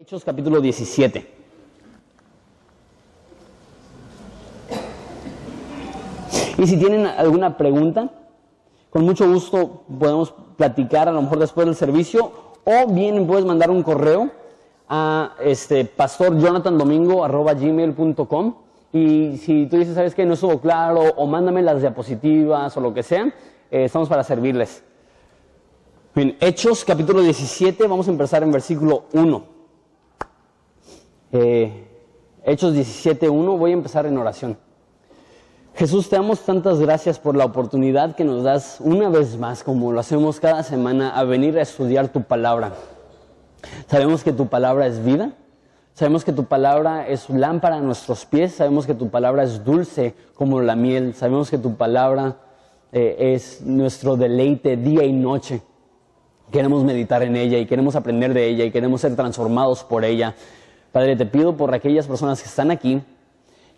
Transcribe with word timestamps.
Hechos 0.00 0.24
capítulo 0.24 0.60
17. 0.60 1.28
Y 6.56 6.66
si 6.68 6.76
tienen 6.76 7.04
alguna 7.04 7.56
pregunta, 7.56 8.08
con 8.90 9.02
mucho 9.02 9.28
gusto 9.28 9.82
podemos 9.98 10.32
platicar 10.56 11.08
a 11.08 11.12
lo 11.12 11.22
mejor 11.22 11.40
después 11.40 11.66
del 11.66 11.74
servicio 11.74 12.30
o 12.62 12.86
bien 12.92 13.26
puedes 13.26 13.44
mandar 13.44 13.72
un 13.72 13.82
correo 13.82 14.30
a 14.88 15.34
este 15.42 15.84
pastorjonathandomingo.gmail.com 15.84 18.54
y 18.92 19.36
si 19.38 19.66
tú 19.66 19.78
dices, 19.78 19.96
sabes 19.96 20.14
que 20.14 20.24
no 20.24 20.34
estuvo 20.34 20.60
claro 20.60 21.00
o 21.16 21.26
mándame 21.26 21.60
las 21.60 21.80
diapositivas 21.80 22.76
o 22.76 22.80
lo 22.80 22.94
que 22.94 23.02
sea, 23.02 23.34
eh, 23.68 23.86
estamos 23.86 24.08
para 24.08 24.22
servirles. 24.22 24.84
Hechos 26.14 26.84
capítulo 26.84 27.20
17, 27.20 27.88
vamos 27.88 28.06
a 28.06 28.12
empezar 28.12 28.44
en 28.44 28.52
versículo 28.52 29.06
1. 29.12 29.57
Eh, 31.32 31.86
Hechos 32.44 32.74
17.1, 32.74 33.58
voy 33.58 33.72
a 33.72 33.74
empezar 33.74 34.06
en 34.06 34.16
oración. 34.16 34.56
Jesús, 35.74 36.08
te 36.08 36.16
damos 36.16 36.40
tantas 36.40 36.80
gracias 36.80 37.18
por 37.18 37.36
la 37.36 37.44
oportunidad 37.44 38.16
que 38.16 38.24
nos 38.24 38.42
das 38.42 38.78
una 38.80 39.08
vez 39.10 39.36
más, 39.38 39.62
como 39.62 39.92
lo 39.92 40.00
hacemos 40.00 40.40
cada 40.40 40.62
semana, 40.62 41.10
a 41.10 41.24
venir 41.24 41.58
a 41.58 41.62
estudiar 41.62 42.08
tu 42.08 42.22
palabra. 42.22 42.72
Sabemos 43.86 44.24
que 44.24 44.32
tu 44.32 44.48
palabra 44.48 44.86
es 44.86 45.04
vida, 45.04 45.32
sabemos 45.92 46.24
que 46.24 46.32
tu 46.32 46.46
palabra 46.46 47.06
es 47.06 47.28
lámpara 47.28 47.76
a 47.76 47.80
nuestros 47.80 48.24
pies, 48.24 48.54
sabemos 48.54 48.86
que 48.86 48.94
tu 48.94 49.10
palabra 49.10 49.42
es 49.42 49.64
dulce 49.64 50.14
como 50.34 50.60
la 50.62 50.74
miel, 50.74 51.14
sabemos 51.14 51.50
que 51.50 51.58
tu 51.58 51.76
palabra 51.76 52.38
eh, 52.90 53.34
es 53.34 53.60
nuestro 53.62 54.16
deleite 54.16 54.76
día 54.76 55.04
y 55.04 55.12
noche. 55.12 55.60
Queremos 56.50 56.82
meditar 56.82 57.22
en 57.22 57.36
ella 57.36 57.58
y 57.58 57.66
queremos 57.66 57.94
aprender 57.94 58.32
de 58.32 58.48
ella 58.48 58.64
y 58.64 58.70
queremos 58.70 59.02
ser 59.02 59.14
transformados 59.14 59.84
por 59.84 60.04
ella. 60.04 60.34
Padre, 60.92 61.16
te 61.16 61.26
pido 61.26 61.56
por 61.56 61.74
aquellas 61.74 62.06
personas 62.06 62.42
que 62.42 62.48
están 62.48 62.70
aquí, 62.70 63.02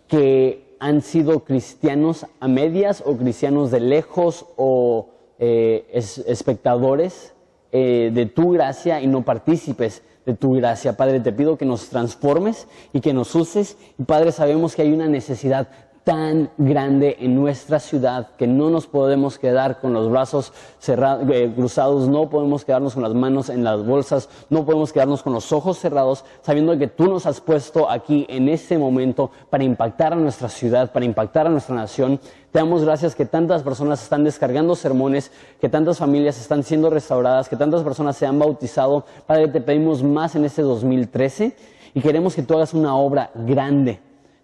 que 0.07 0.75
han 0.79 1.01
sido 1.01 1.43
cristianos 1.43 2.25
a 2.39 2.47
medias 2.47 3.03
o 3.05 3.15
cristianos 3.17 3.69
de 3.69 3.79
lejos 3.79 4.45
o 4.57 5.09
eh, 5.37 5.85
espectadores 5.91 7.33
eh, 7.71 8.11
de 8.13 8.25
tu 8.25 8.51
gracia 8.51 9.01
y 9.01 9.07
no 9.07 9.23
partícipes 9.23 10.03
de 10.25 10.33
tu 10.33 10.53
gracia. 10.53 10.97
Padre, 10.97 11.19
te 11.19 11.31
pido 11.31 11.57
que 11.57 11.65
nos 11.65 11.89
transformes 11.89 12.67
y 12.93 13.01
que 13.01 13.13
nos 13.13 13.35
uses. 13.35 13.77
Y 13.97 14.03
Padre, 14.03 14.31
sabemos 14.31 14.75
que 14.75 14.81
hay 14.81 14.91
una 14.91 15.07
necesidad 15.07 15.69
tan 16.03 16.49
grande 16.57 17.17
en 17.19 17.35
nuestra 17.35 17.79
ciudad 17.79 18.29
que 18.35 18.47
no 18.47 18.69
nos 18.71 18.87
podemos 18.87 19.37
quedar 19.37 19.79
con 19.79 19.93
los 19.93 20.09
brazos 20.09 20.51
cerrados, 20.79 21.27
eh, 21.31 21.51
cruzados, 21.55 22.07
no 22.07 22.29
podemos 22.29 22.65
quedarnos 22.65 22.95
con 22.95 23.03
las 23.03 23.13
manos 23.13 23.49
en 23.49 23.63
las 23.63 23.85
bolsas, 23.85 24.27
no 24.49 24.65
podemos 24.65 24.91
quedarnos 24.91 25.21
con 25.21 25.33
los 25.33 25.51
ojos 25.51 25.77
cerrados, 25.77 26.25
sabiendo 26.41 26.75
que 26.77 26.87
tú 26.87 27.07
nos 27.07 27.27
has 27.27 27.39
puesto 27.39 27.89
aquí 27.89 28.25
en 28.29 28.49
este 28.49 28.79
momento 28.79 29.29
para 29.49 29.63
impactar 29.63 30.13
a 30.13 30.15
nuestra 30.15 30.49
ciudad, 30.49 30.91
para 30.91 31.05
impactar 31.05 31.45
a 31.45 31.51
nuestra 31.51 31.75
nación. 31.75 32.19
Te 32.51 32.59
damos 32.59 32.83
gracias 32.83 33.15
que 33.15 33.25
tantas 33.25 33.61
personas 33.61 34.01
están 34.01 34.23
descargando 34.23 34.75
sermones, 34.75 35.31
que 35.59 35.69
tantas 35.69 35.99
familias 35.99 36.39
están 36.41 36.63
siendo 36.63 36.89
restauradas, 36.89 37.47
que 37.47 37.55
tantas 37.55 37.83
personas 37.83 38.17
se 38.17 38.25
han 38.25 38.39
bautizado. 38.39 39.05
Padre, 39.27 39.49
te 39.49 39.61
pedimos 39.61 40.01
más 40.01 40.35
en 40.35 40.45
este 40.45 40.63
2013 40.63 41.55
y 41.93 42.01
queremos 42.01 42.35
que 42.35 42.41
tú 42.41 42.55
hagas 42.55 42.73
una 42.73 42.95
obra 42.95 43.29
grande. 43.35 43.99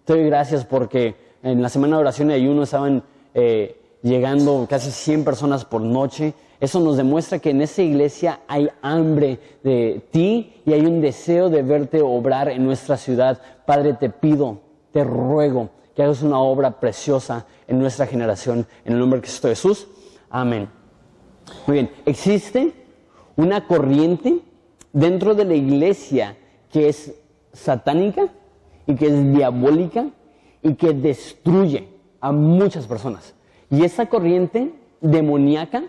Te 0.05 0.13
doy 0.13 0.25
gracias 0.25 0.63
porque 0.63 1.26
en 1.51 1.61
la 1.61 1.69
semana 1.69 1.95
de 1.95 2.01
oración 2.01 2.29
y 2.29 2.33
ayuno 2.33 2.63
estaban 2.63 3.03
eh, 3.33 3.79
llegando 4.01 4.67
casi 4.69 4.91
100 4.91 5.23
personas 5.23 5.65
por 5.65 5.81
noche. 5.81 6.33
Eso 6.59 6.79
nos 6.79 6.97
demuestra 6.97 7.39
que 7.39 7.51
en 7.51 7.61
esa 7.61 7.81
iglesia 7.81 8.41
hay 8.47 8.69
hambre 8.81 9.39
de 9.63 10.01
ti 10.11 10.61
y 10.65 10.73
hay 10.73 10.81
un 10.81 11.01
deseo 11.01 11.49
de 11.49 11.61
verte 11.61 12.01
obrar 12.01 12.49
en 12.49 12.65
nuestra 12.65 12.97
ciudad. 12.97 13.39
Padre, 13.65 13.93
te 13.93 14.09
pido, 14.09 14.59
te 14.91 15.03
ruego 15.03 15.69
que 15.95 16.03
hagas 16.03 16.21
una 16.21 16.39
obra 16.39 16.79
preciosa 16.79 17.45
en 17.67 17.79
nuestra 17.79 18.07
generación. 18.07 18.67
En 18.85 18.93
el 18.93 18.99
nombre 18.99 19.19
de 19.19 19.23
Cristo 19.23 19.47
Jesús. 19.47 19.87
Amén. 20.29 20.69
Muy 21.65 21.75
bien, 21.75 21.91
existe 22.05 22.73
una 23.35 23.65
corriente 23.67 24.39
dentro 24.91 25.33
de 25.35 25.45
la 25.45 25.53
iglesia 25.53 26.35
que 26.71 26.89
es 26.89 27.13
satánica 27.53 28.27
y 28.85 28.95
que 28.95 29.07
es 29.07 29.33
diabólica 29.33 30.07
y 30.67 30.75
que 30.75 30.93
destruye 30.93 31.87
a 32.19 32.31
muchas 32.31 32.87
personas. 32.87 33.33
Y 33.69 33.83
esa 33.83 34.07
corriente 34.07 34.73
demoníaca 35.01 35.83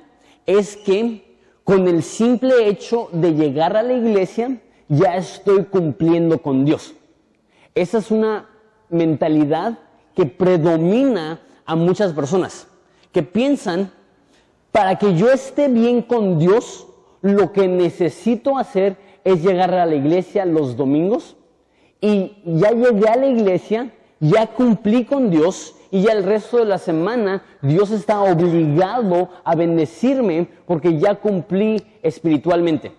es 0.47 0.77
que 0.77 1.37
con 1.65 1.89
el 1.89 2.03
simple 2.03 2.69
hecho 2.69 3.09
de 3.13 3.35
llegar 3.35 3.77
a 3.77 3.83
la 3.83 3.95
iglesia 3.95 4.61
ya 4.89 5.17
estoy 5.17 5.65
cumpliendo 5.65 6.41
con 6.41 6.65
Dios. 6.65 6.95
Esa 7.75 7.99
es 7.99 8.11
una 8.11 8.49
mentalidad 8.89 9.79
que 10.15 10.27
predomina 10.27 11.41
a 11.67 11.77
muchas 11.77 12.13
personas, 12.13 12.69
que 13.13 13.23
piensan, 13.23 13.91
para 14.73 14.97
que 14.97 15.15
yo 15.15 15.31
esté 15.31 15.69
bien 15.69 16.03
con 16.03 16.39
Dios, 16.39 16.87
lo 17.21 17.53
que 17.53 17.67
necesito 17.67 18.57
hacer 18.57 18.97
es 19.25 19.43
llegar 19.43 19.75
a 19.75 19.87
la 19.87 19.97
iglesia 19.97 20.47
los 20.47 20.77
domingos 20.77 21.37
y 22.01 22.37
ya 22.45 22.71
llegué 22.71 23.09
a 23.09 23.17
la 23.17 23.27
iglesia, 23.27 23.93
ya 24.21 24.47
cumplí 24.49 25.05
con 25.05 25.31
Dios 25.31 25.75
y 25.91 26.03
ya 26.03 26.13
el 26.13 26.25
resto 26.25 26.59
de 26.59 26.65
la 26.65 26.79
semana 26.79 27.43
Dios 27.63 27.91
está 27.91 28.21
obligado 28.23 29.31
a 29.45 29.55
bendecirme 29.55 30.49
porque 30.67 30.99
ya 30.99 31.15
cumplí 31.15 31.83
espiritualmente. 32.03 32.93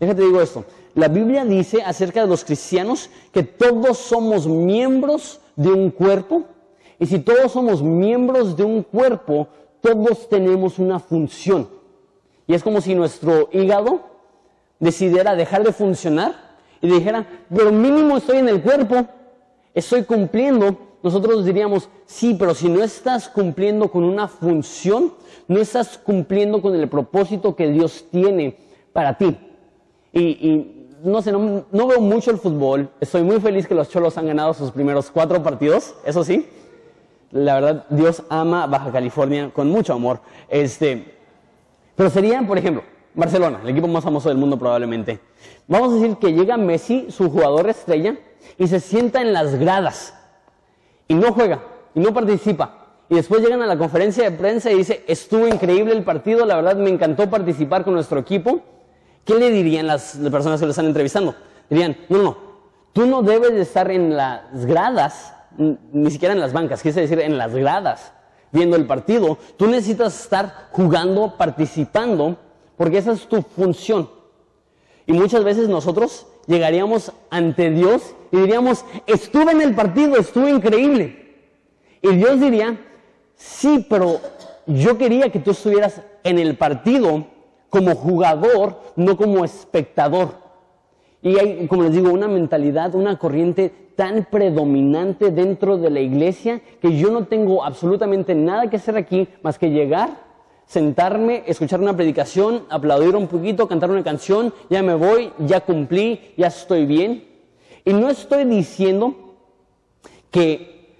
Déjate 0.00 0.22
digo 0.22 0.40
esto. 0.40 0.64
La 0.94 1.08
Biblia 1.08 1.44
dice 1.44 1.82
acerca 1.82 2.20
de 2.20 2.28
los 2.28 2.44
cristianos 2.44 3.10
que 3.32 3.42
todos 3.42 3.98
somos 3.98 4.46
miembros 4.46 5.40
de 5.56 5.70
un 5.70 5.90
cuerpo 5.90 6.44
y 6.98 7.06
si 7.06 7.18
todos 7.18 7.52
somos 7.52 7.82
miembros 7.82 8.56
de 8.56 8.64
un 8.64 8.82
cuerpo, 8.82 9.48
todos 9.80 10.28
tenemos 10.28 10.78
una 10.78 11.00
función. 11.00 11.68
Y 12.46 12.54
es 12.54 12.62
como 12.62 12.80
si 12.80 12.94
nuestro 12.94 13.48
hígado 13.52 14.00
decidiera 14.78 15.34
dejar 15.34 15.64
de 15.64 15.72
funcionar 15.72 16.56
y 16.80 16.88
dijera, 16.88 17.26
pero 17.54 17.72
mínimo 17.72 18.16
estoy 18.16 18.38
en 18.38 18.48
el 18.48 18.62
cuerpo, 18.62 19.06
estoy 19.74 20.04
cumpliendo, 20.04 20.76
nosotros 21.02 21.44
diríamos, 21.44 21.88
sí, 22.06 22.36
pero 22.38 22.54
si 22.54 22.68
no 22.68 22.82
estás 22.82 23.28
cumpliendo 23.28 23.90
con 23.90 24.04
una 24.04 24.28
función, 24.28 25.12
no 25.48 25.60
estás 25.60 25.98
cumpliendo 25.98 26.62
con 26.62 26.74
el 26.74 26.88
propósito 26.88 27.54
que 27.54 27.68
Dios 27.68 28.06
tiene 28.10 28.56
para 28.92 29.18
ti. 29.18 29.36
Y, 30.12 30.70
no 31.02 31.20
sé, 31.20 31.32
no, 31.32 31.86
veo 31.86 32.00
mucho 32.00 32.30
el 32.30 32.38
fútbol, 32.38 32.88
estoy 33.00 33.22
muy 33.22 33.38
feliz 33.40 33.66
que 33.66 33.74
los 33.74 33.90
Cholos 33.90 34.16
han 34.16 34.26
ganado 34.26 34.54
sus 34.54 34.70
primeros 34.70 35.10
cuatro 35.10 35.42
partidos, 35.42 35.94
eso 36.06 36.24
sí. 36.24 36.48
La 37.30 37.54
verdad, 37.54 37.84
Dios 37.90 38.22
ama 38.30 38.66
Baja 38.66 38.92
California 38.92 39.50
con 39.52 39.68
mucho 39.68 39.92
amor. 39.92 40.20
Este, 40.48 41.16
pero 41.96 42.08
sería, 42.08 42.40
por 42.46 42.56
ejemplo, 42.56 42.84
Barcelona, 43.12 43.60
el 43.62 43.70
equipo 43.70 43.88
más 43.88 44.04
famoso 44.04 44.28
del 44.28 44.38
mundo 44.38 44.58
probablemente. 44.58 45.18
Vamos 45.66 45.92
a 45.92 45.94
decir 45.96 46.16
que 46.16 46.32
llega 46.32 46.56
Messi, 46.56 47.06
su 47.10 47.28
jugador 47.28 47.68
estrella, 47.68 48.16
y 48.58 48.66
se 48.66 48.80
sienta 48.80 49.20
en 49.20 49.32
las 49.32 49.54
gradas 49.54 50.14
y 51.08 51.14
no 51.14 51.32
juega 51.32 51.62
y 51.94 52.00
no 52.00 52.12
participa. 52.12 52.84
Y 53.08 53.16
después 53.16 53.42
llegan 53.42 53.62
a 53.62 53.66
la 53.66 53.76
conferencia 53.76 54.24
de 54.24 54.36
prensa 54.36 54.70
y 54.70 54.76
dice, 54.76 55.04
estuvo 55.06 55.46
increíble 55.46 55.92
el 55.92 56.04
partido, 56.04 56.46
la 56.46 56.56
verdad 56.56 56.76
me 56.76 56.90
encantó 56.90 57.28
participar 57.28 57.84
con 57.84 57.94
nuestro 57.94 58.18
equipo. 58.18 58.60
¿Qué 59.24 59.34
le 59.34 59.50
dirían 59.50 59.86
las, 59.86 60.18
personas 60.30 60.60
que 60.60 60.66
lo 60.66 60.70
están 60.70 60.86
entrevistando? 60.86 61.34
Dirían, 61.68 61.96
no, 62.08 62.22
no, 62.22 62.36
tú 62.92 63.06
no 63.06 63.22
debes 63.22 63.52
de 63.52 63.62
estar 63.62 63.90
en 63.90 64.16
las 64.16 64.66
gradas, 64.66 65.34
ni 65.56 66.10
siquiera 66.10 66.34
en 66.34 66.40
las 66.40 66.52
bancas, 66.52 66.82
quise 66.82 67.00
decir 67.00 67.20
en 67.20 67.38
las 67.38 67.54
gradas, 67.54 68.12
viendo 68.52 68.76
el 68.76 68.86
partido. 68.86 69.38
Tú 69.56 69.66
necesitas 69.66 70.22
estar 70.22 70.68
jugando, 70.72 71.36
participando, 71.36 72.36
porque 72.76 72.98
esa 72.98 73.12
es 73.12 73.26
tu 73.26 73.42
función. 73.42 74.08
Y 75.06 75.12
muchas 75.12 75.44
veces 75.44 75.68
nosotros 75.68 76.26
llegaríamos 76.46 77.12
ante 77.30 77.70
Dios 77.70 78.14
y 78.32 78.38
diríamos, 78.38 78.84
estuve 79.06 79.52
en 79.52 79.60
el 79.60 79.74
partido, 79.74 80.16
estuve 80.16 80.50
increíble. 80.50 81.24
Y 82.00 82.08
Dios 82.16 82.40
diría, 82.40 82.78
sí, 83.36 83.86
pero 83.88 84.20
yo 84.66 84.96
quería 84.96 85.30
que 85.30 85.40
tú 85.40 85.50
estuvieras 85.50 86.00
en 86.22 86.38
el 86.38 86.56
partido 86.56 87.26
como 87.68 87.94
jugador, 87.94 88.80
no 88.96 89.16
como 89.16 89.44
espectador. 89.44 90.42
Y 91.22 91.38
hay, 91.38 91.66
como 91.66 91.82
les 91.84 91.92
digo, 91.92 92.10
una 92.10 92.28
mentalidad, 92.28 92.94
una 92.94 93.18
corriente 93.18 93.72
tan 93.96 94.26
predominante 94.30 95.30
dentro 95.30 95.76
de 95.76 95.90
la 95.90 96.00
iglesia 96.00 96.60
que 96.80 96.96
yo 96.96 97.10
no 97.10 97.26
tengo 97.26 97.64
absolutamente 97.64 98.34
nada 98.34 98.68
que 98.68 98.76
hacer 98.76 98.96
aquí 98.96 99.28
más 99.42 99.58
que 99.58 99.70
llegar 99.70 100.24
sentarme, 100.66 101.44
escuchar 101.46 101.80
una 101.80 101.96
predicación, 101.96 102.64
aplaudir 102.70 103.16
un 103.16 103.28
poquito, 103.28 103.68
cantar 103.68 103.90
una 103.90 104.02
canción, 104.02 104.52
ya 104.70 104.82
me 104.82 104.94
voy, 104.94 105.32
ya 105.38 105.60
cumplí, 105.60 106.32
ya 106.36 106.48
estoy 106.48 106.86
bien. 106.86 107.28
Y 107.84 107.92
no 107.92 108.08
estoy 108.08 108.44
diciendo 108.44 109.36
que, 110.30 110.94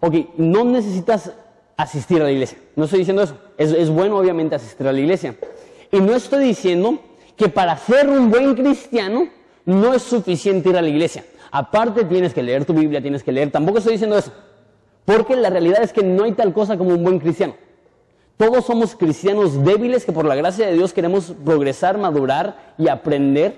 ok, 0.00 0.14
no 0.36 0.64
necesitas 0.64 1.32
asistir 1.76 2.20
a 2.20 2.24
la 2.24 2.32
iglesia. 2.32 2.58
No 2.74 2.84
estoy 2.84 3.00
diciendo 3.00 3.22
eso. 3.22 3.36
Es, 3.58 3.72
es 3.72 3.90
bueno 3.90 4.18
obviamente 4.18 4.54
asistir 4.54 4.86
a 4.86 4.92
la 4.92 5.00
iglesia. 5.00 5.36
Y 5.90 6.00
no 6.00 6.14
estoy 6.14 6.44
diciendo 6.44 6.98
que 7.36 7.48
para 7.48 7.76
ser 7.76 8.08
un 8.08 8.30
buen 8.30 8.54
cristiano 8.54 9.28
no 9.64 9.94
es 9.94 10.02
suficiente 10.02 10.70
ir 10.70 10.76
a 10.76 10.82
la 10.82 10.88
iglesia. 10.88 11.24
Aparte 11.50 12.04
tienes 12.04 12.32
que 12.32 12.42
leer 12.42 12.64
tu 12.64 12.72
Biblia, 12.72 13.02
tienes 13.02 13.22
que 13.22 13.30
leer. 13.30 13.50
Tampoco 13.50 13.78
estoy 13.78 13.92
diciendo 13.92 14.16
eso. 14.16 14.32
Porque 15.04 15.36
la 15.36 15.50
realidad 15.50 15.82
es 15.82 15.92
que 15.92 16.02
no 16.02 16.24
hay 16.24 16.32
tal 16.32 16.52
cosa 16.52 16.78
como 16.78 16.90
un 16.90 17.04
buen 17.04 17.18
cristiano. 17.18 17.54
Todos 18.42 18.64
somos 18.64 18.96
cristianos 18.96 19.62
débiles 19.62 20.04
que 20.04 20.10
por 20.10 20.24
la 20.24 20.34
gracia 20.34 20.66
de 20.66 20.72
Dios 20.72 20.92
queremos 20.92 21.32
progresar, 21.44 21.96
madurar 21.96 22.74
y 22.76 22.88
aprender. 22.88 23.54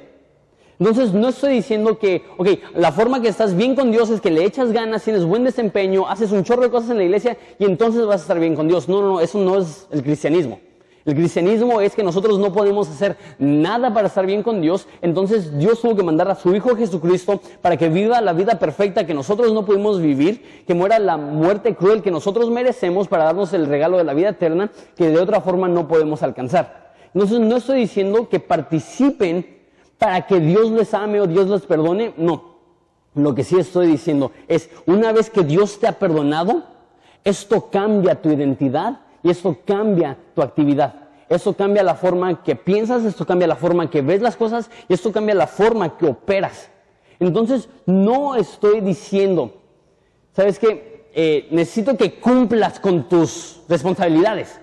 Entonces 0.79 1.15
no 1.15 1.31
estoy 1.31 1.55
diciendo 1.55 1.99
que, 1.99 2.23
ok, 2.37 2.49
la 2.75 2.93
forma 2.93 3.23
que 3.23 3.29
estás 3.29 3.57
bien 3.57 3.77
con 3.77 3.91
Dios 3.91 4.11
es 4.11 4.21
que 4.21 4.31
le 4.31 4.45
echas 4.45 4.73
ganas, 4.73 5.03
tienes 5.03 5.25
buen 5.25 5.43
desempeño, 5.43 6.07
haces 6.07 6.33
un 6.33 6.45
chorro 6.45 6.65
de 6.65 6.71
cosas 6.71 6.91
en 6.91 6.99
la 6.99 7.05
iglesia 7.05 7.39
y 7.59 7.65
entonces 7.65 8.05
vas 8.05 8.17
a 8.17 8.25
estar 8.25 8.39
bien 8.39 8.55
con 8.55 8.69
Dios. 8.69 8.87
No, 8.87 9.01
no, 9.01 9.09
no, 9.09 9.21
eso 9.21 9.39
no 9.39 9.57
es 9.57 9.89
el 9.91 10.03
cristianismo. 10.03 10.61
El 11.05 11.15
cristianismo 11.15 11.83
es 11.83 11.95
que 11.95 12.03
nosotros 12.03 12.39
no 12.39 12.51
podemos 12.51 12.89
hacer 12.89 13.19
nada 13.39 13.93
para 13.93 14.09
estar 14.09 14.25
bien 14.25 14.43
con 14.43 14.63
Dios, 14.63 14.89
entonces 15.03 15.59
Dios 15.59 15.83
tuvo 15.83 15.95
que 15.95 16.03
mandar 16.03 16.31
a 16.31 16.35
su 16.35 16.55
Hijo 16.55 16.75
Jesucristo 16.77 17.43
para 17.61 17.77
que 17.77 17.91
viva 17.91 18.23
la 18.23 18.33
vida 18.33 18.59
perfecta 18.59 19.05
que 19.05 19.13
nosotros 19.13 19.53
no 19.53 19.67
pudimos 19.67 20.01
vivir, 20.01 20.65
que 20.67 20.73
muera 20.73 20.99
la 20.99 21.19
muerte 21.19 21.75
cruel 21.75 22.01
que 22.01 22.11
nosotros 22.11 22.49
merecemos 22.51 23.07
para 23.07 23.25
darnos 23.25 23.53
el 23.53 23.67
regalo 23.67 23.99
de 23.99 24.05
la 24.05 24.15
vida 24.15 24.31
eterna 24.31 24.71
que 24.97 25.11
de 25.11 25.19
otra 25.19 25.43
forma 25.43 25.69
no 25.69 25.89
podemos 25.89 26.23
alcanzar. 26.23 26.95
Entonces 27.13 27.39
no 27.39 27.57
estoy 27.57 27.81
diciendo 27.81 28.31
que 28.31 28.41
participen 28.41 29.47
para 29.99 30.27
que 30.27 30.41
Dios 30.41 30.71
les 30.71 30.95
ame 30.95 31.21
o 31.21 31.27
Dios 31.27 31.49
les 31.51 31.63
perdone, 31.63 32.15
no. 32.17 32.55
Lo 33.15 33.35
que 33.35 33.45
sí 33.45 33.59
estoy 33.59 33.89
diciendo 33.89 34.33
es, 34.49 34.71
una 34.87 35.13
vez 35.13 35.29
que 35.29 35.45
Dios 35.45 35.79
te 35.79 35.87
ha 35.87 35.99
perdonado, 35.99 36.65
esto 37.25 37.69
cambia 37.71 38.21
tu 38.21 38.31
identidad 38.31 39.04
y 39.25 39.31
esto 39.31 39.57
cambia 39.65 40.17
tu 40.35 40.43
actividad. 40.43 40.95
Esto 41.29 41.55
cambia 41.55 41.83
la 41.83 41.95
forma 41.95 42.45
que 42.45 42.55
piensas, 42.55 43.05
esto 43.05 43.27
cambia 43.27 43.49
la 43.49 43.57
forma 43.57 43.89
que 43.91 44.03
ves 44.03 44.21
las 44.21 44.37
cosas 44.37 44.71
y 44.87 44.93
esto 44.93 45.11
cambia 45.11 45.35
la 45.35 45.47
forma 45.47 45.97
que 45.97 46.07
operas. 46.07 46.71
Entonces, 47.19 47.69
no 47.87 48.37
estoy 48.37 48.83
diciendo, 48.83 49.55
¿sabes 50.37 50.59
qué? 50.59 51.07
Eh, 51.15 51.49
necesito 51.51 51.97
que 51.97 52.21
cumplas 52.21 52.79
con 52.79 53.09
tus 53.09 53.63
responsabilidades. 53.69 54.61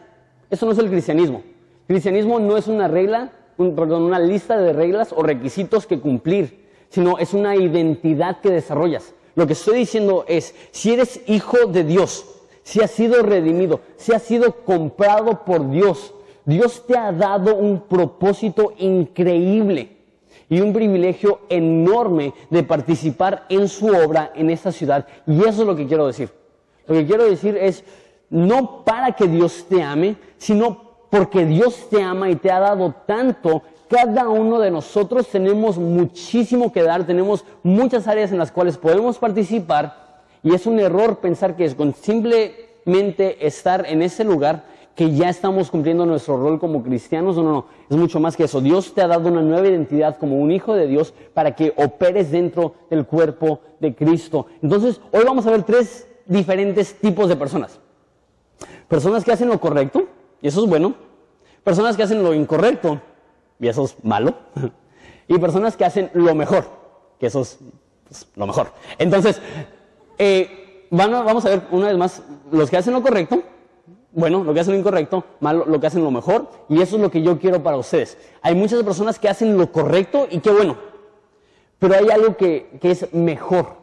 Eso 0.50 0.68
no 0.68 0.74
es 0.74 0.78
el 0.78 0.90
cristianismo. 0.90 1.42
Cristianismo 1.88 2.40
no 2.40 2.56
es 2.56 2.68
una 2.68 2.88
regla, 2.88 3.31
una 3.58 4.19
lista 4.19 4.58
de 4.58 4.74
reglas 4.74 5.12
o 5.12 5.24
requisitos 5.24 5.88
que 5.88 6.00
cumplir, 6.00 6.68
sino 6.90 7.18
es 7.18 7.34
una 7.34 7.56
identidad 7.56 8.42
que 8.42 8.52
desarrollas. 8.52 9.16
Lo 9.34 9.48
que 9.48 9.54
estoy 9.54 9.80
diciendo 9.80 10.25
es, 10.28 10.54
si 10.72 10.94
eres 10.94 11.22
hijo 11.25 11.58
de 11.68 11.84
Dios, 11.84 12.40
si 12.63 12.81
has 12.81 12.92
sido 12.92 13.22
redimido, 13.24 13.81
si 13.98 14.13
has 14.13 14.22
sido 14.22 14.56
comprado 14.63 15.44
por 15.46 15.69
Dios, 15.69 16.13
Dios 16.46 16.86
te 16.86 16.98
ha 16.98 17.12
dado 17.12 17.56
un 17.56 17.81
propósito 17.81 18.74
increíble 18.78 19.98
y 20.50 20.60
un 20.60 20.74
privilegio 20.74 21.42
enorme 21.50 22.34
de 22.50 22.63
participar 22.63 23.46
en 23.50 23.68
su 23.68 23.88
obra 23.88 24.31
en 24.36 24.50
esta 24.50 24.72
ciudad. 24.72 25.08
Y 25.25 25.40
eso 25.42 25.62
es 25.62 25.68
lo 25.68 25.75
que 25.75 25.88
quiero 25.88 26.08
decir. 26.08 26.30
Lo 26.88 26.96
que 26.96 27.06
quiero 27.06 27.25
decir 27.25 27.56
es, 27.58 27.84
no 28.30 28.84
para 28.84 29.13
que 29.13 29.28
Dios 29.28 29.66
te 29.69 29.81
ame, 29.81 30.18
sino 30.38 30.92
porque 31.10 31.46
Dios 31.46 31.88
te 31.90 32.02
ama 32.02 32.30
y 32.30 32.36
te 32.36 32.52
ha 32.52 32.60
dado 32.60 32.94
tanto. 33.06 33.62
Cada 33.90 34.30
uno 34.30 34.60
de 34.60 34.72
nosotros 34.72 35.28
tenemos 35.28 35.78
muchísimo 35.78 36.72
que 36.72 36.84
dar, 36.84 37.06
tenemos 37.06 37.46
muchas 37.63 38.08
áreas 38.08 38.31
en 38.31 38.38
las 38.38 38.52
cuales 38.52 38.78
podemos 38.78 39.18
participar 39.18 40.11
y 40.43 40.53
es 40.53 40.65
un 40.65 40.79
error 40.79 41.19
pensar 41.19 41.55
que 41.55 41.65
es 41.65 41.75
con 41.75 41.93
simplemente 41.93 43.45
estar 43.45 43.85
en 43.88 44.01
ese 44.01 44.23
lugar 44.23 44.65
que 44.95 45.11
ya 45.13 45.29
estamos 45.29 45.71
cumpliendo 45.71 46.05
nuestro 46.05 46.38
rol 46.38 46.59
como 46.59 46.83
cristianos. 46.83 47.38
No, 47.38 47.43
no, 47.43 47.51
no. 47.51 47.65
Es 47.89 47.95
mucho 47.95 48.19
más 48.19 48.35
que 48.35 48.43
eso. 48.43 48.61
Dios 48.61 48.93
te 48.93 49.01
ha 49.01 49.07
dado 49.07 49.29
una 49.29 49.41
nueva 49.41 49.67
identidad 49.67 50.17
como 50.17 50.38
un 50.38 50.51
hijo 50.51 50.73
de 50.73 50.88
Dios 50.88 51.13
para 51.33 51.55
que 51.55 51.73
operes 51.77 52.31
dentro 52.31 52.75
del 52.89 53.05
cuerpo 53.05 53.61
de 53.79 53.95
Cristo. 53.95 54.47
Entonces, 54.61 54.99
hoy 55.11 55.23
vamos 55.25 55.47
a 55.47 55.51
ver 55.51 55.63
tres 55.63 56.07
diferentes 56.25 56.95
tipos 56.99 57.29
de 57.29 57.35
personas. 57.35 57.79
Personas 58.88 59.23
que 59.23 59.31
hacen 59.31 59.47
lo 59.47 59.59
correcto, 59.59 60.07
y 60.41 60.47
eso 60.47 60.63
es 60.63 60.69
bueno. 60.69 60.95
Personas 61.63 61.95
que 61.95 62.03
hacen 62.03 62.23
lo 62.23 62.33
incorrecto, 62.33 62.99
y 63.59 63.67
eso 63.67 63.85
es 63.85 63.95
malo. 64.03 64.35
Y 65.27 65.39
personas 65.39 65.77
que 65.77 65.85
hacen 65.85 66.11
lo 66.13 66.35
mejor, 66.35 66.65
que 67.17 67.27
eso 67.27 67.39
es 67.39 67.57
pues, 68.05 68.27
lo 68.35 68.45
mejor. 68.45 68.73
Entonces, 68.97 69.41
eh, 70.18 70.88
vamos 70.90 71.46
a 71.46 71.50
ver 71.50 71.63
una 71.72 71.88
vez 71.88 71.98
más, 71.98 72.24
los 72.52 72.69
que 72.69 72.78
hacen 72.78 72.94
lo 72.94 73.02
correcto, 73.02 73.44
bueno, 74.13 74.44
lo 74.44 74.54
que 74.54 74.60
hacen 74.60 74.74
lo 74.74 74.80
incorrecto, 74.80 75.24
malo, 75.40 75.66
lo 75.66 75.80
que 75.80 75.88
hacen 75.88 76.04
lo 76.04 76.12
mejor, 76.12 76.50
y 76.68 76.81
eso 76.81 76.98
es 76.98 77.02
lo 77.02 77.10
que 77.10 77.22
yo 77.22 77.40
quiero 77.40 77.63
para 77.63 77.78
ustedes. 77.78 78.18
Hay 78.42 78.56
muchas 78.56 78.84
personas 78.84 79.18
que 79.18 79.30
hacen 79.30 79.58
lo 79.58 79.72
correcto 79.72 80.28
y 80.30 80.40
qué 80.40 80.52
bueno, 80.52 80.78
pero 81.80 81.96
hay 81.96 82.10
algo 82.10 82.36
que, 82.36 82.78
es 82.81 83.13
mejor, 83.13 83.78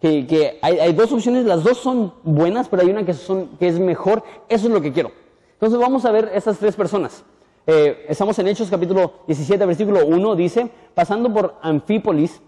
que, 0.00 0.58
hay, 0.62 0.92
dos 0.92 1.12
opciones, 1.12 1.44
las 1.44 1.64
dos 1.64 1.78
son 1.78 2.14
buenas, 2.22 2.68
pero 2.68 2.82
hay 2.82 2.90
una 2.90 3.04
que, 3.04 3.14
son, 3.14 3.48
que 3.58 3.68
es 3.68 3.78
mejor, 3.78 4.22
eso 4.48 4.66
es 4.66 4.72
lo 4.72 4.80
que 4.80 4.92
quiero. 4.92 5.12
Entonces 5.54 5.78
vamos 5.78 6.04
a 6.04 6.12
ver 6.12 6.30
esas 6.34 6.58
tres 6.58 6.76
personas. 6.76 7.24
Eh, 7.66 8.06
estamos 8.08 8.38
en 8.38 8.48
Hechos 8.48 8.70
capítulo 8.70 9.12
17, 9.26 9.64
versículo 9.66 10.06
1, 10.06 10.36
dice, 10.36 10.70
pasando 10.94 11.32
por 11.32 11.56
Anfípolis 11.62 12.40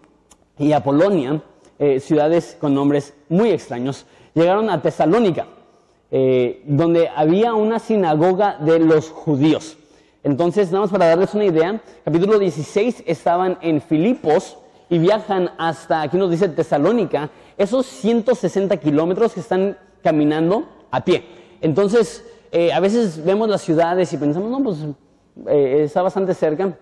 y 0.58 0.73
Apolonia, 0.73 1.43
eh, 1.84 1.99
ciudades 1.99 2.56
con 2.61 2.76
nombres 2.76 3.12
muy 3.29 3.50
extraños, 3.50 4.06
llegaron 4.34 4.70
a 4.70 4.81
Tesalónica, 4.81 5.49
eh, 6.12 6.62
donde 6.64 7.08
había 7.08 7.55
una 7.55 7.81
sinagoga 7.81 8.56
de 8.61 8.79
los 8.79 9.11
judíos. 9.11 9.76
Entonces, 10.23 10.70
nada 10.70 10.82
más 10.82 10.93
para 10.93 11.08
darles 11.08 11.34
una 11.34 11.44
idea, 11.44 11.82
capítulo 12.05 12.38
16 12.38 13.02
estaban 13.05 13.58
en 13.62 13.81
Filipos 13.81 14.58
y 14.90 14.99
viajan 14.99 15.50
hasta, 15.58 16.02
aquí 16.02 16.17
nos 16.17 16.31
dice 16.31 16.49
Tesalónica, 16.50 17.31
esos 17.58 17.84
160 17.87 18.76
kilómetros 18.76 19.32
que 19.32 19.40
están 19.40 19.76
caminando 20.05 20.69
a 20.93 21.05
pie. 21.05 21.25
Entonces, 21.62 22.25
eh, 22.52 22.73
a 22.73 22.79
veces 22.79 23.25
vemos 23.25 23.49
las 23.49 23.62
ciudades 23.62 24.12
y 24.12 24.19
pensamos, 24.19 24.52
no, 24.52 24.62
pues 24.62 24.79
está 25.84 26.00
bastante 26.00 26.32
cerca. 26.32 26.79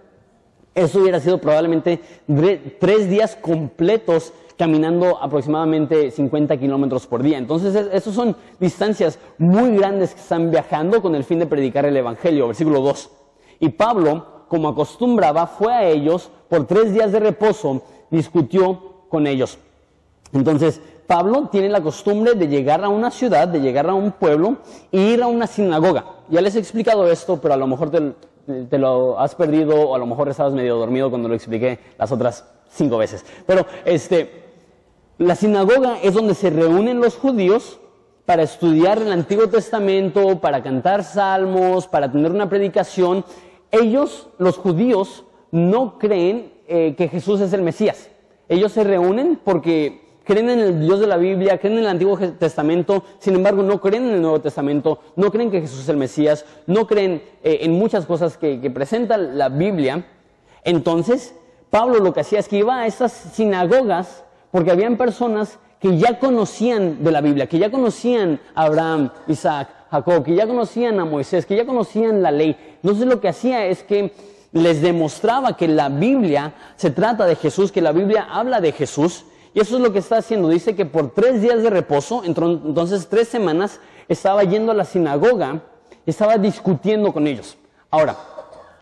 Eso 0.75 1.01
hubiera 1.01 1.21
sido 1.21 1.39
probablemente 1.39 2.01
tres 2.79 3.09
días 3.09 3.35
completos 3.35 4.35
caminando 4.61 5.17
aproximadamente 5.23 6.11
50 6.11 6.59
kilómetros 6.59 7.07
por 7.07 7.23
día. 7.23 7.39
Entonces, 7.39 7.75
esas 7.75 8.15
son 8.15 8.37
distancias 8.59 9.19
muy 9.39 9.75
grandes 9.75 10.13
que 10.13 10.21
están 10.21 10.51
viajando 10.51 11.01
con 11.01 11.15
el 11.15 11.25
fin 11.25 11.39
de 11.39 11.47
predicar 11.47 11.87
el 11.87 11.97
Evangelio. 11.97 12.47
Versículo 12.47 12.83
2. 12.83 13.11
Y 13.61 13.71
Pablo, 13.71 14.45
como 14.49 14.69
acostumbraba, 14.69 15.47
fue 15.47 15.73
a 15.73 15.89
ellos 15.89 16.31
por 16.51 16.67
tres 16.67 16.93
días 16.93 17.11
de 17.11 17.21
reposo, 17.21 17.81
discutió 18.11 19.07
con 19.09 19.27
ellos. 19.27 19.57
Entonces, 20.35 20.79
Pablo 21.07 21.49
tiene 21.51 21.71
la 21.71 21.81
costumbre 21.81 22.35
de 22.35 22.47
llegar 22.47 22.85
a 22.85 22.91
una 22.91 23.11
ciudad, 23.11 23.49
de 23.49 23.63
llegar 23.63 23.89
a 23.89 23.95
un 23.95 24.13
pueblo 24.13 24.59
e 24.93 25.01
ir 25.01 25.23
a 25.23 25.27
una 25.27 25.47
sinagoga. 25.47 26.05
Ya 26.29 26.43
les 26.43 26.55
he 26.55 26.59
explicado 26.59 27.11
esto, 27.11 27.41
pero 27.41 27.55
a 27.55 27.57
lo 27.57 27.67
mejor 27.67 27.89
te, 27.89 28.13
te 28.69 28.77
lo 28.77 29.19
has 29.19 29.35
perdido 29.35 29.89
o 29.89 29.95
a 29.95 29.99
lo 29.99 30.05
mejor 30.05 30.29
estabas 30.29 30.53
medio 30.53 30.77
dormido 30.77 31.09
cuando 31.09 31.31
lo 31.31 31.35
expliqué 31.35 31.79
las 31.97 32.13
otras 32.13 32.45
cinco 32.71 32.99
veces. 32.99 33.25
Pero 33.47 33.65
este, 33.87 34.40
la 35.21 35.37
sinagoga 35.37 35.99
es 36.03 36.15
donde 36.15 36.33
se 36.35 36.49
reúnen 36.49 36.99
los 36.99 37.15
judíos 37.15 37.79
para 38.25 38.43
estudiar 38.43 39.03
el 39.03 39.13
Antiguo 39.13 39.49
Testamento, 39.51 40.41
para 40.41 40.63
cantar 40.63 41.05
salmos, 41.05 41.87
para 41.87 42.11
tener 42.11 42.33
una 42.33 42.49
predicación. 42.49 43.27
Ellos, 43.71 44.29
los 44.39 44.57
judíos, 44.57 45.25
no 45.51 45.99
creen 45.99 46.55
eh, 46.69 46.95
que 46.97 47.09
Jesús 47.09 47.39
es 47.43 47.53
el 47.53 47.61
Mesías. 47.61 48.09
Ellos 48.49 48.73
se 48.73 48.83
reúnen 48.83 49.39
porque 49.45 50.01
creen 50.25 50.49
en 50.49 50.59
el 50.61 50.81
Dios 50.81 51.01
de 51.01 51.07
la 51.07 51.19
Biblia, 51.19 51.59
creen 51.59 51.75
en 51.75 51.85
el 51.85 51.91
Antiguo 51.91 52.17
Testamento, 52.17 53.05
sin 53.19 53.35
embargo 53.35 53.63
no 53.63 53.79
creen 53.79 54.07
en 54.07 54.15
el 54.15 54.23
Nuevo 54.23 54.41
Testamento, 54.41 55.01
no 55.17 55.31
creen 55.31 55.51
que 55.51 55.61
Jesús 55.61 55.81
es 55.81 55.89
el 55.91 55.99
Mesías, 55.99 56.47
no 56.67 56.87
creen 56.87 57.23
eh, 57.45 57.59
en 57.61 57.73
muchas 57.73 58.07
cosas 58.07 58.39
que, 58.39 58.71
presenta 58.71 59.19
la 59.19 59.51
Biblia. 59.51 60.07
Entonces, 60.65 61.35
Pablo 61.69 61.99
lo 61.99 62.15
que 62.15 62.21
hacía 62.21 62.39
es 62.39 62.49
que 62.49 62.57
iba 62.57 62.81
a 62.81 62.87
estas 62.87 63.13
sinagogas 63.13 64.25
porque 64.51 64.71
habían 64.71 64.97
personas 64.97 65.59
que 65.81 65.97
ya 65.97 66.19
conocían 66.19 67.03
de 67.03 67.11
la 67.11 67.21
Biblia, 67.21 67.47
que 67.47 67.59
ya 67.59 67.71
conocían 67.71 68.39
a 68.55 68.65
Abraham, 68.65 69.11
Isaac, 69.29 69.69
Jacob, 69.91 70.25
que 70.25 70.35
ya 70.35 70.47
conocían 70.47 71.01
a 71.01 71.05
Moisés, 71.05 71.47
que 71.47 71.57
ya 71.57 71.65
conocían 71.65 72.23
la 72.23 72.31
ley. 72.31 72.57
Entonces 72.83 73.07
lo 73.07 73.21
que 73.21 73.29
hacía 73.29 73.67
es 73.67 73.83
que 73.83 74.13
les 74.53 74.83
demostraba 74.83 75.57
que 75.57 75.69
la 75.69 75.89
Biblia 75.89 76.55
se 76.77 76.91
trata 76.91 77.25
de 77.25 77.37
Jesús, 77.37 77.73
que 77.73 77.81
la 77.81 77.93
Biblia 77.93 78.27
habla 78.31 78.61
de 78.61 78.73
Jesús, 78.73 79.25
y 79.55 79.61
eso 79.61 79.77
es 79.77 79.83
lo 79.83 79.93
que 79.93 79.99
está 79.99 80.19
haciendo. 80.19 80.49
Dice 80.49 80.77
que 80.77 80.85
por 80.85 81.13
tres 81.13 81.41
días 81.41 81.63
de 81.63 81.71
reposo, 81.71 82.23
entonces 82.25 83.09
tres 83.09 83.29
semanas, 83.29 83.81
estaba 84.09 84.43
yendo 84.43 84.73
a 84.73 84.75
la 84.75 84.85
sinagoga, 84.85 85.63
estaba 86.05 86.37
discutiendo 86.37 87.13
con 87.13 87.27
ellos. 87.27 87.57
Ahora, 87.91 88.17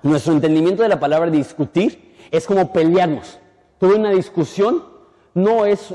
nuestro 0.02 0.32
entendimiento 0.32 0.82
de 0.82 0.88
la 0.88 1.00
palabra 1.00 1.30
discutir 1.30 2.14
es 2.30 2.46
como 2.46 2.72
pelearnos. 2.72 3.38
Tuve 3.78 3.94
una 3.94 4.10
discusión 4.10 4.82
no 5.38 5.64
es 5.64 5.94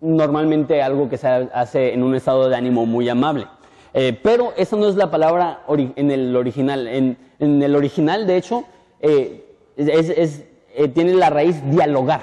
normalmente 0.00 0.82
algo 0.82 1.08
que 1.08 1.16
se 1.16 1.26
hace 1.28 1.94
en 1.94 2.02
un 2.02 2.14
estado 2.14 2.48
de 2.48 2.56
ánimo 2.56 2.84
muy 2.86 3.08
amable. 3.08 3.46
Eh, 3.94 4.18
pero 4.22 4.52
esa 4.56 4.76
no 4.76 4.88
es 4.88 4.96
la 4.96 5.10
palabra 5.10 5.62
en 5.68 6.10
el 6.10 6.34
original. 6.36 6.86
En, 6.88 7.16
el 7.38 7.74
original, 7.74 8.26
de 8.26 8.36
hecho, 8.36 8.64
eh, 9.00 9.44
eh, 9.76 10.88
tiene 10.88 11.14
la 11.14 11.30
raíz 11.30 11.62
dialogar. 11.70 12.20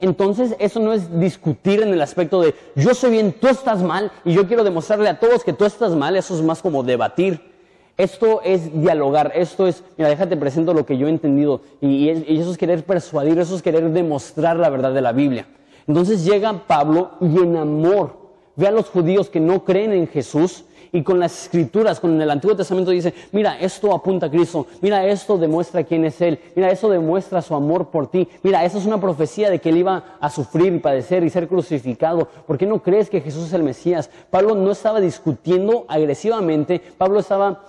entonces 0.00 0.54
eso 0.58 0.80
no 0.80 0.92
es 0.92 1.18
discutir 1.18 1.82
en 1.82 1.88
el 1.88 2.00
aspecto 2.02 2.42
de 2.42 2.54
yo 2.74 2.94
soy 2.94 3.12
bien, 3.12 3.32
tú 3.32 3.48
estás 3.48 3.82
mal 3.82 4.12
y 4.24 4.34
yo 4.34 4.46
quiero 4.46 4.62
demostrarle 4.62 5.08
a 5.08 5.18
todos 5.18 5.44
que 5.44 5.54
tú 5.54 5.64
estás 5.64 5.92
mal, 5.92 6.14
eso 6.16 6.34
es 6.34 6.42
más 6.42 6.60
como 6.60 6.82
debatir. 6.82 7.54
Esto 7.96 8.40
es 8.42 8.80
dialogar, 8.80 9.32
esto 9.36 9.68
es, 9.68 9.84
mira, 9.96 10.10
déjate 10.10 10.36
presento 10.36 10.74
lo 10.74 10.84
que 10.84 10.98
yo 10.98 11.06
he 11.06 11.10
entendido 11.10 11.60
y, 11.80 12.10
y 12.10 12.40
eso 12.40 12.50
es 12.50 12.58
querer 12.58 12.84
persuadir, 12.84 13.38
eso 13.38 13.54
es 13.54 13.62
querer 13.62 13.88
demostrar 13.90 14.56
la 14.56 14.68
verdad 14.68 14.92
de 14.92 15.00
la 15.00 15.12
Biblia. 15.12 15.46
Entonces 15.86 16.24
llega 16.24 16.66
Pablo 16.66 17.12
y 17.20 17.38
en 17.38 17.56
amor 17.56 18.24
ve 18.56 18.66
a 18.68 18.70
los 18.70 18.88
judíos 18.88 19.28
que 19.28 19.40
no 19.40 19.64
creen 19.64 19.92
en 19.92 20.06
Jesús 20.06 20.64
y 20.92 21.02
con 21.02 21.18
las 21.18 21.46
escrituras, 21.46 21.98
con 21.98 22.22
el 22.22 22.30
Antiguo 22.30 22.54
Testamento 22.54 22.92
dice, 22.92 23.12
mira, 23.32 23.58
esto 23.58 23.92
apunta 23.92 24.26
a 24.26 24.30
Cristo, 24.30 24.68
mira, 24.80 25.04
esto 25.04 25.36
demuestra 25.36 25.82
quién 25.82 26.04
es 26.04 26.20
Él, 26.20 26.38
mira, 26.54 26.70
eso 26.70 26.88
demuestra 26.88 27.42
su 27.42 27.52
amor 27.56 27.88
por 27.88 28.08
ti, 28.08 28.28
mira, 28.44 28.64
eso 28.64 28.78
es 28.78 28.86
una 28.86 29.00
profecía 29.00 29.50
de 29.50 29.58
que 29.58 29.70
Él 29.70 29.78
iba 29.78 30.16
a 30.20 30.30
sufrir 30.30 30.72
y 30.72 30.78
padecer 30.78 31.24
y 31.24 31.30
ser 31.30 31.48
crucificado. 31.48 32.28
¿Por 32.46 32.56
qué 32.56 32.66
no 32.66 32.80
crees 32.80 33.10
que 33.10 33.20
Jesús 33.20 33.46
es 33.48 33.52
el 33.54 33.64
Mesías? 33.64 34.08
Pablo 34.30 34.54
no 34.54 34.70
estaba 34.70 35.00
discutiendo 35.00 35.84
agresivamente, 35.88 36.80
Pablo 36.96 37.18
estaba 37.18 37.64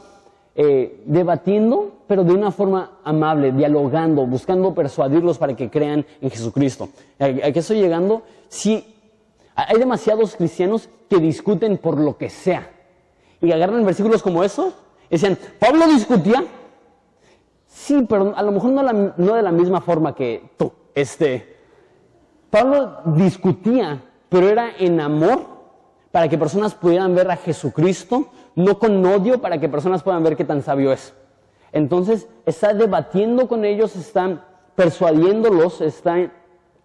eh, 0.58 1.04
debatiendo, 1.06 1.92
pero 2.08 2.24
de 2.24 2.34
una 2.34 2.50
forma 2.50 3.00
amable, 3.04 3.52
dialogando, 3.52 4.26
buscando 4.26 4.74
persuadirlos 4.74 5.38
para 5.38 5.54
que 5.54 5.70
crean 5.70 6.06
en 6.22 6.30
Jesucristo. 6.30 6.88
¿A, 7.20 7.28
qué 7.28 7.60
estoy 7.60 7.82
llegando? 7.82 8.22
Si 8.48 8.96
hay 9.54 9.78
demasiados 9.78 10.36
cristianos 10.38 10.88
que 11.10 11.18
discuten 11.18 11.78
por 11.78 12.00
lo 12.00 12.18
que 12.18 12.30
sea 12.30 12.72
y 13.42 13.52
agarran 13.52 13.86
versículos 13.86 14.24
como 14.24 14.46
eso, 14.46 14.74
decían, 15.10 15.38
Pablo 15.60 15.88
discutía. 15.88 16.46
Sí, 17.68 18.06
pero 18.08 18.34
a 18.34 18.42
lo 18.42 18.54
mejor 18.54 18.72
no, 18.72 19.36
de 19.36 19.42
la 19.42 19.52
misma 19.52 19.82
forma 19.82 20.16
que 20.16 20.52
tú. 20.56 20.72
Este, 20.94 21.58
Pablo 22.50 23.02
discutía, 23.08 24.02
pero 24.30 24.48
era 24.48 24.70
en 24.80 25.02
amor 25.02 25.55
para 26.16 26.30
que 26.30 26.38
personas 26.38 26.74
pudieran 26.74 27.14
ver 27.14 27.30
a 27.30 27.36
Jesucristo, 27.36 28.30
no 28.56 28.80
con 28.80 29.06
odio 29.06 29.42
para 29.42 29.60
que 29.60 29.68
personas 29.68 30.02
puedan 30.02 30.24
ver 30.24 30.38
qué 30.38 30.46
tan 30.46 30.64
sabio 30.64 30.94
es. 30.94 31.14
Entonces 31.74 32.30
está 32.46 32.74
debatiendo 32.74 33.50
con 33.50 33.66
ellos, 33.66 33.98
está 33.98 34.48
persuadiéndolos, 34.76 35.82
está 35.82 36.32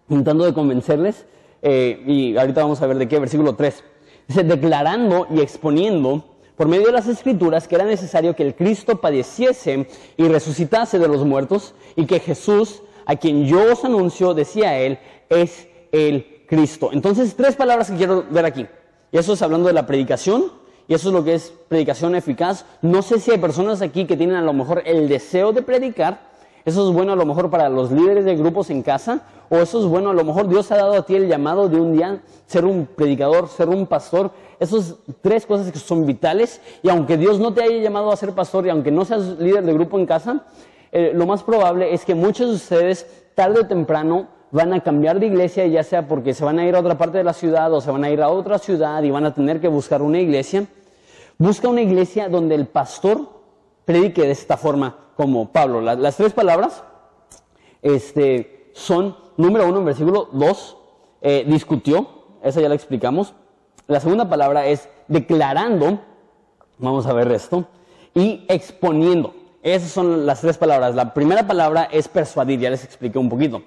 intentando 0.09 0.43
de 0.43 0.53
convencerles. 0.53 1.25
Eh, 1.61 2.03
y 2.05 2.35
ahorita 2.35 2.61
vamos 2.61 2.81
a 2.81 2.87
ver 2.87 2.97
de 2.97 3.07
qué, 3.07 3.19
versículo 3.19 3.55
3. 3.55 3.81
Dice, 4.27 4.43
declarando 4.43 5.27
y 5.33 5.39
exponiendo 5.39 6.25
por 6.57 6.67
medio 6.67 6.87
de 6.87 6.91
las 6.91 7.07
escrituras 7.07 7.69
que 7.69 7.75
era 7.75 7.85
necesario 7.85 8.35
que 8.35 8.43
el 8.43 8.53
Cristo 8.53 8.99
padeciese 8.99 9.87
y 10.17 10.27
resucitase 10.27 10.99
de 10.99 11.07
los 11.07 11.23
muertos 11.23 11.73
y 11.95 12.05
que 12.05 12.19
Jesús, 12.19 12.83
a 13.05 13.15
quien 13.15 13.45
yo 13.45 13.71
os 13.71 13.85
anuncio, 13.85 14.33
decía 14.33 14.77
él, 14.77 14.99
es 15.29 15.69
el 15.93 16.43
Cristo. 16.49 16.89
Entonces, 16.91 17.33
tres 17.37 17.55
palabras 17.55 17.89
que 17.89 17.95
quiero 17.95 18.25
ver 18.29 18.43
aquí. 18.43 18.67
Y 19.11 19.17
eso 19.17 19.33
es 19.33 19.41
hablando 19.41 19.67
de 19.67 19.73
la 19.73 19.85
predicación, 19.85 20.45
y 20.87 20.93
eso 20.93 21.09
es 21.09 21.13
lo 21.13 21.23
que 21.23 21.35
es 21.35 21.53
predicación 21.67 22.15
eficaz. 22.15 22.65
No 22.81 23.01
sé 23.01 23.19
si 23.19 23.31
hay 23.31 23.37
personas 23.37 23.81
aquí 23.81 24.05
que 24.05 24.17
tienen 24.17 24.35
a 24.35 24.41
lo 24.41 24.53
mejor 24.53 24.83
el 24.85 25.07
deseo 25.09 25.51
de 25.51 25.61
predicar, 25.61 26.31
eso 26.63 26.87
es 26.87 26.93
bueno 26.93 27.13
a 27.13 27.15
lo 27.15 27.25
mejor 27.25 27.49
para 27.49 27.69
los 27.69 27.91
líderes 27.91 28.23
de 28.23 28.35
grupos 28.35 28.69
en 28.69 28.83
casa, 28.83 29.21
o 29.49 29.57
eso 29.57 29.79
es 29.79 29.85
bueno 29.85 30.11
a 30.11 30.13
lo 30.13 30.23
mejor 30.23 30.47
Dios 30.47 30.71
ha 30.71 30.77
dado 30.77 30.93
a 30.93 31.05
ti 31.05 31.15
el 31.15 31.27
llamado 31.27 31.67
de 31.67 31.79
un 31.79 31.93
día 31.93 32.21
ser 32.45 32.65
un 32.65 32.85
predicador, 32.85 33.47
ser 33.47 33.67
un 33.67 33.87
pastor. 33.87 34.31
Esas 34.59 34.95
tres 35.21 35.45
cosas 35.45 35.71
que 35.71 35.79
son 35.79 36.05
vitales, 36.05 36.61
y 36.83 36.89
aunque 36.89 37.17
Dios 37.17 37.39
no 37.39 37.53
te 37.53 37.63
haya 37.63 37.81
llamado 37.81 38.11
a 38.11 38.15
ser 38.15 38.33
pastor 38.33 38.67
y 38.67 38.69
aunque 38.69 38.91
no 38.91 39.05
seas 39.05 39.39
líder 39.39 39.65
de 39.65 39.73
grupo 39.73 39.97
en 39.97 40.05
casa, 40.05 40.45
eh, 40.91 41.11
lo 41.15 41.25
más 41.25 41.41
probable 41.41 41.93
es 41.93 42.05
que 42.05 42.15
muchos 42.15 42.49
de 42.49 42.55
ustedes 42.55 43.07
tarde 43.33 43.61
o 43.61 43.67
temprano 43.67 44.27
van 44.51 44.73
a 44.73 44.81
cambiar 44.81 45.19
de 45.19 45.27
iglesia, 45.27 45.65
ya 45.67 45.83
sea 45.83 46.07
porque 46.07 46.33
se 46.33 46.43
van 46.43 46.59
a 46.59 46.65
ir 46.65 46.75
a 46.75 46.79
otra 46.79 46.97
parte 46.97 47.17
de 47.17 47.23
la 47.23 47.33
ciudad 47.33 47.73
o 47.73 47.81
se 47.81 47.89
van 47.89 48.03
a 48.03 48.09
ir 48.09 48.21
a 48.21 48.29
otra 48.29 48.59
ciudad 48.59 49.01
y 49.03 49.09
van 49.09 49.25
a 49.25 49.33
tener 49.33 49.61
que 49.61 49.67
buscar 49.67 50.01
una 50.01 50.19
iglesia. 50.19 50.65
Busca 51.37 51.69
una 51.69 51.81
iglesia 51.81 52.29
donde 52.29 52.55
el 52.55 52.67
pastor 52.67 53.41
predique 53.85 54.21
de 54.21 54.31
esta 54.31 54.57
forma 54.57 54.95
como 55.15 55.51
Pablo. 55.51 55.81
las 55.81 56.17
tres 56.17 56.33
palabras 56.33 56.83
este, 57.81 58.69
son, 58.73 59.15
número 59.37 59.67
uno, 59.67 59.79
en 59.79 59.85
versículo 59.85 60.29
dos, 60.31 60.77
eh, 61.21 61.45
discutió, 61.47 62.07
esa 62.43 62.61
ya 62.61 62.69
la 62.69 62.75
explicamos. 62.75 63.33
La 63.87 63.99
segunda 63.99 64.29
palabra 64.29 64.67
es 64.67 64.89
declarando, 65.07 65.99
vamos 66.77 67.05
a 67.05 67.13
ver 67.13 67.31
esto, 67.31 67.65
y 68.13 68.45
exponiendo. 68.47 69.33
Esas 69.63 69.91
son 69.91 70.25
las 70.25 70.41
tres 70.41 70.57
palabras. 70.57 70.95
La 70.95 71.13
primera 71.13 71.45
palabra 71.45 71.87
es 71.91 72.07
persuadir, 72.07 72.59
ya 72.59 72.69
les 72.69 72.83
expliqué 72.83 73.19
un 73.19 73.29
poquito. 73.29 73.61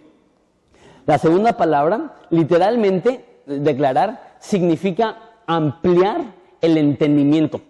La 1.07 1.19
segunda 1.19 1.57
palabra, 1.57 2.15
literalmente, 2.31 3.25
declarar, 3.47 4.37
significa 4.39 5.19
ampliar 5.47 6.35
el 6.61 6.79
entendimiento. 6.79 7.61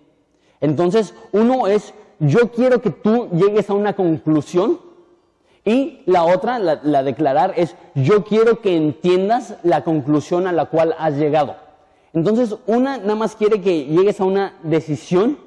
Entonces, 0.61 1.15
uno 1.33 1.67
es 1.67 1.95
yo 2.21 2.53
quiero 2.53 2.81
que 2.81 2.91
tú 2.91 3.29
llegues 3.33 3.69
a 3.71 3.75
una 3.75 3.95
conclusión 3.95 4.79
y 5.65 6.03
la 6.07 6.25
otra, 6.25 6.59
la, 6.59 7.03
declarar, 7.03 7.55
es 7.57 7.75
yo 7.95 8.25
quiero 8.25 8.61
que 8.61 8.77
entiendas 8.77 9.57
la 9.63 9.83
conclusión 9.83 10.47
a 10.47 10.53
la 10.53 10.67
cual 10.67 10.95
has 10.99 11.15
llegado. 11.15 11.57
Entonces, 12.13 12.57
una 12.67 12.99
nada 12.99 13.17
más 13.17 13.35
quiere 13.35 13.61
que 13.61 13.87
llegues 13.87 14.21
a 14.21 14.25
una 14.25 14.55
decisión 14.63 15.39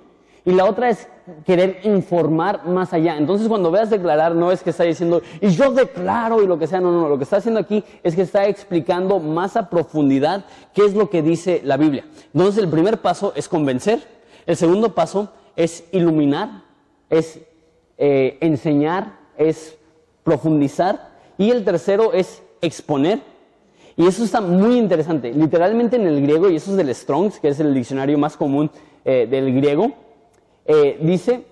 y 0.44 0.52
la 0.52 0.66
otra 0.66 0.90
es 0.90 1.08
querer 1.46 1.82
informar 1.84 2.66
más 2.66 2.94
allá. 2.94 3.18
Entonces, 3.18 3.48
cuando 3.48 3.72
veas 3.72 3.90
declarar, 3.90 4.36
no 4.36 4.52
es 4.52 4.64
que 4.64 4.70
está 4.70 4.84
diciendo, 4.84 5.22
y 5.42 5.50
yo 5.50 5.72
declaro 5.72 6.42
y 6.42 6.48
lo 6.48 6.58
que 6.58 6.68
sea, 6.68 6.80
no, 6.80 6.92
no. 6.92 7.10
Lo 7.10 7.18
que 7.18 7.24
está 7.24 7.38
haciendo 7.38 7.60
aquí 7.60 7.84
es 8.04 8.16
que 8.16 8.22
está 8.22 8.46
explicando 8.46 9.20
más 9.20 9.58
a 9.58 9.70
profundidad 9.70 10.46
qué 10.74 10.86
es 10.86 10.94
lo 10.94 11.10
que 11.10 11.22
dice 11.22 11.62
la 11.64 11.78
Biblia. 11.78 12.06
Entonces, 12.34 12.64
el 12.64 12.70
primer 12.70 13.00
paso 13.00 13.34
es 13.36 13.48
convencer. 13.48 14.02
El 14.46 14.56
segundo 14.56 14.96
paso 14.96 15.30
es 15.56 15.84
iluminar, 15.92 16.64
es 17.10 17.40
eh, 17.98 18.38
enseñar, 18.42 19.18
es 19.38 19.78
profundizar. 20.24 21.10
Y 21.38 21.52
el 21.52 21.64
tercero 21.64 22.14
es 22.14 22.42
exponer. 22.62 23.22
Y 23.96 24.06
eso 24.06 24.24
está 24.24 24.40
muy 24.42 24.78
interesante. 24.78 25.34
Literalmente 25.34 25.96
en 25.96 26.08
el 26.08 26.22
griego, 26.22 26.50
y 26.50 26.56
eso 26.56 26.72
es 26.72 26.78
del 26.78 26.94
Strongs, 26.94 27.40
que 27.40 27.50
es 27.50 27.60
el 27.60 27.74
diccionario 27.74 28.18
más 28.18 28.38
común 28.38 28.70
eh, 29.04 29.28
del 29.30 29.54
griego, 29.54 29.92
eh, 30.68 31.00
dice 31.02 31.46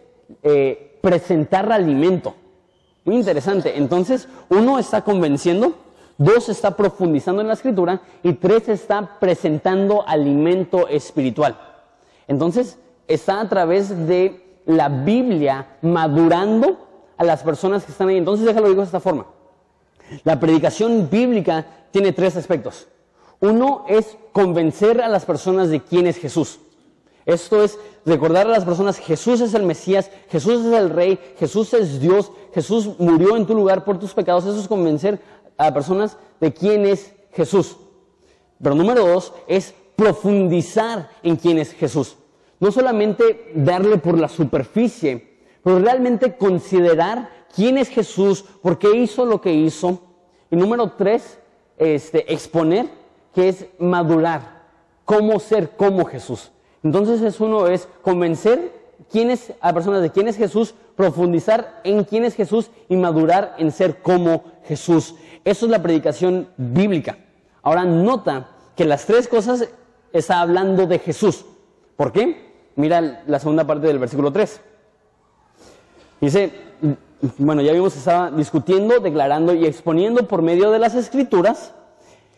presentar 1.01 1.71
alimento. 1.71 2.35
Muy 3.03 3.15
interesante. 3.15 3.77
Entonces, 3.77 4.27
uno 4.49 4.79
está 4.79 5.03
convenciendo, 5.03 5.75
dos 6.17 6.49
está 6.49 6.75
profundizando 6.75 7.41
en 7.41 7.47
la 7.47 7.53
escritura 7.53 8.01
y 8.23 8.33
tres 8.33 8.69
está 8.69 9.19
presentando 9.19 10.07
alimento 10.07 10.87
espiritual. 10.87 11.57
Entonces, 12.27 12.79
está 13.07 13.39
a 13.39 13.49
través 13.49 14.07
de 14.07 14.61
la 14.65 14.89
Biblia 14.89 15.77
madurando 15.81 16.77
a 17.17 17.23
las 17.23 17.43
personas 17.43 17.85
que 17.85 17.91
están 17.91 18.09
ahí. 18.09 18.17
Entonces 18.17 18.45
déjalo 18.45 18.69
digo 18.69 18.81
de 18.81 18.85
esta 18.85 18.99
forma. 18.99 19.27
La 20.23 20.39
predicación 20.39 21.09
bíblica 21.09 21.65
tiene 21.91 22.11
tres 22.11 22.35
aspectos. 22.35 22.87
Uno 23.39 23.85
es 23.87 24.17
convencer 24.31 25.01
a 25.01 25.07
las 25.07 25.25
personas 25.25 25.69
de 25.69 25.81
quién 25.81 26.07
es 26.07 26.17
Jesús. 26.17 26.59
Esto 27.25 27.63
es 27.63 27.79
recordar 28.05 28.45
a 28.47 28.51
las 28.51 28.65
personas, 28.65 28.99
Jesús 28.99 29.41
es 29.41 29.53
el 29.53 29.63
Mesías, 29.63 30.11
Jesús 30.29 30.65
es 30.65 30.73
el 30.73 30.89
Rey, 30.91 31.19
Jesús 31.37 31.73
es 31.73 31.99
Dios, 31.99 32.31
Jesús 32.53 32.99
murió 32.99 33.35
en 33.35 33.45
tu 33.47 33.55
lugar 33.55 33.83
por 33.83 33.99
tus 33.99 34.13
pecados. 34.13 34.45
Eso 34.45 34.59
es 34.59 34.67
convencer 34.67 35.19
a 35.57 35.73
personas 35.73 36.17
de 36.39 36.53
quién 36.53 36.85
es 36.85 37.13
Jesús. 37.31 37.77
Pero 38.61 38.75
número 38.75 39.07
dos 39.07 39.33
es 39.47 39.73
profundizar 39.95 41.09
en 41.23 41.35
quién 41.35 41.57
es 41.57 41.73
Jesús 41.73 42.15
no 42.59 42.71
solamente 42.71 43.51
darle 43.53 43.97
por 43.97 44.17
la 44.17 44.27
superficie, 44.27 45.39
pero 45.63 45.79
realmente 45.79 46.37
considerar 46.37 47.29
quién 47.53 47.77
es 47.77 47.89
Jesús, 47.89 48.43
por 48.61 48.79
qué 48.79 48.95
hizo 48.95 49.25
lo 49.25 49.41
que 49.41 49.53
hizo. 49.53 50.01
Y 50.49 50.55
número 50.55 50.93
tres, 50.97 51.39
este, 51.77 52.31
exponer, 52.33 52.87
que 53.33 53.49
es 53.49 53.65
madurar, 53.79 54.63
cómo 55.03 55.39
ser 55.39 55.71
como 55.75 56.05
Jesús. 56.05 56.51
Entonces 56.85 57.23
es 57.23 57.39
uno 57.39 57.65
es 57.65 57.89
convencer 58.03 58.71
quién 59.11 59.31
es, 59.31 59.53
a 59.59 59.73
personas 59.73 60.03
de 60.03 60.11
quién 60.11 60.27
es 60.27 60.37
Jesús, 60.37 60.75
profundizar 60.95 61.81
en 61.83 62.03
quién 62.03 62.23
es 62.25 62.35
Jesús 62.35 62.69
y 62.87 62.95
madurar 62.95 63.55
en 63.57 63.71
ser 63.71 64.03
como 64.03 64.43
Jesús. 64.65 65.15
Eso 65.43 65.65
es 65.65 65.71
la 65.71 65.81
predicación 65.81 66.47
bíblica. 66.57 67.17
Ahora 67.63 67.85
nota 67.85 68.51
que 68.75 68.85
las 68.85 69.07
tres 69.07 69.27
cosas 69.27 69.67
está 70.13 70.41
hablando 70.41 70.85
de 70.85 70.99
Jesús. 70.99 71.43
¿Por 71.95 72.11
qué? 72.11 72.53
Mira 72.75 73.23
la 73.25 73.39
segunda 73.39 73.65
parte 73.65 73.87
del 73.87 73.97
versículo 73.97 74.31
3. 74.31 74.61
Dice, 76.21 76.51
bueno, 77.39 77.63
ya 77.63 77.73
vimos 77.73 77.93
que 77.93 77.99
estaba 77.99 78.29
discutiendo, 78.29 78.99
declarando 78.99 79.55
y 79.55 79.65
exponiendo 79.65 80.27
por 80.27 80.43
medio 80.43 80.69
de 80.69 80.77
las 80.77 80.93
escrituras 80.93 81.73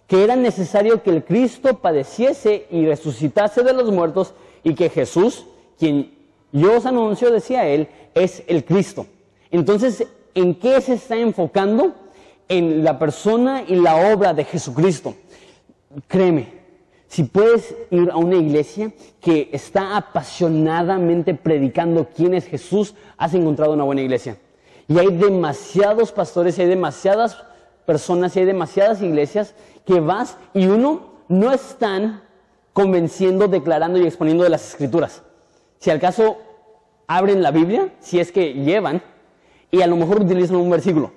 que 0.07 0.23
era 0.23 0.35
necesario 0.35 1.03
que 1.03 1.09
el 1.09 1.23
Cristo 1.23 1.79
padeciese 1.79 2.65
y 2.71 2.85
resucitase 2.85 3.63
de 3.63 3.73
los 3.73 3.91
muertos 3.91 4.33
y 4.63 4.73
que 4.73 4.89
Jesús, 4.89 5.45
quien 5.77 6.13
yo 6.51 6.77
os 6.77 6.85
anuncio, 6.85 7.29
decía 7.29 7.67
él, 7.67 7.89
es 8.15 8.43
el 8.47 8.63
Cristo. 8.65 9.05
Entonces, 9.51 10.07
¿en 10.33 10.55
qué 10.55 10.79
se 10.81 10.93
está 10.93 11.17
enfocando? 11.17 11.93
en 12.49 12.83
la 12.83 12.97
persona 12.97 13.63
y 13.67 13.75
la 13.75 14.13
obra 14.13 14.33
de 14.33 14.45
Jesucristo. 14.45 15.15
Créeme, 16.07 16.53
si 17.07 17.23
puedes 17.23 17.75
ir 17.89 18.09
a 18.11 18.17
una 18.17 18.37
iglesia 18.37 18.91
que 19.21 19.49
está 19.51 19.97
apasionadamente 19.97 21.33
predicando 21.33 22.07
quién 22.15 22.33
es 22.33 22.45
Jesús, 22.45 22.95
has 23.17 23.33
encontrado 23.33 23.73
una 23.73 23.83
buena 23.83 24.01
iglesia. 24.01 24.37
Y 24.87 24.99
hay 24.99 25.07
demasiados 25.07 26.11
pastores, 26.11 26.57
y 26.57 26.61
hay 26.61 26.67
demasiadas 26.67 27.37
personas, 27.85 28.35
y 28.35 28.39
hay 28.39 28.45
demasiadas 28.45 29.01
iglesias 29.01 29.53
que 29.87 29.99
vas 29.99 30.37
y 30.53 30.67
uno 30.67 31.01
no 31.29 31.51
están 31.51 32.21
convenciendo, 32.73 33.47
declarando 33.47 33.97
y 33.97 34.05
exponiendo 34.05 34.43
de 34.43 34.51
las 34.51 34.69
escrituras. 34.69 35.23
Si 35.79 35.89
al 35.89 35.99
caso 35.99 36.37
abren 37.07 37.41
la 37.41 37.51
Biblia, 37.51 37.93
si 37.99 38.19
es 38.19 38.31
que 38.31 38.53
llevan, 38.53 39.01
y 39.71 39.81
a 39.81 39.87
lo 39.87 39.95
mejor 39.95 40.21
utilizan 40.21 40.57
un 40.57 40.69
versículo. 40.69 41.11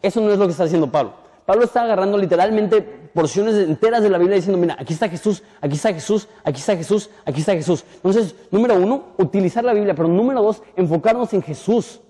Eso 0.00 0.20
no 0.20 0.30
es 0.30 0.38
lo 0.38 0.46
que 0.46 0.52
está 0.52 0.64
haciendo 0.64 0.90
Pablo. 0.90 1.14
Pablo 1.44 1.64
está 1.64 1.82
agarrando 1.82 2.16
literalmente 2.16 2.80
porciones 2.82 3.54
enteras 3.56 4.02
de 4.02 4.08
la 4.08 4.18
Biblia 4.18 4.36
diciendo, 4.36 4.58
mira, 4.58 4.76
aquí 4.78 4.94
está 4.94 5.08
Jesús, 5.08 5.42
aquí 5.60 5.74
está 5.74 5.92
Jesús, 5.92 6.28
aquí 6.42 6.60
está 6.60 6.76
Jesús, 6.76 7.10
aquí 7.24 7.40
está 7.40 7.52
Jesús. 7.52 7.84
Entonces, 7.96 8.34
número 8.50 8.76
uno, 8.76 9.08
utilizar 9.18 9.62
la 9.62 9.74
Biblia, 9.74 9.94
pero 9.94 10.08
número 10.08 10.42
dos, 10.42 10.62
enfocarnos 10.76 11.32
en 11.34 11.42
Jesús. 11.42 12.00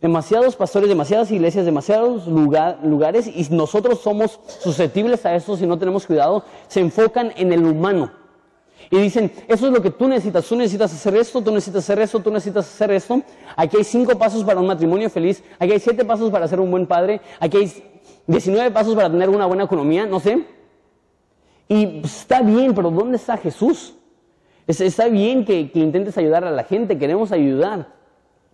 Demasiados 0.00 0.56
pastores, 0.56 0.88
demasiadas 0.88 1.30
iglesias, 1.30 1.64
demasiados 1.64 2.26
lugares, 2.26 3.26
y 3.26 3.46
nosotros 3.50 4.00
somos 4.00 4.38
susceptibles 4.60 5.24
a 5.24 5.34
eso 5.34 5.56
si 5.56 5.66
no 5.66 5.78
tenemos 5.78 6.06
cuidado, 6.06 6.44
se 6.68 6.80
enfocan 6.80 7.32
en 7.36 7.52
el 7.52 7.64
humano. 7.64 8.10
Y 8.90 8.98
dicen, 8.98 9.32
eso 9.48 9.66
es 9.66 9.72
lo 9.72 9.82
que 9.82 9.90
tú 9.90 10.06
necesitas, 10.06 10.46
tú 10.46 10.54
necesitas 10.54 10.92
hacer 10.92 11.16
esto, 11.16 11.42
tú 11.42 11.50
necesitas 11.50 11.84
hacer 11.84 11.98
esto, 11.98 12.20
tú 12.20 12.30
necesitas 12.30 12.66
hacer 12.66 12.90
esto. 12.92 13.22
Aquí 13.56 13.78
hay 13.78 13.84
cinco 13.84 14.16
pasos 14.16 14.44
para 14.44 14.60
un 14.60 14.66
matrimonio 14.66 15.10
feliz, 15.10 15.42
aquí 15.58 15.72
hay 15.72 15.80
siete 15.80 16.04
pasos 16.04 16.30
para 16.30 16.46
ser 16.46 16.60
un 16.60 16.70
buen 16.70 16.86
padre, 16.86 17.20
aquí 17.40 17.56
hay 17.56 17.72
19 18.26 18.70
pasos 18.70 18.94
para 18.94 19.10
tener 19.10 19.28
una 19.28 19.46
buena 19.46 19.64
economía, 19.64 20.06
no 20.06 20.20
sé. 20.20 20.44
Y 21.68 22.00
está 22.04 22.42
bien, 22.42 22.74
pero 22.74 22.90
¿dónde 22.90 23.16
está 23.16 23.36
Jesús? 23.36 23.94
Está 24.66 25.08
bien 25.08 25.44
que, 25.44 25.70
intentes 25.74 26.16
ayudar 26.18 26.44
a 26.44 26.50
la 26.50 26.64
gente, 26.64 26.98
queremos 26.98 27.32
ayudar. 27.32 27.94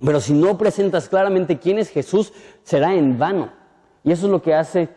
Pero 0.05 0.21
si 0.21 0.33
no 0.33 0.59
presentas 0.59 1.09
claramente 1.09 1.59
quién 1.59 1.79
es 1.79 1.89
Jesús, 1.89 2.33
será 2.65 2.95
en 2.95 3.19
vano. 3.19 3.53
Y 4.05 4.13
eso 4.13 4.27
es 4.27 4.33
lo 4.33 4.43
que 4.43 4.55
hace 4.55 4.89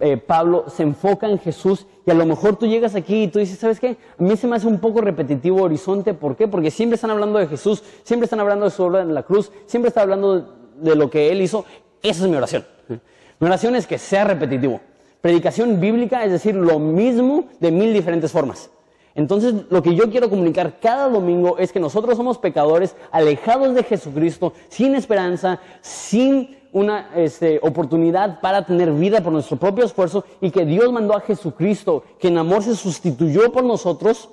eh, 0.00 0.18
Pablo, 0.18 0.66
se 0.68 0.82
enfoca 0.82 1.26
en 1.26 1.38
Jesús 1.38 1.86
y 2.06 2.10
a 2.10 2.14
lo 2.14 2.26
mejor 2.26 2.56
tú 2.56 2.66
llegas 2.66 2.94
aquí 2.94 3.22
y 3.22 3.28
tú 3.28 3.38
dices, 3.38 3.58
¿sabes 3.58 3.80
qué? 3.80 3.96
A 4.18 4.22
mí 4.22 4.36
se 4.36 4.46
me 4.46 4.56
hace 4.56 4.66
un 4.66 4.78
poco 4.78 5.00
repetitivo 5.00 5.62
Horizonte, 5.62 6.12
¿por 6.12 6.36
qué? 6.36 6.48
Porque 6.48 6.70
siempre 6.70 6.96
están 6.96 7.10
hablando 7.10 7.38
de 7.38 7.46
Jesús, 7.46 7.82
siempre 8.02 8.24
están 8.24 8.40
hablando 8.40 8.66
de 8.66 8.70
su 8.70 8.82
obra 8.82 9.00
en 9.00 9.14
la 9.14 9.22
cruz, 9.22 9.50
siempre 9.64 9.88
están 9.88 10.02
hablando 10.02 10.54
de 10.76 10.94
lo 10.96 11.08
que 11.08 11.32
Él 11.32 11.40
hizo. 11.40 11.64
Esa 12.02 12.24
es 12.24 12.30
mi 12.30 12.36
oración. 12.36 12.66
Mi 12.88 13.46
oración 13.46 13.74
es 13.74 13.86
que 13.86 13.96
sea 13.96 14.24
repetitivo. 14.24 14.80
Predicación 15.22 15.80
bíblica 15.80 16.24
es 16.24 16.32
decir 16.32 16.54
lo 16.54 16.78
mismo 16.78 17.48
de 17.58 17.70
mil 17.70 17.94
diferentes 17.94 18.32
formas. 18.32 18.70
Entonces, 19.14 19.54
lo 19.70 19.82
que 19.82 19.94
yo 19.94 20.10
quiero 20.10 20.30
comunicar 20.30 20.78
cada 20.80 21.08
domingo 21.08 21.58
es 21.58 21.72
que 21.72 21.80
nosotros 21.80 22.16
somos 22.16 22.38
pecadores, 22.38 22.96
alejados 23.10 23.74
de 23.74 23.82
Jesucristo, 23.82 24.52
sin 24.68 24.94
esperanza, 24.94 25.60
sin 25.80 26.56
una 26.72 27.10
este, 27.16 27.58
oportunidad 27.62 28.40
para 28.40 28.64
tener 28.64 28.92
vida 28.92 29.20
por 29.22 29.32
nuestro 29.32 29.56
propio 29.56 29.84
esfuerzo 29.84 30.24
y 30.40 30.50
que 30.50 30.64
Dios 30.64 30.92
mandó 30.92 31.16
a 31.16 31.20
Jesucristo, 31.20 32.04
que 32.18 32.28
en 32.28 32.38
amor 32.38 32.62
se 32.62 32.76
sustituyó 32.76 33.50
por 33.52 33.64
nosotros 33.64 34.28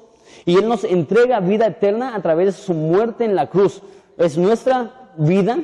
y 0.46 0.58
Él 0.58 0.68
nos 0.68 0.84
entrega 0.84 1.40
vida 1.40 1.68
eterna 1.68 2.16
a 2.16 2.22
través 2.22 2.46
de 2.46 2.62
su 2.62 2.74
muerte 2.74 3.26
en 3.26 3.36
la 3.36 3.50
cruz. 3.50 3.82
Es 4.18 4.38
nuestra 4.38 5.12
vida 5.18 5.60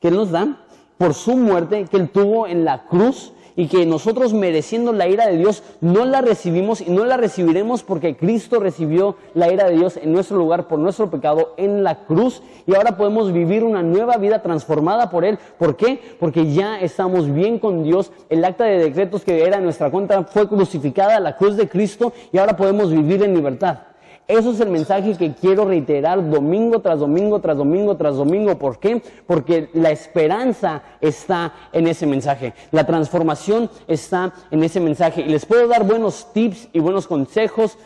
que 0.00 0.08
Él 0.08 0.14
nos 0.14 0.30
da 0.30 0.64
por 0.96 1.14
su 1.14 1.36
muerte 1.36 1.86
que 1.90 1.96
Él 1.96 2.08
tuvo 2.10 2.46
en 2.46 2.64
la 2.64 2.84
cruz 2.84 3.32
y 3.56 3.66
que 3.66 3.86
nosotros 3.86 4.32
mereciendo 4.32 4.92
la 4.92 5.08
ira 5.08 5.26
de 5.26 5.36
Dios 5.36 5.62
no 5.80 6.04
la 6.04 6.20
recibimos 6.20 6.80
y 6.80 6.90
no 6.90 7.04
la 7.04 7.16
recibiremos 7.16 7.82
porque 7.82 8.16
Cristo 8.16 8.60
recibió 8.60 9.16
la 9.34 9.52
ira 9.52 9.68
de 9.68 9.76
Dios 9.76 9.96
en 9.96 10.12
nuestro 10.12 10.36
lugar 10.36 10.68
por 10.68 10.78
nuestro 10.78 11.10
pecado 11.10 11.54
en 11.56 11.82
la 11.82 12.04
cruz 12.04 12.42
y 12.66 12.74
ahora 12.74 12.96
podemos 12.96 13.32
vivir 13.32 13.64
una 13.64 13.82
nueva 13.82 14.16
vida 14.16 14.42
transformada 14.42 15.10
por 15.10 15.24
Él. 15.24 15.38
¿Por 15.58 15.76
qué? 15.76 16.00
Porque 16.18 16.52
ya 16.52 16.80
estamos 16.80 17.32
bien 17.32 17.58
con 17.58 17.82
Dios. 17.82 18.12
El 18.28 18.44
acta 18.44 18.64
de 18.64 18.78
decretos 18.78 19.22
que 19.22 19.44
era 19.44 19.60
nuestra 19.60 19.90
cuenta 19.90 20.24
fue 20.24 20.48
crucificada 20.48 21.20
la 21.20 21.36
cruz 21.36 21.56
de 21.56 21.68
Cristo 21.68 22.12
y 22.32 22.38
ahora 22.38 22.56
podemos 22.56 22.90
vivir 22.90 23.22
en 23.22 23.34
libertad. 23.34 23.91
Eso 24.28 24.52
es 24.52 24.60
el 24.60 24.70
mensaje 24.70 25.16
que 25.16 25.34
quiero 25.34 25.64
reiterar 25.64 26.30
domingo 26.30 26.80
tras 26.80 27.00
domingo, 27.00 27.40
tras 27.40 27.56
domingo, 27.56 27.96
tras 27.96 28.16
domingo. 28.16 28.56
¿Por 28.56 28.78
qué? 28.78 29.02
Porque 29.26 29.68
la 29.74 29.90
esperanza 29.90 30.82
está 31.00 31.52
en 31.72 31.86
ese 31.86 32.06
mensaje. 32.06 32.54
La 32.70 32.86
transformación 32.86 33.68
está 33.88 34.32
en 34.50 34.62
ese 34.62 34.80
mensaje. 34.80 35.22
Y 35.22 35.28
les 35.28 35.44
puedo 35.44 35.66
dar 35.66 35.84
buenos 35.84 36.32
tips 36.32 36.68
y 36.72 36.78
buenos 36.78 37.06
consejos, 37.06 37.76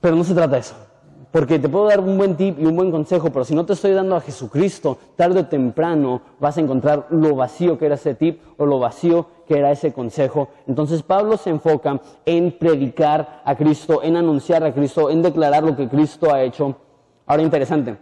pero 0.00 0.16
no 0.16 0.24
se 0.24 0.34
trata 0.34 0.54
de 0.54 0.60
eso. 0.60 0.87
Porque 1.38 1.60
te 1.60 1.68
puedo 1.68 1.86
dar 1.86 2.00
un 2.00 2.18
buen 2.18 2.36
tip 2.36 2.58
y 2.58 2.64
un 2.64 2.74
buen 2.74 2.90
consejo, 2.90 3.30
pero 3.30 3.44
si 3.44 3.54
no 3.54 3.64
te 3.64 3.74
estoy 3.74 3.92
dando 3.92 4.16
a 4.16 4.20
Jesucristo, 4.20 4.98
tarde 5.14 5.38
o 5.38 5.46
temprano 5.46 6.20
vas 6.40 6.58
a 6.58 6.60
encontrar 6.60 7.06
lo 7.10 7.36
vacío 7.36 7.78
que 7.78 7.86
era 7.86 7.94
ese 7.94 8.16
tip 8.16 8.42
o 8.56 8.66
lo 8.66 8.80
vacío 8.80 9.24
que 9.46 9.56
era 9.56 9.70
ese 9.70 9.92
consejo. 9.92 10.48
Entonces 10.66 11.00
Pablo 11.04 11.36
se 11.36 11.50
enfoca 11.50 12.00
en 12.26 12.58
predicar 12.58 13.42
a 13.44 13.54
Cristo, 13.54 14.02
en 14.02 14.16
anunciar 14.16 14.64
a 14.64 14.74
Cristo, 14.74 15.10
en 15.10 15.22
declarar 15.22 15.62
lo 15.62 15.76
que 15.76 15.88
Cristo 15.88 16.34
ha 16.34 16.42
hecho. 16.42 16.74
Ahora 17.24 17.44
interesante, 17.44 17.96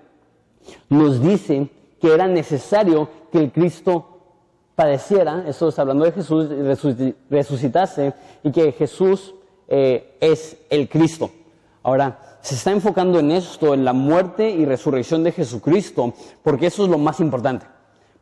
nos 0.89 1.21
dice 1.21 1.69
que 2.01 2.15
era 2.15 2.27
necesario 2.29 3.07
que 3.31 3.37
el 3.37 3.53
Cristo 3.53 4.19
padeciera, 4.75 5.45
eso 5.47 5.69
está 5.69 5.83
hablando 5.83 6.07
de 6.07 6.13
Jesús, 6.13 6.49
resucitase 7.29 8.15
y 8.43 8.51
que 8.51 8.73
Jesús 8.73 9.35
eh, 9.69 10.17
es 10.23 10.57
el 10.71 10.89
Cristo. 10.89 11.31
Ahora, 11.83 12.26
se 12.47 12.55
está 12.55 12.71
enfocando 12.71 13.19
en 13.19 13.33
esto, 13.33 13.75
en 13.75 13.85
la 13.85 13.93
muerte 13.93 14.49
y 14.49 14.65
resurrección 14.65 15.25
de 15.25 15.33
Jesucristo, 15.33 16.15
porque 16.45 16.69
eso 16.69 16.85
es 16.85 16.89
lo 16.89 16.97
más 16.97 17.19
importante. 17.19 17.67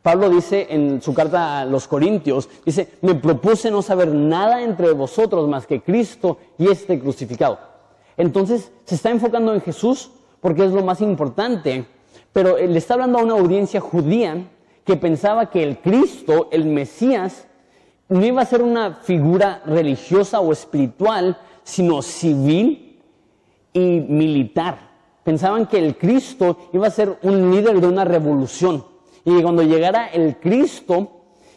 Pablo 0.01 0.31
dice 0.31 0.65
en 0.71 0.99
su 0.99 1.13
carta 1.13 1.59
a 1.59 1.65
los 1.65 1.87
Corintios, 1.87 2.49
dice, 2.65 2.89
me 3.03 3.13
propuse 3.13 3.69
no 3.69 3.83
saber 3.83 4.07
nada 4.07 4.63
entre 4.63 4.93
vosotros 4.93 5.47
más 5.47 5.67
que 5.67 5.83
Cristo 5.83 6.39
y 6.57 6.69
este 6.69 6.99
crucificado. 6.99 7.59
Entonces, 8.17 8.71
se 8.85 8.95
está 8.95 9.11
enfocando 9.11 9.53
en 9.53 9.61
Jesús 9.61 10.09
porque 10.41 10.65
es 10.65 10.71
lo 10.71 10.83
más 10.83 11.01
importante, 11.01 11.85
pero 12.33 12.57
le 12.57 12.79
está 12.79 12.95
hablando 12.95 13.19
a 13.19 13.23
una 13.23 13.35
audiencia 13.35 13.79
judía 13.79 14.47
que 14.83 14.95
pensaba 14.95 15.51
que 15.51 15.61
el 15.61 15.77
Cristo, 15.77 16.49
el 16.51 16.65
Mesías, 16.65 17.45
no 18.09 18.25
iba 18.25 18.41
a 18.41 18.45
ser 18.45 18.63
una 18.63 18.95
figura 19.03 19.61
religiosa 19.67 20.39
o 20.39 20.51
espiritual, 20.51 21.37
sino 21.63 22.01
civil 22.01 22.84
y 23.75 23.99
militar. 23.99 24.77
Pensaban 25.23 25.67
que 25.67 25.77
el 25.77 25.97
Cristo 25.97 26.69
iba 26.71 26.87
a 26.87 26.91
ser 26.91 27.17
un 27.23 27.51
líder 27.51 27.81
de 27.81 27.87
una 27.87 28.05
revolución 28.05 28.85
y 29.25 29.41
cuando 29.41 29.63
llegara 29.63 30.07
el 30.07 30.37
Cristo 30.37 31.11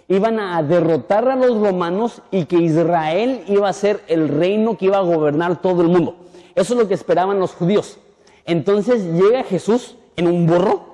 iban 0.08 0.40
a 0.40 0.62
derrotar 0.62 1.28
a 1.28 1.36
los 1.36 1.60
romanos 1.60 2.22
y 2.30 2.46
que 2.46 2.56
Israel 2.56 3.44
iba 3.46 3.68
a 3.68 3.72
ser 3.74 4.02
el 4.08 4.28
reino 4.28 4.76
que 4.76 4.86
iba 4.86 4.96
a 4.96 5.02
gobernar 5.02 5.60
todo 5.60 5.82
el 5.82 5.88
mundo. 5.88 6.16
Eso 6.54 6.74
es 6.74 6.80
lo 6.80 6.88
que 6.88 6.94
esperaban 6.94 7.38
los 7.38 7.52
judíos. 7.52 7.98
Entonces 8.46 9.04
llega 9.04 9.44
Jesús 9.44 9.96
en 10.16 10.26
un 10.26 10.46
burro 10.46 10.86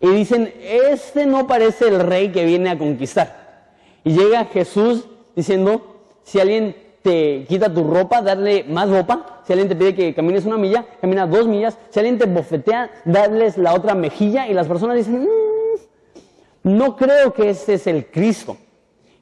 y 0.00 0.08
dicen, 0.08 0.52
este 0.62 1.26
no 1.26 1.46
parece 1.46 1.88
el 1.88 2.00
rey 2.00 2.32
que 2.32 2.44
viene 2.44 2.70
a 2.70 2.78
conquistar. 2.78 3.74
Y 4.04 4.14
llega 4.14 4.46
Jesús 4.46 5.04
diciendo, 5.34 5.96
si 6.24 6.40
alguien 6.40 6.74
te 7.02 7.44
quita 7.46 7.72
tu 7.72 7.84
ropa, 7.84 8.22
darle 8.22 8.64
más 8.64 8.88
ropa. 8.88 9.35
Si 9.46 9.52
alguien 9.52 9.68
te 9.68 9.76
pide 9.76 9.94
que 9.94 10.12
camines 10.12 10.44
una 10.44 10.56
milla, 10.56 10.84
camina 11.00 11.24
dos 11.26 11.46
millas. 11.46 11.78
Si 11.90 12.00
alguien 12.00 12.18
te 12.18 12.26
bofetea, 12.26 12.90
darles 13.04 13.56
la 13.56 13.74
otra 13.74 13.94
mejilla. 13.94 14.48
Y 14.48 14.54
las 14.54 14.66
personas 14.66 14.96
dicen, 14.96 15.22
mm, 15.22 16.76
no 16.76 16.96
creo 16.96 17.32
que 17.32 17.50
este 17.50 17.74
es 17.74 17.86
el 17.86 18.06
Cristo. 18.06 18.56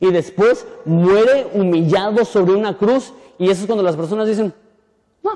Y 0.01 0.11
después 0.11 0.67
muere 0.87 1.49
humillado 1.53 2.25
sobre 2.25 2.55
una 2.55 2.79
cruz. 2.79 3.13
Y 3.39 3.51
eso 3.51 3.61
es 3.63 3.67
cuando 3.67 3.83
las 3.83 3.97
personas 3.97 4.27
dicen, 4.27 4.55
no, 5.23 5.33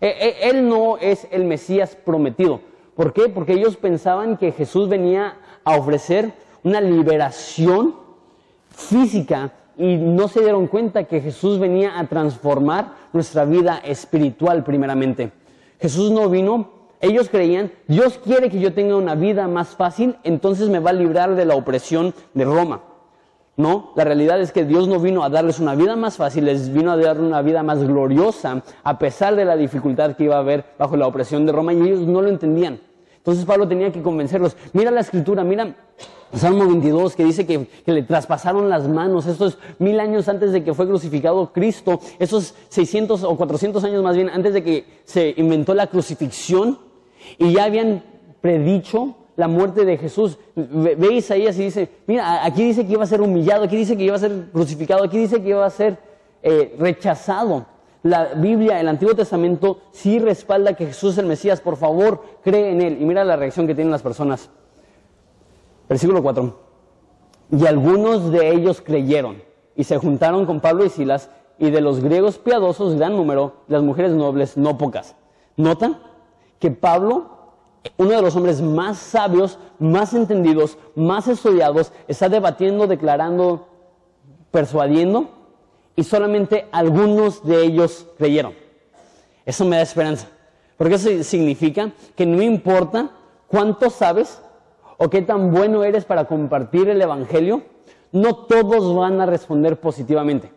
e, 0.00 0.08
e, 0.08 0.50
él 0.50 0.68
no 0.68 0.98
es 0.98 1.28
el 1.30 1.44
Mesías 1.44 1.94
prometido. 1.94 2.60
¿Por 2.96 3.12
qué? 3.12 3.28
Porque 3.28 3.52
ellos 3.52 3.76
pensaban 3.76 4.36
que 4.36 4.50
Jesús 4.50 4.88
venía 4.88 5.36
a 5.62 5.76
ofrecer 5.76 6.32
una 6.64 6.80
liberación 6.80 7.94
física 8.70 9.52
y 9.76 9.96
no 9.96 10.28
se 10.28 10.40
dieron 10.40 10.66
cuenta 10.66 11.04
que 11.04 11.20
Jesús 11.20 11.58
venía 11.58 11.98
a 11.98 12.06
transformar 12.06 12.92
nuestra 13.12 13.44
vida 13.44 13.78
espiritual 13.84 14.64
primeramente. 14.64 15.32
Jesús 15.80 16.10
no 16.10 16.28
vino, 16.28 16.70
ellos 17.00 17.28
creían, 17.28 17.72
Dios 17.88 18.18
quiere 18.22 18.50
que 18.50 18.60
yo 18.60 18.72
tenga 18.72 18.96
una 18.96 19.14
vida 19.14 19.48
más 19.48 19.76
fácil, 19.76 20.16
entonces 20.22 20.68
me 20.68 20.78
va 20.78 20.90
a 20.90 20.94
librar 20.94 21.34
de 21.34 21.44
la 21.44 21.56
opresión 21.56 22.14
de 22.34 22.44
Roma. 22.44 22.80
No, 23.56 23.92
la 23.94 24.02
realidad 24.02 24.40
es 24.40 24.50
que 24.50 24.64
Dios 24.64 24.88
no 24.88 24.98
vino 24.98 25.22
a 25.22 25.28
darles 25.28 25.60
una 25.60 25.76
vida 25.76 25.94
más 25.94 26.16
fácil, 26.16 26.46
les 26.46 26.72
vino 26.72 26.90
a 26.90 26.96
dar 26.96 27.20
una 27.20 27.40
vida 27.40 27.62
más 27.62 27.84
gloriosa, 27.84 28.62
a 28.82 28.98
pesar 28.98 29.36
de 29.36 29.44
la 29.44 29.56
dificultad 29.56 30.16
que 30.16 30.24
iba 30.24 30.36
a 30.36 30.40
haber 30.40 30.64
bajo 30.76 30.96
la 30.96 31.06
opresión 31.06 31.46
de 31.46 31.52
Roma, 31.52 31.72
y 31.72 31.82
ellos 31.82 32.00
no 32.00 32.20
lo 32.20 32.28
entendían. 32.28 32.80
Entonces 33.24 33.46
Pablo 33.46 33.66
tenía 33.66 33.90
que 33.90 34.02
convencerlos. 34.02 34.54
Mira 34.74 34.90
la 34.90 35.00
escritura, 35.00 35.44
mira 35.44 35.74
Salmo 36.34 36.66
22 36.66 37.16
que 37.16 37.24
dice 37.24 37.46
que, 37.46 37.66
le 37.86 38.02
traspasaron 38.02 38.68
las 38.68 38.86
manos. 38.86 39.24
Esto 39.24 39.46
es 39.46 39.56
mil 39.78 39.98
años 39.98 40.28
antes 40.28 40.52
de 40.52 40.62
que 40.62 40.74
fue 40.74 40.86
crucificado 40.86 41.50
Cristo. 41.50 42.00
Esos 42.18 42.54
600 42.68 43.24
o 43.24 43.34
400 43.34 43.82
años 43.84 44.02
más 44.02 44.14
bien 44.14 44.28
antes 44.28 44.52
de 44.52 44.62
que 44.62 44.84
se 45.04 45.32
inventó 45.38 45.72
la 45.72 45.86
crucifixión. 45.86 46.78
Y 47.38 47.54
ya 47.54 47.64
habían 47.64 48.02
predicho 48.42 49.16
la 49.36 49.48
muerte 49.48 49.86
de 49.86 49.96
Jesús. 49.96 50.36
Ve, 50.54 50.94
ve 50.94 51.14
Isaías 51.14 51.58
y 51.58 51.62
dice, 51.62 51.88
mira, 52.06 52.44
aquí 52.44 52.62
dice 52.62 52.86
que 52.86 52.92
iba 52.92 53.04
a 53.04 53.06
ser 53.06 53.22
humillado, 53.22 53.64
aquí 53.64 53.76
dice 53.76 53.96
que 53.96 54.04
iba 54.04 54.16
a 54.16 54.18
ser 54.18 54.50
crucificado, 54.52 55.02
aquí 55.02 55.16
dice 55.16 55.42
que 55.42 55.48
iba 55.48 55.64
a 55.64 55.70
ser 55.70 55.96
eh, 56.42 56.76
rechazado. 56.78 57.64
La 58.04 58.34
Biblia, 58.34 58.80
el 58.80 58.88
Antiguo 58.88 59.14
Testamento, 59.14 59.78
sí 59.90 60.18
respalda 60.18 60.74
que 60.74 60.88
Jesús 60.88 61.12
es 61.12 61.18
el 61.18 61.26
Mesías. 61.26 61.62
Por 61.62 61.78
favor, 61.78 62.22
cree 62.42 62.70
en 62.70 62.82
Él. 62.82 63.00
Y 63.00 63.06
mira 63.06 63.24
la 63.24 63.34
reacción 63.34 63.66
que 63.66 63.74
tienen 63.74 63.90
las 63.90 64.02
personas. 64.02 64.50
Versículo 65.88 66.22
4. 66.22 66.60
Y 67.52 67.66
algunos 67.66 68.30
de 68.30 68.50
ellos 68.50 68.82
creyeron 68.82 69.42
y 69.74 69.84
se 69.84 69.96
juntaron 69.96 70.44
con 70.44 70.60
Pablo 70.60 70.84
y 70.84 70.90
Silas, 70.90 71.30
y 71.58 71.70
de 71.70 71.80
los 71.80 72.00
griegos 72.00 72.36
piadosos 72.36 72.96
gran 72.96 73.16
número, 73.16 73.54
las 73.68 73.82
mujeres 73.82 74.12
nobles 74.12 74.58
no 74.58 74.76
pocas. 74.76 75.16
Nota 75.56 75.98
que 76.58 76.70
Pablo, 76.70 77.30
uno 77.96 78.10
de 78.10 78.20
los 78.20 78.36
hombres 78.36 78.60
más 78.60 78.98
sabios, 78.98 79.58
más 79.78 80.12
entendidos, 80.12 80.76
más 80.94 81.26
estudiados, 81.26 81.90
está 82.06 82.28
debatiendo, 82.28 82.86
declarando, 82.86 83.66
persuadiendo 84.50 85.43
y 85.96 86.04
solamente 86.04 86.66
algunos 86.72 87.44
de 87.44 87.62
ellos 87.62 88.06
creyeron. 88.18 88.54
Eso 89.46 89.64
me 89.64 89.76
da 89.76 89.82
esperanza, 89.82 90.28
porque 90.76 90.94
eso 90.94 91.22
significa 91.22 91.92
que 92.16 92.26
no 92.26 92.42
importa 92.42 93.10
cuánto 93.46 93.90
sabes 93.90 94.40
o 94.98 95.10
qué 95.10 95.22
tan 95.22 95.52
bueno 95.52 95.84
eres 95.84 96.04
para 96.04 96.24
compartir 96.26 96.88
el 96.88 97.00
Evangelio, 97.00 97.62
no 98.12 98.36
todos 98.46 98.94
van 98.94 99.20
a 99.20 99.26
responder 99.26 99.78
positivamente. 99.80 100.50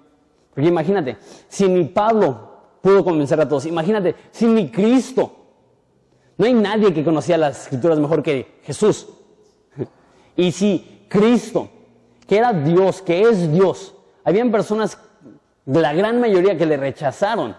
Porque 0.54 0.70
imagínate, 0.70 1.18
si 1.48 1.68
ni 1.68 1.86
Pablo 1.86 2.52
pudo 2.82 3.04
convencer 3.04 3.40
a 3.42 3.48
todos, 3.48 3.66
imagínate, 3.66 4.16
si 4.32 4.46
ni 4.46 4.72
Cristo, 4.72 5.32
no 6.38 6.46
hay 6.46 6.54
nadie 6.54 6.94
que 6.94 7.04
conocía 7.04 7.38
las 7.38 7.64
escrituras 7.64 8.00
mejor 8.00 8.24
que 8.24 8.60
Jesús. 8.64 9.08
Y 10.36 10.52
si 10.52 11.06
Cristo, 11.10 11.68
que 12.28 12.38
era 12.38 12.54
Dios, 12.54 13.02
que 13.02 13.22
es 13.22 13.52
Dios, 13.52 13.96
habían 14.24 14.52
personas 14.52 14.96
la 15.68 15.94
gran 15.94 16.20
mayoría 16.20 16.58
que 16.58 16.66
le 16.66 16.78
rechazaron, 16.78 17.56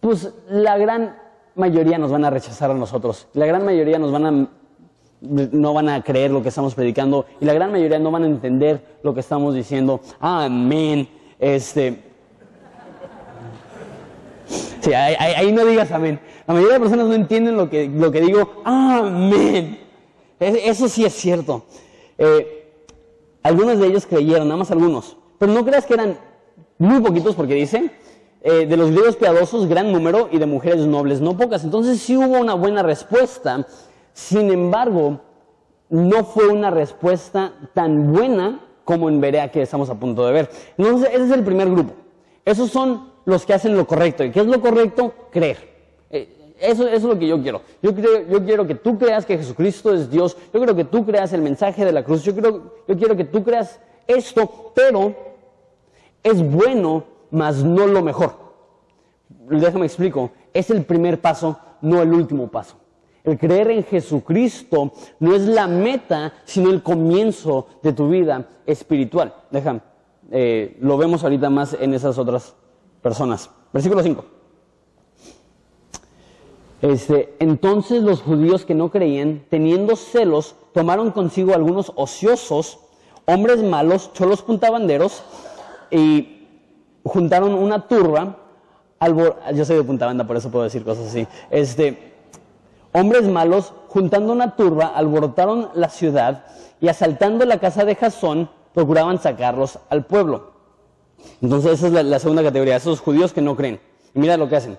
pues 0.00 0.32
la 0.48 0.76
gran 0.78 1.16
mayoría 1.54 1.98
nos 1.98 2.10
van 2.10 2.24
a 2.24 2.30
rechazar 2.30 2.70
a 2.70 2.74
nosotros. 2.74 3.28
La 3.34 3.46
gran 3.46 3.64
mayoría 3.64 3.98
nos 3.98 4.10
van 4.10 4.26
a 4.26 4.48
no 5.20 5.72
van 5.72 5.88
a 5.88 6.02
creer 6.02 6.30
lo 6.30 6.42
que 6.42 6.50
estamos 6.50 6.74
predicando 6.74 7.24
y 7.40 7.46
la 7.46 7.54
gran 7.54 7.72
mayoría 7.72 7.98
no 7.98 8.10
van 8.10 8.24
a 8.24 8.26
entender 8.26 8.98
lo 9.02 9.14
que 9.14 9.20
estamos 9.20 9.54
diciendo. 9.54 10.00
Amén. 10.20 11.08
Este 11.38 12.12
Sí, 14.80 14.92
ahí, 14.92 15.50
no 15.52 15.64
digas 15.64 15.90
amén. 15.92 16.20
La 16.46 16.52
mayoría 16.52 16.74
de 16.74 16.80
personas 16.80 17.06
no 17.06 17.14
entienden 17.14 17.56
lo 17.56 17.70
que, 17.70 17.88
lo 17.88 18.12
que 18.12 18.20
digo. 18.20 18.62
Amén. 18.64 19.78
Eso 20.38 20.88
sí 20.88 21.06
es 21.06 21.14
cierto. 21.14 21.64
Eh, 22.18 22.70
algunos 23.42 23.78
de 23.78 23.86
ellos 23.86 24.04
creyeron, 24.04 24.48
nada 24.48 24.58
más 24.58 24.70
algunos. 24.70 25.16
Pero 25.38 25.52
no 25.52 25.64
creas 25.64 25.86
que 25.86 25.94
eran 25.94 26.18
muy 26.78 27.00
poquitos 27.00 27.34
porque 27.34 27.54
dice, 27.54 27.90
eh, 28.42 28.66
de 28.66 28.76
los 28.76 28.90
griegos 28.90 29.16
piadosos, 29.16 29.66
gran 29.66 29.90
número, 29.92 30.28
y 30.30 30.38
de 30.38 30.46
mujeres 30.46 30.86
nobles, 30.86 31.20
no 31.20 31.36
pocas. 31.36 31.64
Entonces 31.64 32.00
sí 32.00 32.16
hubo 32.16 32.38
una 32.38 32.54
buena 32.54 32.82
respuesta. 32.82 33.66
Sin 34.12 34.50
embargo, 34.50 35.20
no 35.88 36.24
fue 36.24 36.48
una 36.48 36.70
respuesta 36.70 37.52
tan 37.72 38.12
buena 38.12 38.60
como 38.84 39.08
en 39.08 39.20
Berea 39.20 39.50
que 39.50 39.62
estamos 39.62 39.88
a 39.88 39.94
punto 39.94 40.26
de 40.26 40.32
ver. 40.32 40.50
Entonces, 40.76 41.08
ese 41.12 41.24
es 41.24 41.30
el 41.30 41.42
primer 41.42 41.70
grupo. 41.70 41.94
Esos 42.44 42.70
son 42.70 43.12
los 43.24 43.46
que 43.46 43.54
hacen 43.54 43.76
lo 43.76 43.86
correcto. 43.86 44.24
¿Y 44.24 44.30
qué 44.30 44.40
es 44.40 44.46
lo 44.46 44.60
correcto? 44.60 45.14
Creer. 45.30 45.56
Eh, 46.10 46.54
eso, 46.60 46.86
es 46.86 47.02
lo 47.02 47.18
que 47.18 47.26
yo 47.26 47.40
quiero. 47.40 47.62
Yo, 47.82 47.94
creo, 47.94 48.28
yo 48.28 48.44
quiero 48.44 48.66
que 48.66 48.74
tú 48.74 48.98
creas 48.98 49.24
que 49.24 49.38
Jesucristo 49.38 49.94
es 49.94 50.10
Dios. 50.10 50.36
Yo 50.52 50.60
quiero 50.60 50.76
que 50.76 50.84
tú 50.84 51.06
creas 51.06 51.32
el 51.32 51.40
mensaje 51.40 51.84
de 51.84 51.92
la 51.92 52.04
cruz. 52.04 52.22
Yo, 52.22 52.34
quiero, 52.34 52.74
yo 52.86 52.96
quiero 52.96 53.16
que 53.16 53.24
tú 53.24 53.42
creas 53.42 53.80
esto, 54.06 54.72
pero 54.74 55.14
es 56.24 56.42
bueno, 56.42 57.04
mas 57.30 57.62
no 57.62 57.86
lo 57.86 58.02
mejor. 58.02 58.34
Déjame 59.28 59.86
explico. 59.86 60.32
Es 60.52 60.70
el 60.70 60.84
primer 60.84 61.20
paso, 61.20 61.58
no 61.82 62.02
el 62.02 62.12
último 62.12 62.48
paso. 62.48 62.76
El 63.22 63.38
creer 63.38 63.70
en 63.70 63.84
Jesucristo 63.84 64.92
no 65.20 65.34
es 65.34 65.42
la 65.42 65.66
meta, 65.66 66.32
sino 66.44 66.70
el 66.70 66.82
comienzo 66.82 67.68
de 67.82 67.92
tu 67.92 68.08
vida 68.08 68.48
espiritual. 68.66 69.34
Déjame, 69.50 69.80
eh, 70.30 70.76
lo 70.80 70.96
vemos 70.96 71.22
ahorita 71.22 71.48
más 71.50 71.76
en 71.78 71.94
esas 71.94 72.18
otras 72.18 72.54
personas. 73.00 73.50
Versículo 73.72 74.02
5. 74.02 74.24
Este, 76.82 77.34
entonces 77.38 78.02
los 78.02 78.20
judíos 78.20 78.66
que 78.66 78.74
no 78.74 78.90
creían, 78.90 79.44
teniendo 79.48 79.96
celos, 79.96 80.54
tomaron 80.74 81.12
consigo 81.12 81.54
algunos 81.54 81.92
ociosos, 81.96 82.78
hombres 83.24 83.62
malos, 83.62 84.12
cholos 84.12 84.42
puntabanderos, 84.42 85.22
y 85.90 86.46
juntaron 87.04 87.54
una 87.54 87.86
turba, 87.86 88.38
yo 89.54 89.64
soy 89.64 89.76
de 89.76 89.84
Punta 89.84 90.12
por 90.26 90.36
eso 90.36 90.50
puedo 90.50 90.64
decir 90.64 90.84
cosas 90.84 91.08
así, 91.08 91.26
este, 91.50 92.14
hombres 92.92 93.28
malos, 93.28 93.72
juntando 93.88 94.32
una 94.32 94.56
turba, 94.56 94.86
alborotaron 94.86 95.70
la 95.74 95.88
ciudad 95.88 96.44
y 96.80 96.88
asaltando 96.88 97.44
la 97.44 97.58
casa 97.58 97.84
de 97.84 97.94
Jasón, 97.94 98.48
procuraban 98.72 99.20
sacarlos 99.20 99.78
al 99.90 100.04
pueblo. 100.04 100.52
Entonces 101.40 101.72
esa 101.72 101.86
es 101.88 101.92
la, 101.92 102.02
la 102.02 102.18
segunda 102.18 102.42
categoría, 102.42 102.76
esos 102.76 103.00
judíos 103.00 103.32
que 103.32 103.40
no 103.40 103.56
creen. 103.56 103.80
Y 104.14 104.18
mira 104.18 104.36
lo 104.36 104.48
que 104.48 104.56
hacen. 104.56 104.78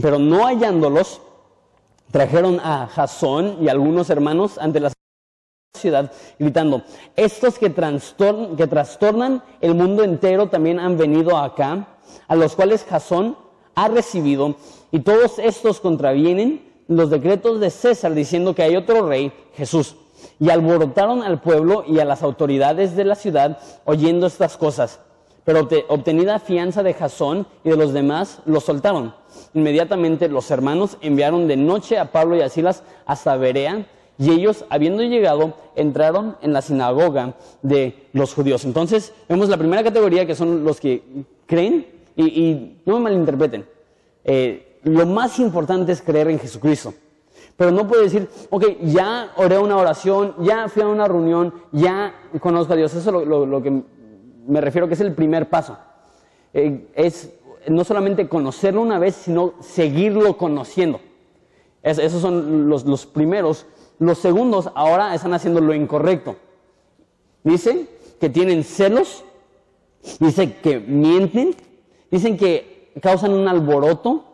Pero 0.00 0.18
no 0.18 0.44
hallándolos, 0.44 1.20
trajeron 2.10 2.60
a 2.60 2.86
Jasón 2.86 3.58
y 3.60 3.68
algunos 3.68 4.10
hermanos 4.10 4.58
ante 4.58 4.80
la 4.80 4.90
ciudad 5.74 6.12
gritando, 6.38 6.82
estos 7.16 7.58
que, 7.58 7.72
que 7.72 8.66
trastornan 8.66 9.42
el 9.60 9.74
mundo 9.74 10.04
entero 10.04 10.48
también 10.48 10.78
han 10.78 10.96
venido 10.96 11.36
acá, 11.36 11.88
a 12.28 12.36
los 12.36 12.54
cuales 12.54 12.84
Jasón 12.88 13.36
ha 13.74 13.88
recibido, 13.88 14.54
y 14.92 15.00
todos 15.00 15.40
estos 15.40 15.80
contravienen 15.80 16.72
los 16.86 17.10
decretos 17.10 17.58
de 17.58 17.70
César 17.70 18.14
diciendo 18.14 18.54
que 18.54 18.62
hay 18.62 18.76
otro 18.76 19.06
rey, 19.06 19.32
Jesús. 19.54 19.96
Y 20.38 20.50
alborotaron 20.50 21.22
al 21.22 21.40
pueblo 21.40 21.84
y 21.86 21.98
a 21.98 22.04
las 22.04 22.22
autoridades 22.22 22.94
de 22.94 23.04
la 23.04 23.14
ciudad 23.14 23.58
oyendo 23.84 24.26
estas 24.26 24.56
cosas. 24.56 25.00
Pero 25.44 25.68
obtenida 25.88 26.38
fianza 26.38 26.82
de 26.82 26.94
Jasón 26.94 27.46
y 27.64 27.70
de 27.70 27.76
los 27.76 27.92
demás, 27.92 28.38
los 28.46 28.64
soltaron. 28.64 29.14
Inmediatamente 29.52 30.28
los 30.28 30.50
hermanos 30.50 30.96
enviaron 31.00 31.48
de 31.48 31.56
noche 31.56 31.98
a 31.98 32.12
Pablo 32.12 32.36
y 32.36 32.42
a 32.42 32.48
Silas 32.48 32.82
hasta 33.04 33.36
Berea, 33.36 33.86
y 34.18 34.30
ellos, 34.30 34.64
habiendo 34.70 35.02
llegado, 35.02 35.54
entraron 35.74 36.36
en 36.40 36.52
la 36.52 36.62
sinagoga 36.62 37.34
de 37.62 38.08
los 38.12 38.32
judíos. 38.34 38.64
Entonces, 38.64 39.12
vemos 39.28 39.48
la 39.48 39.56
primera 39.56 39.82
categoría 39.82 40.26
que 40.26 40.34
son 40.34 40.64
los 40.64 40.80
que 40.80 41.02
creen, 41.46 41.86
y, 42.16 42.78
no 42.84 42.94
me 42.94 43.10
malinterpreten, 43.10 43.66
eh, 44.24 44.78
lo 44.84 45.04
más 45.06 45.38
importante 45.40 45.92
es 45.92 46.00
creer 46.00 46.28
en 46.28 46.38
Jesucristo. 46.38 46.94
Pero 47.56 47.70
no 47.70 47.86
puede 47.86 48.04
decir, 48.04 48.28
ok, 48.50 48.64
ya 48.82 49.32
oré 49.36 49.58
una 49.58 49.76
oración, 49.76 50.34
ya 50.40 50.68
fui 50.68 50.82
a 50.82 50.86
una 50.86 51.06
reunión, 51.06 51.54
ya 51.72 52.14
conozco 52.40 52.72
a 52.72 52.76
Dios. 52.76 52.94
Eso 52.94 53.20
es 53.20 53.26
lo, 53.26 53.62
que 53.62 53.82
me 54.46 54.60
refiero 54.60 54.88
que 54.88 54.94
es 54.94 55.00
el 55.00 55.12
primer 55.12 55.48
paso. 55.48 55.76
Eh, 56.52 56.88
es 56.94 57.32
no 57.68 57.84
solamente 57.84 58.28
conocerlo 58.28 58.82
una 58.82 58.98
vez, 58.98 59.14
sino 59.14 59.54
seguirlo 59.60 60.36
conociendo. 60.36 61.00
esos 61.82 62.20
son 62.20 62.68
los, 62.68 62.84
los 62.84 63.06
primeros 63.06 63.66
los 63.98 64.18
segundos 64.18 64.70
ahora 64.74 65.14
están 65.14 65.34
haciendo 65.34 65.60
lo 65.60 65.74
incorrecto. 65.74 66.36
Dice 67.42 67.88
que 68.20 68.28
tienen 68.28 68.64
celos, 68.64 69.24
dice 70.18 70.56
que 70.56 70.80
mienten, 70.80 71.54
dicen 72.10 72.36
que 72.36 72.92
causan 73.00 73.32
un 73.32 73.46
alboroto. 73.48 74.24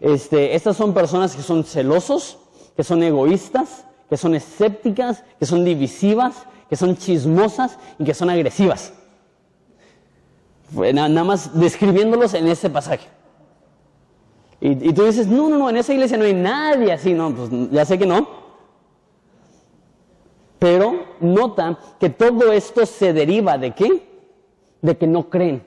Este, 0.00 0.54
estas 0.54 0.76
son 0.76 0.94
personas 0.94 1.34
que 1.36 1.42
son 1.42 1.64
celosos, 1.64 2.38
que 2.76 2.84
son 2.84 3.02
egoístas, 3.02 3.86
que 4.08 4.16
son 4.16 4.34
escépticas, 4.34 5.24
que 5.38 5.46
son 5.46 5.64
divisivas, 5.64 6.46
que 6.68 6.76
son 6.76 6.96
chismosas 6.96 7.78
y 7.98 8.04
que 8.04 8.14
son 8.14 8.30
agresivas. 8.30 8.92
Nada 10.74 11.24
más 11.24 11.58
describiéndolos 11.58 12.34
en 12.34 12.48
ese 12.48 12.70
pasaje. 12.70 13.06
Y, 14.60 14.88
y, 14.88 14.92
tú 14.92 15.04
dices, 15.04 15.26
no, 15.26 15.48
no, 15.48 15.58
no, 15.58 15.70
en 15.70 15.76
esa 15.76 15.92
iglesia 15.92 16.16
no 16.16 16.24
hay 16.24 16.34
nadie 16.34 16.92
así, 16.92 17.12
no, 17.14 17.34
pues 17.34 17.50
ya 17.70 17.84
sé 17.84 17.98
que 17.98 18.06
no. 18.06 18.41
Pero 20.62 21.06
nota 21.18 21.76
que 21.98 22.08
todo 22.08 22.52
esto 22.52 22.86
se 22.86 23.12
deriva 23.12 23.58
de 23.58 23.72
qué? 23.72 24.06
De 24.80 24.96
que 24.96 25.08
no 25.08 25.28
creen. 25.28 25.64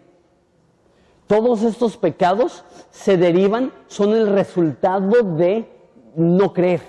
Todos 1.27 1.63
estos 1.63 1.97
pecados 1.97 2.63
se 2.91 3.17
derivan, 3.17 3.73
son 3.88 4.13
el 4.13 4.27
resultado 4.27 5.21
de 5.36 5.65
no 6.15 6.53
creer. 6.53 6.79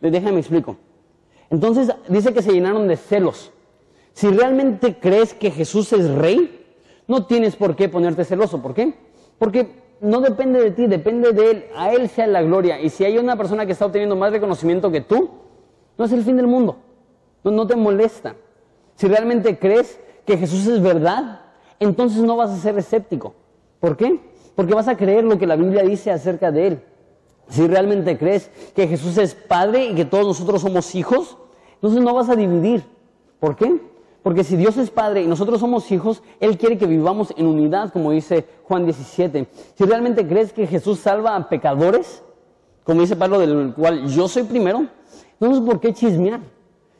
Déjame 0.00 0.38
explico. 0.38 0.76
Entonces 1.50 1.92
dice 2.06 2.32
que 2.32 2.40
se 2.40 2.52
llenaron 2.52 2.86
de 2.86 2.96
celos. 2.96 3.50
Si 4.12 4.28
realmente 4.28 5.00
crees 5.00 5.34
que 5.34 5.50
Jesús 5.50 5.92
es 5.92 6.08
rey, 6.14 6.64
no 7.08 7.26
tienes 7.26 7.56
por 7.56 7.74
qué 7.74 7.88
ponerte 7.88 8.24
celoso. 8.24 8.62
¿Por 8.62 8.74
qué? 8.74 8.94
Porque 9.40 9.66
no 10.00 10.20
depende 10.20 10.62
de 10.62 10.70
ti, 10.70 10.86
depende 10.86 11.32
de 11.32 11.50
Él. 11.50 11.64
A 11.74 11.92
Él 11.92 12.08
sea 12.10 12.28
la 12.28 12.42
gloria. 12.42 12.80
Y 12.80 12.90
si 12.90 13.04
hay 13.04 13.18
una 13.18 13.34
persona 13.36 13.66
que 13.66 13.72
está 13.72 13.86
obteniendo 13.86 14.14
más 14.14 14.30
reconocimiento 14.30 14.92
que 14.92 15.00
tú, 15.00 15.30
no 15.98 16.04
es 16.04 16.12
el 16.12 16.22
fin 16.22 16.36
del 16.36 16.46
mundo. 16.46 16.85
No, 17.50 17.66
te 17.66 17.76
molesta. 17.76 18.34
Si 18.96 19.06
realmente 19.06 19.58
crees 19.58 20.00
que 20.24 20.36
Jesús 20.36 20.66
es 20.66 20.82
verdad, 20.82 21.42
entonces 21.78 22.22
no 22.22 22.36
vas 22.36 22.50
a 22.50 22.56
ser 22.56 22.76
escéptico. 22.76 23.34
¿Por 23.78 23.96
qué? 23.96 24.20
Porque 24.56 24.74
vas 24.74 24.88
a 24.88 24.96
creer 24.96 25.24
lo 25.24 25.38
que 25.38 25.46
la 25.46 25.56
Biblia 25.56 25.82
dice 25.82 26.10
acerca 26.10 26.50
de 26.50 26.66
Él. 26.66 26.82
Si 27.48 27.66
realmente 27.66 28.18
crees 28.18 28.50
que 28.74 28.88
Jesús 28.88 29.16
es 29.18 29.34
Padre 29.34 29.86
y 29.86 29.94
que 29.94 30.04
todos 30.04 30.26
nosotros 30.26 30.62
somos 30.62 30.94
hijos, 30.94 31.38
entonces 31.74 32.02
no 32.02 32.14
vas 32.14 32.28
a 32.28 32.36
dividir. 32.36 32.84
¿Por 33.38 33.54
qué? 33.54 33.80
Porque 34.24 34.42
si 34.42 34.56
Dios 34.56 34.76
es 34.76 34.90
Padre 34.90 35.22
y 35.22 35.28
nosotros 35.28 35.60
somos 35.60 35.92
hijos, 35.92 36.22
Él 36.40 36.58
quiere 36.58 36.78
que 36.78 36.86
vivamos 36.86 37.32
en 37.36 37.46
unidad, 37.46 37.92
como 37.92 38.10
dice 38.10 38.44
Juan 38.64 38.84
17. 38.84 39.46
Si 39.76 39.84
realmente 39.84 40.26
crees 40.26 40.52
que 40.52 40.66
Jesús 40.66 40.98
salva 40.98 41.36
a 41.36 41.48
pecadores, 41.48 42.24
como 42.82 43.02
dice 43.02 43.14
Pablo, 43.14 43.38
del 43.38 43.72
cual 43.74 44.08
yo 44.08 44.26
soy 44.26 44.42
primero, 44.42 44.86
entonces 45.38 45.64
¿por 45.64 45.78
qué 45.78 45.92
chismear? 45.92 46.40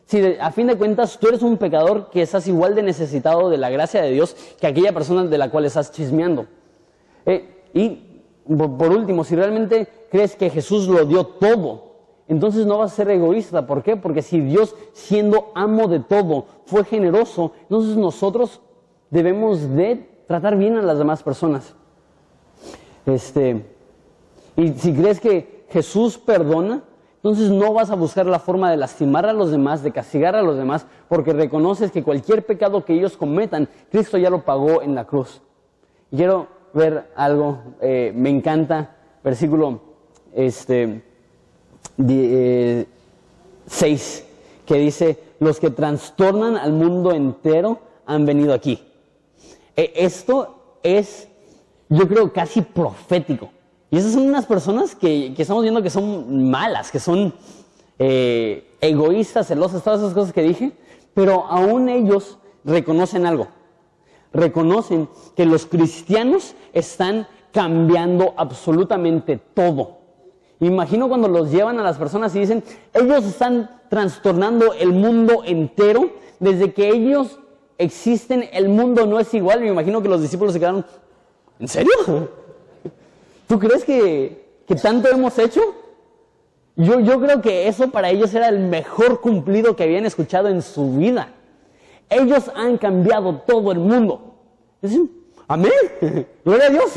Si 0.07 0.37
a 0.41 0.53
fin 0.53 0.69
de 0.69 0.77
cuentas 0.77 1.19
tú 1.19 1.29
eres 1.29 1.43
un 1.43 1.57
pecador 1.57 2.11
que 2.11 2.23
estás 2.23 2.47
igual 2.47 2.77
de 2.77 2.83
necesitado 2.83 3.51
de 3.51 3.59
la 3.59 3.71
gracia 3.71 4.03
de 4.03 4.13
Dios 4.13 4.37
que 4.61 4.69
aquella 4.69 4.93
persona 4.93 5.25
de 5.25 5.39
la 5.39 5.51
cual 5.51 5.65
estás 5.65 5.91
chismeando. 5.91 6.47
Eh, 7.27 7.65
y 7.75 8.23
por 8.47 8.93
último, 8.93 9.25
si 9.25 9.35
realmente 9.35 9.89
crees 10.11 10.37
que 10.37 10.49
Jesús 10.49 10.87
lo 10.87 11.05
dio 11.05 11.27
todo, 11.27 11.87
entonces 12.29 12.67
no 12.67 12.79
vas 12.79 12.93
a 12.93 12.97
ser 12.97 13.11
egoísta. 13.11 13.67
¿Por 13.67 13.83
qué? 13.83 13.97
Porque 13.97 14.23
si 14.23 14.41
Dios, 14.41 14.77
siendo 14.93 15.51
amo 15.55 15.89
de 15.89 15.99
todo, 15.99 16.47
fue 16.67 16.85
generoso, 16.85 17.53
entonces 17.63 17.97
nosotros 17.97 18.61
debemos 19.11 19.75
de 19.75 20.09
tratar 20.29 20.57
bien 20.57 20.77
a 20.77 20.83
las 20.83 20.99
demás 20.99 21.25
personas. 21.25 21.75
Este, 23.07 23.65
y 24.57 24.71
si 24.75 24.95
crees 24.95 25.21
que 25.21 25.65
Jesús 25.71 26.19
perdona, 26.19 26.83
entonces 27.27 27.51
no 27.51 27.73
vas 27.73 27.91
a 27.91 27.97
buscar 27.97 28.25
la 28.27 28.39
forma 28.39 28.71
de 28.71 28.77
lastimar 28.77 29.27
a 29.27 29.33
los 29.33 29.51
demás, 29.51 29.83
de 29.83 29.91
castigar 29.91 30.37
a 30.37 30.43
los 30.43 30.57
demás, 30.57 30.87
porque 31.09 31.33
reconoces 31.33 31.91
que 31.91 32.05
cualquier 32.05 32.47
pecado 32.47 32.85
que 32.85 32.95
ellos 32.95 33.17
cometan, 33.17 33.69
Cristo 33.91 34.17
ya 34.17 34.31
lo 34.31 34.45
pagó 34.45 34.81
en 34.81 34.95
la 34.95 35.07
cruz. 35.07 35.43
quiero 36.15 36.47
ver 36.73 37.11
algo, 37.17 37.59
eh, 37.81 38.13
me 38.15 38.31
encanta, 38.31 38.95
versículo 39.25 39.81
este, 40.35 41.03
6, 41.97 42.07
eh, 42.07 42.87
que 44.65 44.75
dice, 44.77 45.19
los 45.41 45.59
que 45.59 45.71
trastornan 45.71 46.57
al 46.57 46.75
mundo 46.75 47.11
entero 47.11 47.81
han 48.07 48.25
venido 48.25 48.55
aquí. 48.55 48.81
E, 49.75 49.93
esto 49.97 50.79
es, 50.85 51.27
yo 51.89 52.07
creo, 52.07 52.33
casi 52.33 52.63
profético. 52.63 53.51
Y 53.91 53.99
esas 53.99 54.13
son 54.13 54.23
unas 54.23 54.47
personas 54.47 54.95
que, 54.95 55.35
estamos 55.37 55.63
viendo 55.63 55.83
que 55.83 55.91
son 55.91 56.51
malas, 56.51 56.91
que 56.91 56.99
son 56.99 57.33
eh, 57.99 58.77
egoístas, 58.81 59.47
celosas, 59.47 59.83
todas 59.83 60.01
esas 60.01 60.15
cosas 60.15 60.33
que 60.33 60.43
dije, 60.43 60.73
pero 61.15 61.47
aún 61.47 61.89
ellos 61.89 62.39
reconocen 62.65 63.27
algo. 63.27 63.49
Reconocen 64.33 65.09
que 65.37 65.47
los 65.47 65.67
cristianos 65.67 66.55
están 66.73 67.29
cambiando 67.53 68.35
absolutamente 68.37 69.39
todo. 69.55 69.99
Imagino 70.61 71.09
cuando 71.09 71.29
los 71.29 71.51
llevan 71.51 71.79
a 71.79 71.83
las 71.83 71.97
personas 71.97 72.35
y 72.35 72.41
dicen, 72.41 72.65
ellos 72.93 73.25
están 73.25 73.81
trastornando 73.89 74.73
el 74.73 74.93
mundo 74.93 75.43
entero, 75.45 76.11
desde 76.41 76.73
que 76.73 76.89
ellos 76.89 77.39
existen 77.79 78.49
el 78.53 78.69
mundo 78.69 79.07
no 79.07 79.21
es 79.21 79.33
igual. 79.33 79.61
Me 79.61 79.69
imagino 79.69 80.03
que 80.03 80.09
los 80.09 80.23
discípulos 80.23 80.55
se 80.55 80.59
quedaron, 80.59 80.85
¿en 81.61 81.69
serio? 81.69 81.93
¿Tú 83.47 83.59
crees 83.59 83.85
que, 83.85 84.63
que 84.67 84.75
tanto 84.75 85.09
hemos 85.09 85.39
hecho? 85.39 85.61
Yo, 86.77 87.01
yo 87.01 87.21
creo 87.21 87.41
que 87.41 87.69
eso 87.69 87.91
para 87.91 88.11
ellos 88.11 88.35
era 88.35 88.49
el 88.49 88.59
mejor 88.59 89.21
cumplido 89.21 89.77
que 89.77 89.85
habían 89.85 90.05
escuchado 90.05 90.49
en 90.49 90.63
su 90.63 90.97
vida. 90.97 91.33
Ellos 92.11 92.51
han 92.55 92.77
cambiado 92.79 93.43
todo 93.47 93.73
el 93.73 93.79
mundo. 93.79 94.35
Amén. 95.49 95.73
Gloria 96.45 96.67
a 96.67 96.71
Dios. 96.71 96.93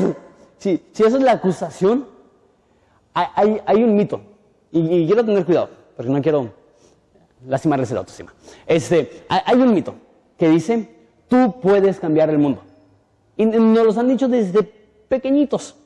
Si, 0.58 0.82
si 0.92 1.02
esa 1.02 1.16
es 1.16 1.22
la 1.22 1.32
acusación, 1.32 2.06
hay, 3.14 3.60
hay 3.64 3.82
un 3.82 3.96
mito, 3.96 4.20
y, 4.72 5.06
quiero 5.06 5.24
tener 5.24 5.44
cuidado, 5.44 5.70
porque 5.96 6.10
no 6.10 6.22
quiero 6.22 6.52
lastimarles 7.46 7.90
la 7.90 8.00
autoestima. 8.00 8.32
Este, 8.66 9.24
hay, 9.28 9.60
un 9.60 9.74
mito 9.74 9.94
que 10.38 10.48
dice, 10.48 10.88
tú 11.28 11.60
puedes 11.60 11.98
cambiar 11.98 12.30
el 12.30 12.38
mundo. 12.38 12.62
Y 13.36 13.46
nos 13.46 13.84
los 13.84 13.98
han 13.98 14.08
dicho 14.08 14.28
desde 14.28 14.62
pequeñitos. 15.08 15.76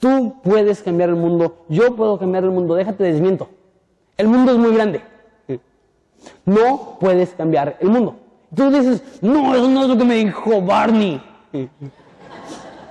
Tú 0.00 0.34
puedes 0.42 0.82
cambiar 0.82 1.10
el 1.10 1.16
mundo, 1.16 1.64
yo 1.68 1.94
puedo 1.94 2.18
cambiar 2.18 2.44
el 2.44 2.50
mundo, 2.50 2.74
déjate 2.74 3.04
desmiento. 3.04 3.48
El 4.16 4.28
mundo 4.28 4.52
es 4.52 4.58
muy 4.58 4.74
grande. 4.74 5.02
No 6.44 6.96
puedes 6.98 7.30
cambiar 7.30 7.76
el 7.80 7.90
mundo. 7.90 8.16
Tú 8.54 8.70
dices, 8.70 9.02
no, 9.20 9.54
eso 9.54 9.68
no 9.68 9.82
es 9.82 9.88
lo 9.88 9.96
que 9.98 10.04
me 10.04 10.14
dijo 10.14 10.60
Barney. 10.62 11.22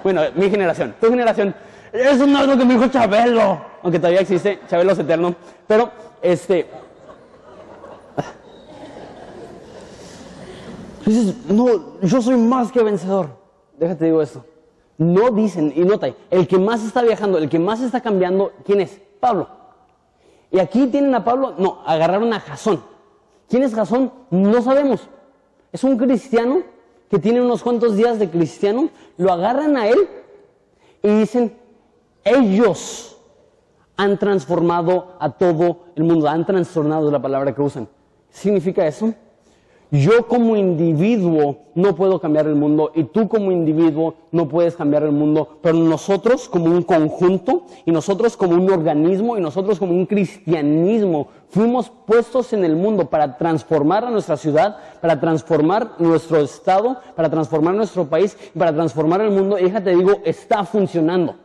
Bueno, 0.04 0.22
mi 0.36 0.50
generación, 0.50 0.96
tu 1.02 1.10
generación, 1.10 1.54
eso 1.92 2.28
no 2.28 2.42
es 2.42 2.48
lo 2.48 2.58
que 2.58 2.66
me 2.66 2.76
dijo 2.76 2.88
Chabelo, 2.88 3.60
aunque 3.82 4.00
todavía 4.00 4.22
existe, 4.22 4.60
Chabelo 4.70 4.92
es 4.92 5.00
eterno. 5.00 5.36
Pero, 5.68 5.92
este. 6.22 6.68
Dices, 11.06 11.36
no, 11.48 12.00
yo 12.02 12.22
soy 12.22 12.38
más 12.38 12.72
que 12.72 12.84
vencedor. 12.84 13.30
Déjate 13.78 14.06
digo 14.06 14.22
esto. 14.22 14.46
No 15.00 15.32
dicen, 15.32 15.72
y 15.74 15.86
nota, 15.86 16.14
el 16.30 16.46
que 16.46 16.60
más 16.60 16.84
está 16.84 17.02
viajando, 17.02 17.38
el 17.38 17.48
que 17.48 17.58
más 17.58 17.80
está 17.80 18.02
cambiando, 18.02 18.52
¿quién 18.66 18.82
es? 18.82 19.02
Pablo. 19.22 19.48
Y 20.52 20.60
aquí 20.60 20.88
tienen 20.88 21.16
a 21.16 21.24
Pablo, 21.24 21.56
no, 21.58 21.82
agarraron 21.86 22.34
a 22.34 22.42
Jasón. 22.42 22.84
¿Quién 23.48 23.64
es 23.64 23.74
Jasón? 23.74 24.12
No 24.30 24.62
sabemos. 24.62 25.08
Es 25.72 25.86
un 25.86 25.98
cristiano 25.98 26.64
que 27.10 27.18
tiene 27.18 27.42
unos 27.42 27.64
cuantos 27.64 27.96
días 27.96 28.20
de 28.20 28.30
cristiano, 28.30 28.90
lo 29.16 29.32
agarran 29.32 29.78
a 29.78 29.88
él 29.88 30.10
y 31.02 31.08
dicen, 31.08 31.58
ellos 32.26 33.18
han 33.96 34.20
transformado 34.20 35.16
a 35.18 35.30
todo 35.30 35.86
el 35.96 36.04
mundo, 36.04 36.28
han 36.28 36.46
trastornado 36.46 37.10
la 37.10 37.22
palabra 37.22 37.56
que 37.56 37.62
usan. 37.62 37.86
¿Qué 37.86 38.38
significa 38.38 38.86
eso? 38.86 39.14
Yo 39.92 40.28
como 40.28 40.56
individuo 40.56 41.58
no 41.74 41.96
puedo 41.96 42.20
cambiar 42.20 42.46
el 42.46 42.54
mundo 42.54 42.92
y 42.94 43.06
tú 43.06 43.28
como 43.28 43.52
individuo 43.52 44.14
no 44.32 44.48
puedes 44.48 44.76
cambiar 44.76 45.02
el 45.02 45.12
mundo, 45.12 45.58
pero 45.64 45.78
nosotros 45.78 46.48
como 46.48 46.66
un 46.66 46.84
conjunto 46.84 47.64
y 47.86 47.92
nosotros 47.92 48.38
como 48.38 48.54
un 48.54 48.70
organismo 48.72 49.36
y 49.36 49.42
nosotros 49.42 49.80
como 49.80 49.94
un 49.94 50.06
cristianismo 50.06 51.30
fuimos 51.50 51.92
puestos 52.06 52.54
en 52.54 52.64
el 52.66 52.76
mundo 52.76 53.10
para 53.10 53.36
transformar 53.36 54.06
a 54.06 54.12
nuestra 54.12 54.38
ciudad, 54.38 54.78
para 55.02 55.20
transformar 55.20 55.94
nuestro 55.98 56.38
estado, 56.42 57.00
para 57.16 57.32
transformar 57.32 57.74
nuestro 57.74 58.06
país, 58.06 58.38
para 58.56 58.72
transformar 58.72 59.22
el 59.22 59.32
mundo 59.32 59.58
y 59.58 59.64
déjate 59.64 59.96
digo, 59.96 60.22
está 60.24 60.66
funcionando. 60.66 61.36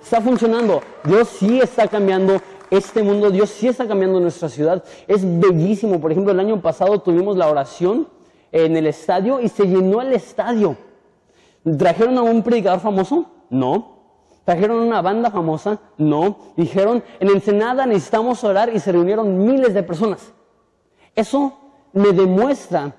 Está 0.00 0.20
funcionando. 0.20 0.82
Dios 1.02 1.26
sí 1.26 1.58
está 1.58 1.88
cambiando 1.88 2.40
este 2.70 3.02
mundo, 3.02 3.30
Dios 3.30 3.50
sí 3.50 3.68
está 3.68 3.86
cambiando 3.86 4.20
nuestra 4.20 4.48
ciudad. 4.48 4.84
Es 5.06 5.22
bellísimo. 5.24 6.00
Por 6.00 6.12
ejemplo, 6.12 6.32
el 6.32 6.40
año 6.40 6.60
pasado 6.60 7.00
tuvimos 7.00 7.36
la 7.36 7.48
oración 7.48 8.08
en 8.52 8.76
el 8.76 8.86
estadio 8.86 9.40
y 9.40 9.48
se 9.48 9.66
llenó 9.66 10.00
el 10.00 10.12
estadio. 10.12 10.76
¿Trajeron 11.78 12.18
a 12.18 12.22
un 12.22 12.42
predicador 12.42 12.80
famoso? 12.80 13.26
No. 13.50 13.96
¿Trajeron 14.44 14.78
una 14.78 15.02
banda 15.02 15.30
famosa? 15.30 15.80
No. 15.98 16.38
Dijeron, 16.56 17.02
en 17.20 17.28
Ensenada 17.28 17.86
necesitamos 17.86 18.44
orar 18.44 18.74
y 18.74 18.78
se 18.78 18.92
reunieron 18.92 19.44
miles 19.44 19.74
de 19.74 19.82
personas. 19.82 20.32
Eso 21.14 21.58
me 21.92 22.12
demuestra 22.12 22.94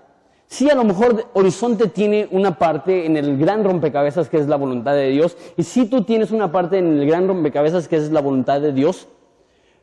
Sí, 0.49 0.69
a 0.69 0.75
lo 0.75 0.85
mejor 0.85 1.25
Horizonte 1.33 1.87
tiene 1.87 2.29
una 2.31 2.57
parte 2.57 3.05
en 3.05 3.17
el 3.17 3.37
gran 3.37 3.65
rompecabezas 3.65 4.29
que 4.29 4.37
es 4.37 4.47
la 4.47 4.55
voluntad 4.55 4.93
de 4.93 5.09
Dios, 5.09 5.35
y 5.57 5.63
sí 5.63 5.85
tú 5.87 6.03
tienes 6.03 6.31
una 6.31 6.51
parte 6.53 6.77
en 6.77 6.99
el 6.99 7.05
gran 7.05 7.27
rompecabezas 7.27 7.89
que 7.89 7.97
es 7.97 8.11
la 8.11 8.21
voluntad 8.21 8.61
de 8.61 8.71
Dios, 8.71 9.09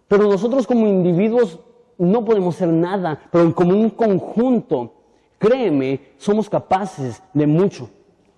pero 0.08 0.24
nosotros 0.24 0.66
como 0.66 0.86
individuos 0.86 1.60
no 1.98 2.24
podemos 2.24 2.56
hacer 2.56 2.68
nada, 2.68 3.20
pero 3.30 3.54
como 3.54 3.74
un 3.74 3.90
conjunto, 3.90 4.92
créeme, 5.38 6.00
somos 6.18 6.48
capaces 6.48 7.22
de 7.32 7.46
mucho. 7.46 7.88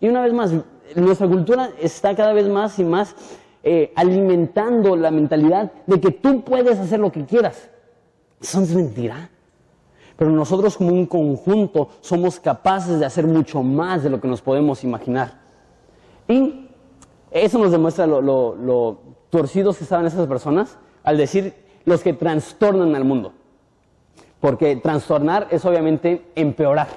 Y 0.00 0.09
una 0.09 0.22
vez 0.22 0.33
más, 0.33 0.52
nuestra 0.94 1.26
cultura 1.26 1.70
está 1.81 2.14
cada 2.14 2.33
vez 2.33 2.48
más 2.48 2.79
y 2.79 2.85
más 2.85 3.14
eh, 3.62 3.92
alimentando 3.96 4.94
la 4.94 5.11
mentalidad 5.11 5.72
de 5.87 6.00
que 6.00 6.11
tú 6.11 6.42
puedes 6.42 6.79
hacer 6.79 7.00
lo 7.00 7.11
que 7.11 7.24
quieras. 7.24 7.68
Eso 8.40 8.61
es 8.61 8.74
mentira. 8.74 9.31
Pero 10.16 10.31
nosotros 10.31 10.76
como 10.76 10.92
un 10.92 11.07
conjunto 11.07 11.88
somos 12.00 12.40
capaces 12.40 12.98
de 13.00 13.07
hacer 13.07 13.26
mucho 13.26 13.62
más 13.62 14.02
de 14.02 14.11
lo 14.11 14.20
que 14.20 14.29
nos 14.29 14.40
podemos 14.40 14.83
imaginar. 14.85 15.40
Y 16.29 16.68
eso 17.31 17.59
nos 17.59 17.70
demuestra 17.72 18.07
lo, 18.07 19.00
torcidos 19.31 19.79
que 19.79 19.85
estaban 19.85 20.07
esas 20.07 20.26
personas 20.26 20.79
al 21.07 21.16
decir, 21.16 21.55
los 21.87 22.03
que 22.03 22.12
trastornan 22.12 22.95
al 22.95 23.05
mundo. 23.05 23.33
Porque 24.40 24.77
trastornar 24.77 25.47
es 25.51 25.64
obviamente 25.64 26.27
empeorar. 26.35 26.88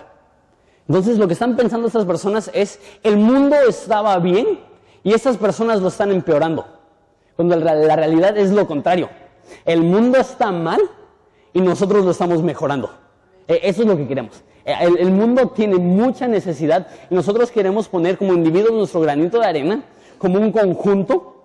Entonces 0.87 1.19
lo 1.19 1.27
que 1.27 1.33
están 1.33 1.55
pensando 1.55 1.87
estas 1.87 2.05
personas 2.05 2.49
es, 2.53 2.79
el 3.03 3.17
mundo 3.17 3.55
estaba 3.67 4.17
bien 4.17 4.59
y 5.03 5.13
estas 5.13 5.37
personas 5.37 5.79
lo 5.79 5.87
están 5.89 6.11
empeorando. 6.11 6.65
Cuando 7.35 7.55
la 7.55 7.95
realidad 7.95 8.35
es 8.35 8.51
lo 8.51 8.67
contrario. 8.67 9.09
El 9.63 9.83
mundo 9.83 10.17
está 10.17 10.51
mal 10.51 10.81
y 11.53 11.61
nosotros 11.61 12.03
lo 12.03 12.11
estamos 12.11 12.41
mejorando. 12.41 12.89
E, 13.47 13.59
eso 13.63 13.83
es 13.83 13.87
lo 13.87 13.95
que 13.95 14.07
queremos. 14.07 14.43
E, 14.65 14.73
el, 14.83 15.11
mundo 15.11 15.49
tiene 15.49 15.75
mucha 15.75 16.27
necesidad 16.27 16.87
y 17.09 17.15
nosotros 17.15 17.51
queremos 17.51 17.87
poner 17.87 18.17
como 18.17 18.33
individuos 18.33 18.73
nuestro 18.73 19.01
granito 19.01 19.39
de 19.39 19.45
arena, 19.45 19.83
como 20.17 20.39
un 20.39 20.51
conjunto, 20.51 21.43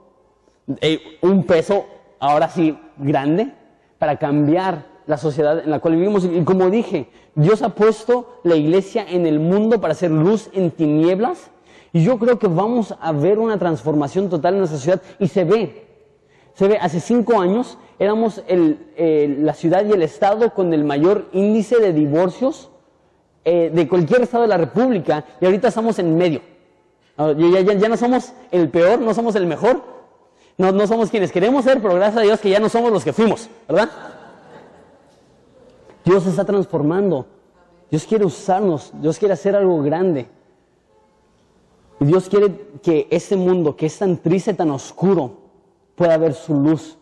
eh, 0.80 1.18
un 1.20 1.44
peso 1.44 1.84
ahora 2.24 2.48
sí 2.48 2.78
grande, 2.96 3.52
para 3.98 4.16
cambiar 4.16 4.86
la 5.06 5.18
sociedad 5.18 5.58
en 5.58 5.70
la 5.70 5.78
cual 5.78 5.96
vivimos. 5.96 6.24
Y 6.24 6.42
como 6.44 6.70
dije, 6.70 7.08
Dios 7.34 7.62
ha 7.62 7.70
puesto 7.70 8.40
la 8.44 8.56
iglesia 8.56 9.04
en 9.08 9.26
el 9.26 9.38
mundo 9.38 9.80
para 9.80 9.92
hacer 9.92 10.10
luz 10.10 10.48
en 10.52 10.70
tinieblas. 10.70 11.50
Y 11.92 12.02
yo 12.02 12.18
creo 12.18 12.38
que 12.38 12.48
vamos 12.48 12.94
a 13.00 13.12
ver 13.12 13.38
una 13.38 13.58
transformación 13.58 14.28
total 14.28 14.54
en 14.54 14.60
nuestra 14.60 14.80
ciudad. 14.80 15.02
Y 15.18 15.28
se 15.28 15.44
ve, 15.44 15.86
se 16.54 16.66
ve, 16.66 16.78
hace 16.80 16.98
cinco 16.98 17.40
años 17.40 17.78
éramos 17.98 18.42
la 18.48 19.54
ciudad 19.54 19.84
y 19.84 19.92
el 19.92 20.02
estado 20.02 20.54
con 20.54 20.72
el 20.72 20.84
mayor 20.84 21.26
índice 21.32 21.78
de 21.78 21.92
divorcios 21.92 22.70
eh, 23.44 23.70
de 23.72 23.86
cualquier 23.86 24.22
estado 24.22 24.42
de 24.42 24.48
la 24.48 24.56
República. 24.56 25.24
Y 25.40 25.44
ahorita 25.44 25.68
estamos 25.68 25.98
en 25.98 26.16
medio. 26.16 26.40
Ah, 27.18 27.32
ya, 27.36 27.60
ya, 27.60 27.88
no 27.88 27.96
somos 27.96 28.32
el 28.50 28.70
peor, 28.70 28.98
no 29.00 29.12
somos 29.12 29.36
el 29.36 29.46
mejor. 29.46 29.93
No, 30.56 30.70
no 30.70 30.86
somos 30.86 31.10
quienes 31.10 31.32
queremos 31.32 31.64
ser, 31.64 31.82
pero 31.82 31.94
gracias 31.94 32.18
a 32.18 32.22
Dios 32.22 32.40
que 32.40 32.50
ya 32.50 32.60
no 32.60 32.68
somos 32.68 32.92
los 32.92 33.04
que 33.04 33.12
fuimos, 33.12 33.48
¿verdad? 33.66 33.90
Dios 36.04 36.22
se 36.22 36.30
está 36.30 36.44
transformando. 36.44 37.26
Dios 37.90 38.04
quiere 38.04 38.24
usarnos. 38.24 38.92
Dios 39.00 39.18
quiere 39.18 39.34
hacer 39.34 39.56
algo 39.56 39.82
grande. 39.82 40.28
Y 42.00 42.04
Dios 42.04 42.28
quiere 42.28 42.68
que 42.82 43.08
este 43.10 43.36
mundo 43.36 43.76
que 43.76 43.86
es 43.86 43.98
tan 43.98 44.16
triste, 44.18 44.54
tan 44.54 44.70
oscuro, 44.70 45.38
pueda 45.94 46.16
ver 46.18 46.34
su 46.34 46.54
luz. 46.54 46.98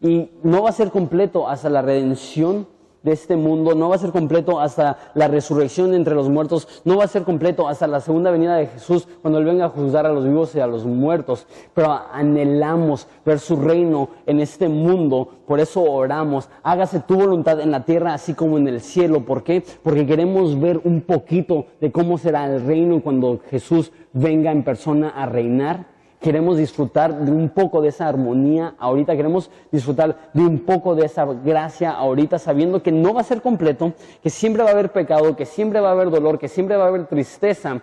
Y 0.00 0.30
no 0.42 0.62
va 0.62 0.70
a 0.70 0.72
ser 0.72 0.90
completo 0.90 1.48
hasta 1.48 1.68
la 1.68 1.82
redención 1.82 2.66
de 3.02 3.12
este 3.12 3.36
mundo, 3.36 3.74
no 3.74 3.88
va 3.88 3.96
a 3.96 3.98
ser 3.98 4.10
completo 4.10 4.60
hasta 4.60 4.98
la 5.14 5.28
resurrección 5.28 5.94
entre 5.94 6.14
los 6.14 6.28
muertos, 6.28 6.82
no 6.84 6.96
va 6.96 7.04
a 7.04 7.08
ser 7.08 7.22
completo 7.22 7.68
hasta 7.68 7.86
la 7.86 8.00
segunda 8.00 8.30
venida 8.30 8.56
de 8.56 8.66
Jesús 8.66 9.06
cuando 9.22 9.38
Él 9.38 9.44
venga 9.44 9.66
a 9.66 9.70
juzgar 9.70 10.06
a 10.06 10.12
los 10.12 10.24
vivos 10.24 10.54
y 10.54 10.60
a 10.60 10.66
los 10.66 10.84
muertos. 10.84 11.46
Pero 11.74 11.98
anhelamos 12.12 13.06
ver 13.24 13.38
su 13.38 13.56
reino 13.56 14.08
en 14.26 14.40
este 14.40 14.68
mundo, 14.68 15.28
por 15.46 15.60
eso 15.60 15.82
oramos, 15.82 16.48
hágase 16.62 17.00
tu 17.00 17.16
voluntad 17.16 17.60
en 17.60 17.70
la 17.70 17.84
tierra 17.84 18.14
así 18.14 18.34
como 18.34 18.58
en 18.58 18.68
el 18.68 18.80
cielo. 18.80 19.24
¿Por 19.24 19.42
qué? 19.42 19.62
Porque 19.82 20.06
queremos 20.06 20.58
ver 20.60 20.80
un 20.84 21.02
poquito 21.02 21.66
de 21.80 21.92
cómo 21.92 22.18
será 22.18 22.46
el 22.46 22.64
reino 22.64 23.00
cuando 23.00 23.40
Jesús 23.50 23.92
venga 24.12 24.50
en 24.50 24.64
persona 24.64 25.10
a 25.10 25.26
reinar 25.26 25.97
Queremos 26.20 26.56
disfrutar 26.56 27.16
de 27.20 27.30
un 27.30 27.48
poco 27.48 27.80
de 27.80 27.88
esa 27.88 28.08
armonía 28.08 28.74
ahorita, 28.78 29.14
queremos 29.14 29.50
disfrutar 29.70 30.30
de 30.32 30.42
un 30.42 30.60
poco 30.60 30.96
de 30.96 31.06
esa 31.06 31.24
gracia 31.24 31.92
ahorita, 31.92 32.38
sabiendo 32.40 32.82
que 32.82 32.90
no 32.90 33.14
va 33.14 33.20
a 33.20 33.24
ser 33.24 33.40
completo, 33.40 33.92
que 34.22 34.30
siempre 34.30 34.64
va 34.64 34.70
a 34.70 34.72
haber 34.72 34.90
pecado, 34.90 35.36
que 35.36 35.46
siempre 35.46 35.80
va 35.80 35.90
a 35.90 35.92
haber 35.92 36.10
dolor, 36.10 36.38
que 36.38 36.48
siempre 36.48 36.76
va 36.76 36.84
a 36.84 36.88
haber 36.88 37.06
tristeza, 37.06 37.80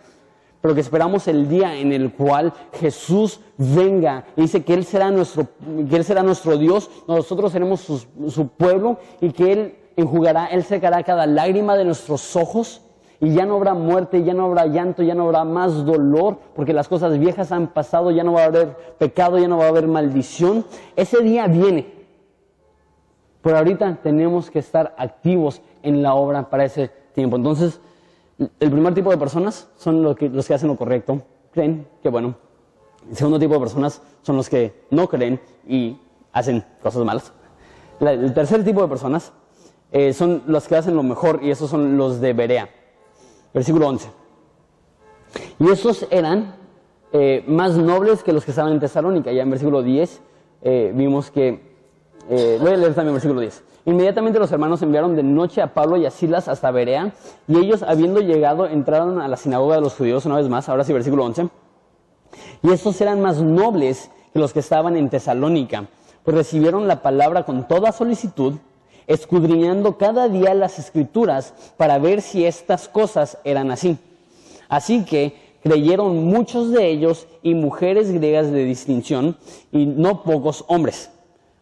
pero 0.62 0.76
que 0.76 0.82
esperamos 0.82 1.28
el 1.28 1.48
día 1.48 1.76
en 1.78 1.94
el 1.94 2.12
cual 2.12 2.52
Jesús 2.74 3.40
venga 3.58 4.26
y 4.36 4.42
dice 4.42 4.64
que 4.64 4.74
Él 4.74 4.84
será 4.84 5.12
nuestro, 5.12 5.48
que 5.90 5.96
Él 5.96 6.04
será 6.04 6.24
nuestro 6.24 6.58
Dios, 6.58 6.90
nosotros 7.08 7.52
seremos 7.52 7.82
su, 7.82 8.06
su 8.30 8.48
pueblo 8.50 9.00
y 9.22 9.32
que 9.32 9.52
Él 9.52 9.76
enjugará, 9.96 10.48
Él 10.48 10.64
secará 10.64 11.04
cada 11.04 11.26
lágrima 11.26 11.78
de 11.78 11.86
nuestros 11.86 12.36
ojos 12.36 12.85
y 13.20 13.34
ya 13.34 13.46
no 13.46 13.56
habrá 13.56 13.74
muerte, 13.74 14.24
ya 14.24 14.34
no 14.34 14.46
habrá 14.46 14.66
llanto, 14.66 15.02
ya 15.04 15.16
no 15.16 15.24
habrá 15.24 15.44
más 15.46 15.86
dolor, 15.86 16.38
porque 16.56 16.74
las 16.74 16.88
cosas 16.88 17.18
viejas 17.18 17.52
han 17.52 17.68
pasado, 17.68 18.12
ya 18.12 18.24
no 18.24 18.34
va 18.34 18.44
a 18.44 18.46
haber 18.46 18.76
pecado, 18.98 19.38
ya 19.40 19.48
no 19.48 19.58
va 19.58 19.66
a 19.66 19.70
haber 19.70 19.88
maldición. 19.88 20.66
Ese 20.96 21.22
día 21.22 21.48
viene. 21.48 21.94
Pero 23.42 23.58
ahorita 23.58 24.00
tenemos 24.02 24.50
que 24.50 24.60
estar 24.60 24.96
activos 24.98 25.62
en 25.84 26.02
la 26.02 26.16
obra 26.16 26.50
para 26.50 26.66
ese 26.66 26.90
tiempo. 27.14 27.38
Entonces, 27.38 27.80
el 28.38 28.72
primer 28.72 28.94
tipo 28.94 29.12
de 29.12 29.18
personas 29.18 29.70
son 29.78 30.02
los 30.04 30.16
que, 30.16 30.32
hacen 30.54 30.68
lo 30.68 30.76
correcto, 30.76 31.22
creen 31.52 31.88
que 32.02 32.10
bueno. 32.10 32.36
El 33.10 33.16
segundo 33.16 33.38
tipo 33.38 33.54
de 33.54 33.60
personas 33.60 34.02
son 34.24 34.36
los 34.36 34.50
que 34.50 34.74
no 34.90 35.08
creen 35.08 35.40
y 35.68 35.98
hacen 36.34 36.66
cosas 36.82 37.06
malas. 37.06 37.32
el 38.00 38.34
tercer 38.34 38.66
tipo 38.66 38.82
de 38.82 38.88
personas 38.88 39.32
eh, 39.92 40.12
son 40.12 40.42
los 40.48 40.68
que 40.68 40.76
hacen 40.76 40.96
lo 40.96 41.04
mejor 41.04 41.40
y 41.44 41.52
esos 41.52 41.70
son 41.70 41.98
los 41.98 42.20
de 42.20 42.34
Berea 42.34 42.70
versículo 43.56 43.88
11. 43.88 44.10
Y 45.60 45.70
estos 45.72 46.06
eran 46.12 46.56
eh, 47.14 47.44
más 47.48 47.78
nobles 47.78 48.22
que 48.22 48.34
los 48.34 48.44
que 48.44 48.52
estaban 48.52 48.74
en 48.74 48.80
Tesalónica. 48.82 49.32
Ya 49.32 49.44
en 49.44 49.50
versículo 49.50 49.82
10 49.82 50.22
eh, 50.62 50.92
vimos 50.94 51.32
que, 51.32 51.62
eh, 52.30 52.58
voy 52.62 52.72
a 52.72 52.78
leer 52.78 52.94
también 52.94 53.14
versículo 53.14 53.40
10. 53.40 53.64
Inmediatamente 53.86 54.40
los 54.40 54.52
hermanos 54.52 54.82
enviaron 54.82 55.16
de 55.16 55.24
noche 55.24 55.62
a 55.62 55.74
Pablo 55.74 55.96
y 55.96 56.06
a 56.06 56.12
Silas 56.12 56.48
hasta 56.48 56.72
Berea, 56.72 57.14
y 57.48 57.58
ellos, 57.58 57.84
habiendo 57.84 58.20
llegado, 58.20 58.66
entraron 58.66 59.22
a 59.22 59.28
la 59.28 59.38
sinagoga 59.38 59.76
de 59.76 59.82
los 59.82 59.94
judíos 59.94 60.26
una 60.26 60.36
vez 60.36 60.50
más, 60.50 60.68
ahora 60.68 60.84
sí, 60.84 60.92
versículo 60.92 61.24
11. 61.24 61.48
Y 62.64 62.72
estos 62.72 63.00
eran 63.00 63.22
más 63.22 63.42
nobles 63.42 64.10
que 64.34 64.40
los 64.40 64.54
que 64.54 64.60
estaban 64.60 64.98
en 64.98 65.10
Tesalónica, 65.10 65.86
pues 66.24 66.36
recibieron 66.36 66.88
la 66.88 67.04
palabra 67.04 67.44
con 67.44 67.68
toda 67.68 67.92
solicitud, 67.92 68.56
escudriñando 69.08 69.98
cada 69.98 70.28
día 70.30 70.54
las 70.54 70.80
escrituras 70.80 71.54
para 71.78 72.00
ver 72.00 72.22
si 72.22 72.46
estas 72.46 72.88
cosas 72.88 73.38
eran 73.44 73.72
así. 73.72 73.98
Así 74.68 75.06
que 75.06 75.58
creyeron 75.62 76.26
muchos 76.26 76.72
de 76.72 76.88
ellos 76.88 77.28
y 77.42 77.56
mujeres 77.56 78.12
griegas 78.12 78.52
de 78.52 78.66
distinción 78.66 79.38
y 79.72 79.86
no 79.86 80.24
pocos 80.24 80.64
hombres. 80.68 81.10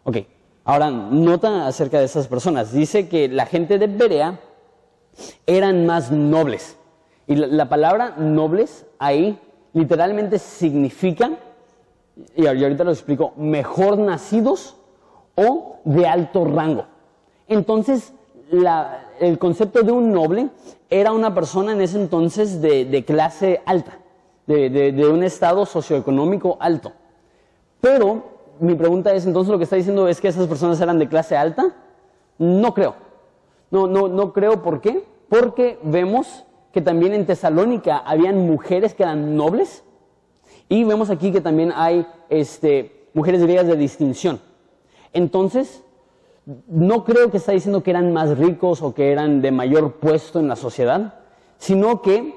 Ok, 0.04 0.18
ahora 0.66 0.92
nota 0.92 1.68
acerca 1.68 2.00
de 2.00 2.06
esas 2.06 2.28
personas. 2.28 2.74
Dice 2.74 3.08
que 3.08 3.30
la 3.30 3.46
gente 3.46 3.80
de 3.80 3.88
Berea 3.88 4.40
eran 5.46 5.86
más 5.86 6.12
nobles. 6.12 6.78
Y 7.28 7.36
la, 7.36 7.70
palabra 7.70 8.16
nobles 8.18 8.86
ahí 9.00 9.40
literalmente 9.72 10.40
significa, 10.40 11.32
y 12.36 12.46
ahorita 12.46 12.84
lo 12.84 12.92
explico, 12.92 13.34
mejor 13.38 13.98
nacidos 13.98 14.76
o 15.36 15.78
de 15.86 16.06
alto 16.06 16.44
rango. 16.44 16.86
Entonces, 17.48 18.14
el 19.20 19.40
concepto 19.40 19.84
de 19.84 19.92
un 19.92 20.12
noble 20.12 20.50
era 20.90 21.12
una 21.12 21.34
persona 21.34 21.72
en 21.72 21.82
ese 21.82 22.00
entonces 22.00 22.62
de, 22.62 23.04
clase 23.06 23.62
alta, 23.66 24.00
de, 24.46 25.10
un 25.12 25.24
estado 25.24 25.66
socioeconómico 25.66 26.58
alto. 26.60 26.94
Pero 27.82 28.24
mi 28.60 28.76
pregunta 28.76 29.14
es, 29.14 29.26
entonces 29.26 29.52
lo 29.52 29.58
que 29.58 29.64
está 29.64 29.76
diciendo 29.76 30.08
es 30.08 30.22
que 30.22 30.28
esas 30.28 30.48
personas 30.48 30.80
eran 30.80 31.00
de 31.00 31.08
clase 31.08 31.36
alta? 31.36 31.76
No 32.38 32.74
creo. 32.74 32.96
No, 33.72 33.88
no, 33.88 34.08
no 34.08 34.34
creo, 34.34 34.62
¿por 34.62 34.82
qué? 34.82 35.04
Porque 35.30 35.80
vemos 35.84 36.46
que 36.72 36.82
también 36.82 37.14
en 37.14 37.26
Tesalónica 37.26 37.98
habían 37.98 38.48
mujeres 38.48 38.94
que 38.94 39.04
eran 39.04 39.36
nobles 39.36 39.84
y 40.70 40.84
vemos 40.84 41.10
aquí 41.10 41.32
que 41.32 41.42
también 41.42 41.72
hay 41.76 42.06
este, 42.30 43.08
mujeres 43.14 43.42
griegas 43.42 43.68
de 43.68 43.76
distinción. 43.76 44.40
Entonces, 45.12 45.83
no 46.46 47.06
creo 47.06 47.32
que 47.32 47.38
está 47.38 47.52
diciendo 47.52 47.84
que 47.84 47.92
eran 47.92 48.12
más 48.12 48.38
ricos 48.38 48.82
o 48.82 48.94
que 48.94 49.12
eran 49.12 49.42
de 49.42 49.52
mayor 49.52 49.94
puesto 49.94 50.40
en 50.40 50.48
la 50.48 50.56
sociedad, 50.56 51.16
sino 51.58 52.02
que 52.02 52.36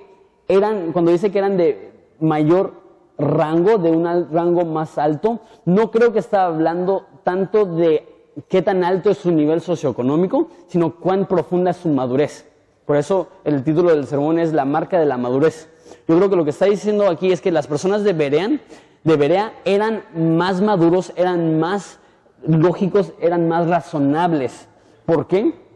eran, 0.49 0.93
cuando 0.93 1.11
dice 1.11 1.33
que 1.33 1.39
eran 1.39 1.57
de 1.57 1.93
mayor 2.21 2.75
rango, 3.19 3.79
de 3.79 3.91
un 3.91 4.31
rango 4.31 4.65
más 4.65 4.99
alto, 4.99 5.41
no 5.65 5.91
creo 5.91 6.13
que 6.13 6.19
está 6.19 6.47
hablando 6.47 7.07
tanto 7.25 7.65
de 7.65 8.07
qué 8.49 8.63
tan 8.63 8.85
alto 8.85 9.11
es 9.11 9.19
su 9.19 9.33
nivel 9.33 9.61
socioeconómico, 9.61 10.49
sino 10.69 10.97
cuán 10.97 11.27
profunda 11.27 11.71
es 11.71 11.79
su 11.79 11.89
madurez. 11.89 12.49
Por 12.85 12.97
eso 12.97 13.29
el 13.45 13.65
título 13.65 13.91
del 13.91 14.07
sermón 14.07 14.39
es 14.39 14.53
la 14.53 14.65
marca 14.65 15.01
de 15.01 15.07
la 15.07 15.17
madurez. 15.17 15.69
Yo 16.07 16.17
creo 16.17 16.31
que 16.31 16.37
lo 16.37 16.45
que 16.45 16.51
está 16.51 16.67
diciendo 16.67 17.09
aquí 17.09 17.33
es 17.33 17.41
que 17.41 17.51
las 17.51 17.67
personas 17.67 18.05
de 18.05 18.13
Berean, 18.13 18.61
de 19.03 19.17
Berea 19.17 19.53
eran 19.65 20.05
más 20.15 20.61
maduros, 20.61 21.13
eran 21.17 21.59
más 21.59 21.99
lógicos, 22.47 23.13
eran 23.21 23.49
más 23.49 23.69
razonables. 23.69 24.69
¿Por 25.05 25.27
qué? 25.27 25.67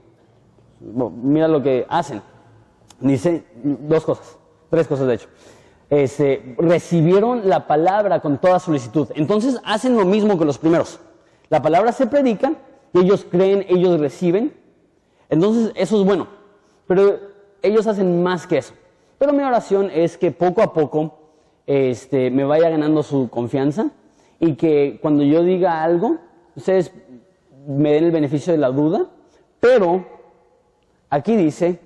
mira 0.81 1.47
lo 1.47 1.63
que 1.63 1.87
hacen. 1.89 2.23
Dice 3.01 3.45
dos 3.63 4.05
cosas, 4.05 4.39
tres 4.71 4.87
cosas 4.87 5.07
de 5.07 5.15
hecho. 5.15 5.29
Este, 5.91 6.55
recibieron 6.59 7.49
la 7.49 7.67
palabra 7.67 8.21
con 8.21 8.39
toda 8.39 8.59
solicitud. 8.59 9.09
Entonces 9.15 9.61
hacen 9.65 9.97
lo 9.97 10.05
mismo 10.05 10.39
que 10.39 10.45
los 10.45 10.59
primeros. 10.59 11.01
La 11.49 11.61
palabra 11.61 11.93
se 11.93 12.07
predica 12.07 12.55
ellos 12.95 13.27
creen, 13.31 13.65
ellos 13.69 14.01
reciben. 14.01 14.53
Entonces 15.29 15.73
eso 15.75 16.01
es 16.01 16.07
bueno. 16.07 16.29
Pero 16.87 17.21
ellos 17.63 17.87
hacen 17.87 18.23
más 18.23 18.47
que 18.47 18.59
eso. 18.59 18.75
Pero 19.19 19.33
mi 19.33 19.43
oración 19.43 19.91
es 19.93 20.17
que 20.17 20.31
poco 20.31 20.63
a 20.63 20.73
poco 20.73 21.19
este, 21.67 22.31
me 22.31 22.45
vaya 22.45 22.71
ganando 22.71 23.03
su 23.03 23.29
confianza 23.29 23.91
y 24.39 24.55
que 24.55 24.99
cuando 25.03 25.23
yo 25.23 25.45
diga 25.45 25.83
algo, 25.83 26.19
ustedes 26.57 26.93
me 27.67 27.93
den 27.93 28.05
el 28.05 28.11
beneficio 28.11 28.53
de 28.53 28.59
la 28.59 28.71
duda, 28.71 29.07
pero 29.61 30.05
aquí 31.09 31.37
dice 31.37 31.79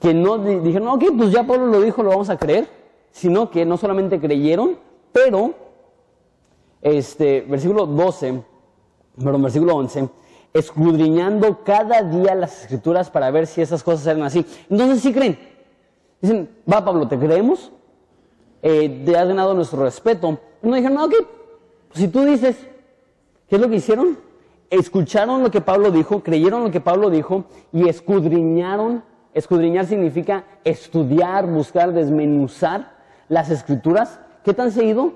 que 0.00 0.14
no 0.14 0.38
dijeron, 0.38 0.88
ok, 0.88 1.04
pues 1.16 1.30
ya 1.30 1.44
Pablo 1.44 1.66
lo 1.66 1.80
dijo, 1.80 2.02
lo 2.02 2.10
vamos 2.10 2.30
a 2.30 2.36
creer, 2.36 2.68
sino 3.10 3.50
que 3.50 3.64
no 3.64 3.76
solamente 3.76 4.18
creyeron, 4.18 4.76
pero, 5.12 5.54
este, 6.80 7.42
versículo 7.42 7.86
12, 7.86 8.42
perdón, 9.16 9.42
versículo 9.42 9.76
11, 9.76 10.08
escudriñando 10.54 11.62
cada 11.64 12.02
día 12.02 12.34
las 12.34 12.62
escrituras 12.62 13.10
para 13.10 13.30
ver 13.30 13.46
si 13.46 13.62
esas 13.62 13.82
cosas 13.82 14.06
eran 14.06 14.22
así. 14.22 14.44
Entonces 14.68 15.00
sí 15.00 15.12
creen. 15.12 15.38
Dicen, 16.20 16.50
va 16.70 16.84
Pablo, 16.84 17.08
te 17.08 17.18
creemos, 17.18 17.72
eh, 18.62 19.02
te 19.04 19.16
has 19.16 19.28
ganado 19.28 19.54
nuestro 19.54 19.82
respeto. 19.82 20.38
no 20.62 20.74
dijeron, 20.74 20.98
ok, 20.98 21.14
pues 21.88 22.00
si 22.00 22.08
tú 22.08 22.24
dices, 22.24 22.56
¿qué 23.52 23.56
es 23.56 23.60
lo 23.60 23.68
que 23.68 23.76
hicieron? 23.76 24.16
Escucharon 24.70 25.42
lo 25.42 25.50
que 25.50 25.60
Pablo 25.60 25.90
dijo, 25.90 26.22
creyeron 26.22 26.64
lo 26.64 26.70
que 26.70 26.80
Pablo 26.80 27.10
dijo 27.10 27.44
y 27.70 27.86
escudriñaron 27.86 29.02
Escudriñar 29.34 29.86
significa 29.86 30.44
estudiar, 30.62 31.46
buscar, 31.46 31.92
desmenuzar 31.92 32.92
las 33.28 33.50
escrituras. 33.50 34.20
¿Qué 34.44 34.52
tan 34.52 34.70
seguido? 34.70 35.12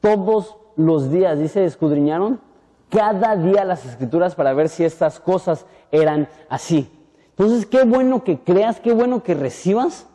Todos 0.00 0.56
los 0.76 1.10
días, 1.10 1.38
dice, 1.38 1.64
escudriñaron 1.64 2.40
cada 2.88 3.36
día 3.36 3.64
las 3.64 3.84
escrituras 3.84 4.34
para 4.34 4.54
ver 4.54 4.68
si 4.68 4.84
estas 4.84 5.20
cosas 5.20 5.66
eran 5.92 6.28
así. 6.48 6.90
Entonces, 7.30 7.66
qué 7.66 7.84
bueno 7.84 8.24
que 8.24 8.40
creas, 8.40 8.80
qué 8.80 8.92
bueno 8.92 9.22
que 9.22 9.34
recibas, 9.34 10.06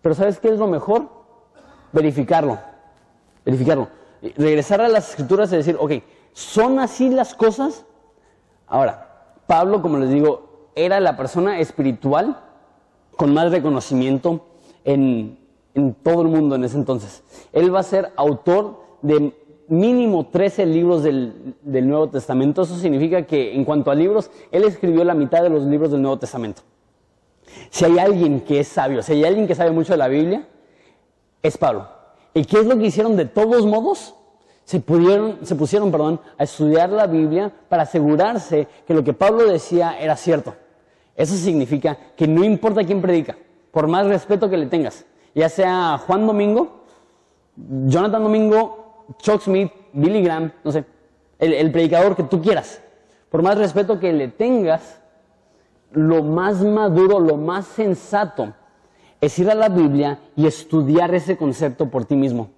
pero 0.00 0.14
¿sabes 0.14 0.38
qué 0.38 0.48
es 0.48 0.58
lo 0.58 0.68
mejor? 0.68 1.08
Verificarlo, 1.92 2.58
verificarlo. 3.44 3.88
Regresar 4.36 4.80
a 4.80 4.88
las 4.88 5.10
escrituras 5.10 5.52
y 5.52 5.56
decir, 5.56 5.76
ok, 5.78 5.92
¿son 6.32 6.78
así 6.78 7.08
las 7.08 7.34
cosas? 7.34 7.84
Ahora, 8.66 9.34
Pablo, 9.46 9.82
como 9.82 9.98
les 9.98 10.10
digo, 10.10 10.70
era 10.74 11.00
la 11.00 11.16
persona 11.16 11.60
espiritual 11.60 12.40
con 13.16 13.34
más 13.34 13.50
reconocimiento 13.50 14.46
en, 14.84 15.38
todo 16.02 16.22
el 16.22 16.28
mundo 16.28 16.56
en 16.56 16.64
ese 16.64 16.76
entonces. 16.76 17.22
Él 17.52 17.74
va 17.74 17.80
a 17.80 17.84
ser 17.84 18.12
autor 18.16 18.82
de 19.02 19.32
mínimo 19.68 20.26
13 20.26 20.66
libros 20.66 21.02
del, 21.02 21.54
del, 21.62 21.88
Nuevo 21.88 22.08
Testamento. 22.08 22.62
Eso 22.62 22.76
significa 22.76 23.22
que 23.26 23.54
en 23.54 23.64
cuanto 23.64 23.90
a 23.90 23.94
libros, 23.94 24.30
él 24.50 24.64
escribió 24.64 25.04
la 25.04 25.14
mitad 25.14 25.42
de 25.42 25.50
los 25.50 25.64
libros 25.64 25.90
del 25.90 26.02
Nuevo 26.02 26.18
Testamento. 26.18 26.62
Si 27.70 27.84
hay 27.84 27.98
alguien 27.98 28.40
que 28.40 28.60
es 28.60 28.68
sabio, 28.68 29.02
si 29.02 29.12
hay 29.12 29.24
alguien 29.24 29.46
que 29.46 29.54
sabe 29.54 29.70
mucho 29.70 29.92
de 29.92 29.98
la 29.98 30.08
Biblia, 30.08 30.46
es 31.42 31.58
Pablo. 31.58 31.88
¿Y 32.34 32.44
qué 32.44 32.60
es 32.60 32.66
lo 32.66 32.78
que 32.78 32.86
hicieron 32.86 33.16
de 33.16 33.26
todos 33.26 33.66
modos? 33.66 34.14
Se, 34.64 34.80
pudieron, 34.80 35.38
se 35.42 35.54
pusieron 35.54 35.90
perdón, 35.90 36.20
a 36.38 36.44
estudiar 36.44 36.90
la 36.90 37.06
Biblia 37.06 37.52
para 37.68 37.82
asegurarse 37.82 38.68
que 38.86 38.94
lo 38.94 39.02
que 39.02 39.12
Pablo 39.12 39.44
decía 39.46 39.98
era 39.98 40.16
cierto. 40.16 40.54
Eso 41.16 41.34
significa 41.36 41.98
que 42.16 42.26
no 42.26 42.44
importa 42.44 42.84
quién 42.84 43.02
predica, 43.02 43.36
por 43.70 43.86
más 43.86 44.06
respeto 44.06 44.48
que 44.48 44.56
le 44.56 44.66
tengas, 44.66 45.04
ya 45.34 45.48
sea 45.48 45.98
Juan 46.06 46.26
Domingo, 46.26 46.84
Jonathan 47.56 48.22
Domingo, 48.22 49.04
Chuck 49.18 49.42
Smith, 49.42 49.70
Billy 49.92 50.22
Graham, 50.22 50.52
no 50.64 50.72
sé, 50.72 50.84
el, 51.38 51.70
predicador 51.70 52.16
que 52.16 52.22
tú 52.22 52.40
quieras, 52.40 52.80
por 53.30 53.42
más 53.42 53.58
respeto 53.58 53.98
que 53.98 54.12
le 54.12 54.28
tengas, 54.28 55.00
lo 55.90 56.22
más 56.22 56.62
maduro, 56.62 57.20
lo 57.20 57.36
más 57.36 57.66
sensato 57.66 58.54
es 59.20 59.38
ir 59.38 59.50
a 59.50 59.54
la 59.54 59.68
Biblia 59.68 60.18
y 60.34 60.46
estudiar 60.46 61.14
ese 61.14 61.36
concepto 61.36 61.90
por 61.90 62.04
ti 62.04 62.16
mismo. 62.16 62.50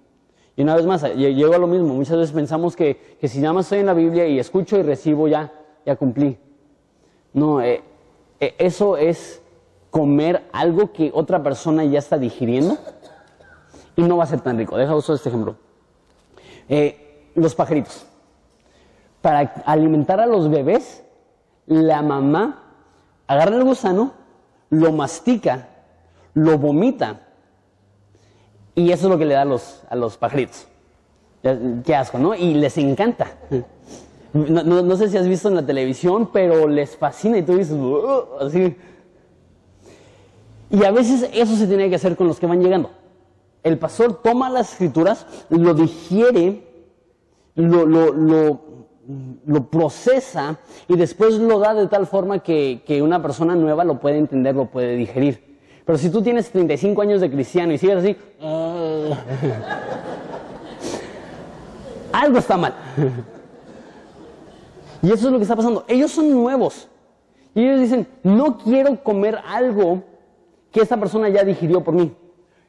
Y 0.57 0.61
una 0.61 0.75
vez 0.75 0.85
más, 0.85 1.03
llego 1.15 1.53
a 1.53 1.57
lo 1.57 1.67
mismo. 1.67 1.93
Muchas 1.93 2.17
veces 2.17 2.33
pensamos 2.33 2.75
que, 2.75 3.17
si 3.21 3.39
nada 3.39 3.53
más 3.53 3.65
estoy 3.65 3.79
en 3.79 3.87
la 3.87 3.93
Biblia 3.93 4.25
y 4.27 4.39
escucho 4.39 4.77
y 4.77 4.83
recibo, 4.83 5.27
ya, 5.27 5.51
ya 5.85 5.95
cumplí. 5.97 6.37
No, 7.33 7.61
eh, 7.61 7.83
e, 8.39 8.55
eso 8.57 8.95
es 8.95 9.41
comer 9.89 10.43
algo 10.53 10.93
que 10.93 11.11
otra 11.13 11.43
persona 11.43 11.83
ya 11.83 11.99
está 11.99 12.17
digiriendo 12.17 12.77
y 13.97 14.03
no 14.03 14.17
va 14.17 14.23
a 14.23 14.27
ser 14.27 14.41
tan 14.41 14.57
rico. 14.57 14.77
Deja 14.77 14.95
usar 14.95 15.15
este 15.15 15.29
ejemplo. 15.29 15.57
Eh, 16.69 17.31
los 17.35 17.53
pajaritos. 17.53 18.05
Para 19.21 19.53
alimentar 19.65 20.21
a 20.21 20.25
los 20.25 20.49
bebés, 20.49 21.03
la 21.65 22.01
mamá 22.01 22.63
agarra 23.27 23.57
el 23.57 23.63
gusano, 23.63 24.13
lo 24.69 24.91
mastica, 24.93 25.67
lo 26.33 26.57
vomita 26.57 27.24
y 28.75 28.91
eso 28.91 29.07
es 29.07 29.11
lo 29.11 29.17
que 29.17 29.25
le 29.25 29.33
da 29.33 29.41
a 29.41 29.45
los, 29.45 29.81
a 29.89 29.95
los 29.95 30.17
pajaritos. 30.17 30.67
Qué 31.85 31.95
asco, 31.95 32.17
¿no? 32.17 32.35
Y 32.35 32.55
les 32.55 32.77
encanta. 32.77 33.27
No, 34.33 34.97
sé 34.97 35.07
si 35.07 35.17
has 35.17 35.27
visto 35.27 35.47
en 35.47 35.55
la 35.55 35.65
televisión, 35.65 36.29
pero 36.33 36.67
les 36.67 36.97
fascina 36.97 37.37
y 37.37 37.43
tú 37.43 37.55
dices, 37.55 37.77
así. 38.41 38.75
Y 40.71 40.83
a 40.83 40.91
veces 40.91 41.29
eso 41.33 41.55
se 41.55 41.67
tiene 41.67 41.89
que 41.89 41.95
hacer 41.95 42.17
con 42.17 42.27
los 42.27 42.39
que 42.39 42.47
van 42.47 42.61
llegando. 42.61 42.91
El 43.63 43.77
pastor 43.77 44.21
toma 44.21 44.49
las 44.49 44.73
escrituras, 44.73 45.25
lo 45.49 45.73
digiere, 45.73 46.67
lo, 47.55 47.85
lo, 47.85 49.69
procesa 49.69 50.59
y 50.87 50.97
después 50.97 51.35
lo 51.35 51.59
da 51.59 51.73
de 51.73 51.87
tal 51.87 52.05
forma 52.05 52.39
que, 52.39 52.83
que, 52.85 53.01
una 53.01 53.21
persona 53.21 53.55
nueva 53.55 53.83
lo 53.83 53.99
puede 53.99 54.17
entender, 54.17 54.55
lo 54.55 54.65
puede 54.65 54.95
digerir. 54.95 55.54
Pero 55.85 55.97
si 55.97 56.09
tú 56.09 56.21
tienes 56.21 56.49
35 56.49 57.01
años 57.01 57.21
de 57.21 57.29
cristiano 57.29 57.73
y 57.73 57.77
sigues 57.77 57.97
así, 57.97 58.17
algo 62.11 62.37
está 62.39 62.57
mal. 62.57 62.73
Y 65.01 65.07
eso 65.11 65.27
es 65.27 65.31
lo 65.31 65.37
que 65.37 65.43
está 65.43 65.55
pasando. 65.55 65.85
Ellos 65.87 66.11
son 66.11 66.31
nuevos. 66.31 66.87
Y 67.53 67.63
ellos 67.63 67.79
dicen, 67.81 68.07
no 68.23 68.57
quiero 68.57 69.01
comer 69.03 69.39
algo 69.45 70.03
que 70.71 70.81
esta 70.81 70.97
persona 70.97 71.29
ya 71.29 71.43
digirió 71.43 71.83
por 71.83 71.93
mí. 71.93 72.11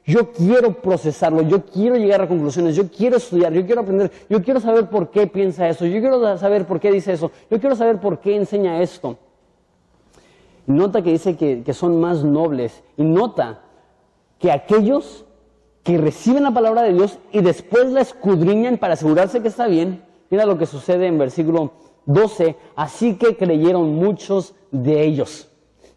Yo 0.05 0.31
quiero 0.31 0.81
procesarlo, 0.81 1.41
yo 1.41 1.65
quiero 1.65 1.97
llegar 1.97 2.21
a 2.21 2.27
conclusiones, 2.29 2.75
yo 2.77 2.89
quiero 2.89 3.17
estudiar, 3.17 3.51
yo 3.51 3.65
quiero 3.65 3.81
aprender, 3.81 4.09
yo 4.29 4.41
quiero 4.41 4.61
saber 4.61 4.87
por 4.89 5.11
qué 5.11 5.27
piensa 5.27 5.67
eso, 5.67 5.85
yo 5.85 5.99
quiero 5.99 6.37
saber 6.37 6.65
por 6.65 6.79
qué 6.79 6.93
dice 6.93 7.11
eso, 7.11 7.29
yo 7.51 7.59
quiero 7.59 7.75
saber 7.75 7.99
por 7.99 8.21
qué 8.21 8.37
enseña 8.37 8.81
esto. 8.81 9.17
Nota 10.67 11.01
que 11.01 11.11
dice 11.11 11.35
que, 11.35 11.63
que 11.63 11.73
son 11.73 11.99
más 11.99 12.23
nobles 12.23 12.83
y 12.97 13.03
nota 13.03 13.61
que 14.37 14.51
aquellos 14.51 15.25
que 15.83 15.97
reciben 15.97 16.43
la 16.43 16.51
palabra 16.51 16.83
de 16.83 16.93
Dios 16.93 17.17
y 17.31 17.41
después 17.41 17.87
la 17.87 18.01
escudriñan 18.01 18.77
para 18.77 18.93
asegurarse 18.93 19.41
que 19.41 19.47
está 19.47 19.67
bien, 19.67 20.03
mira 20.29 20.45
lo 20.45 20.57
que 20.57 20.65
sucede 20.65 21.07
en 21.07 21.17
versículo 21.17 21.71
12, 22.05 22.57
así 22.75 23.15
que 23.15 23.37
creyeron 23.37 23.95
muchos 23.95 24.53
de 24.71 25.03
ellos. 25.03 25.47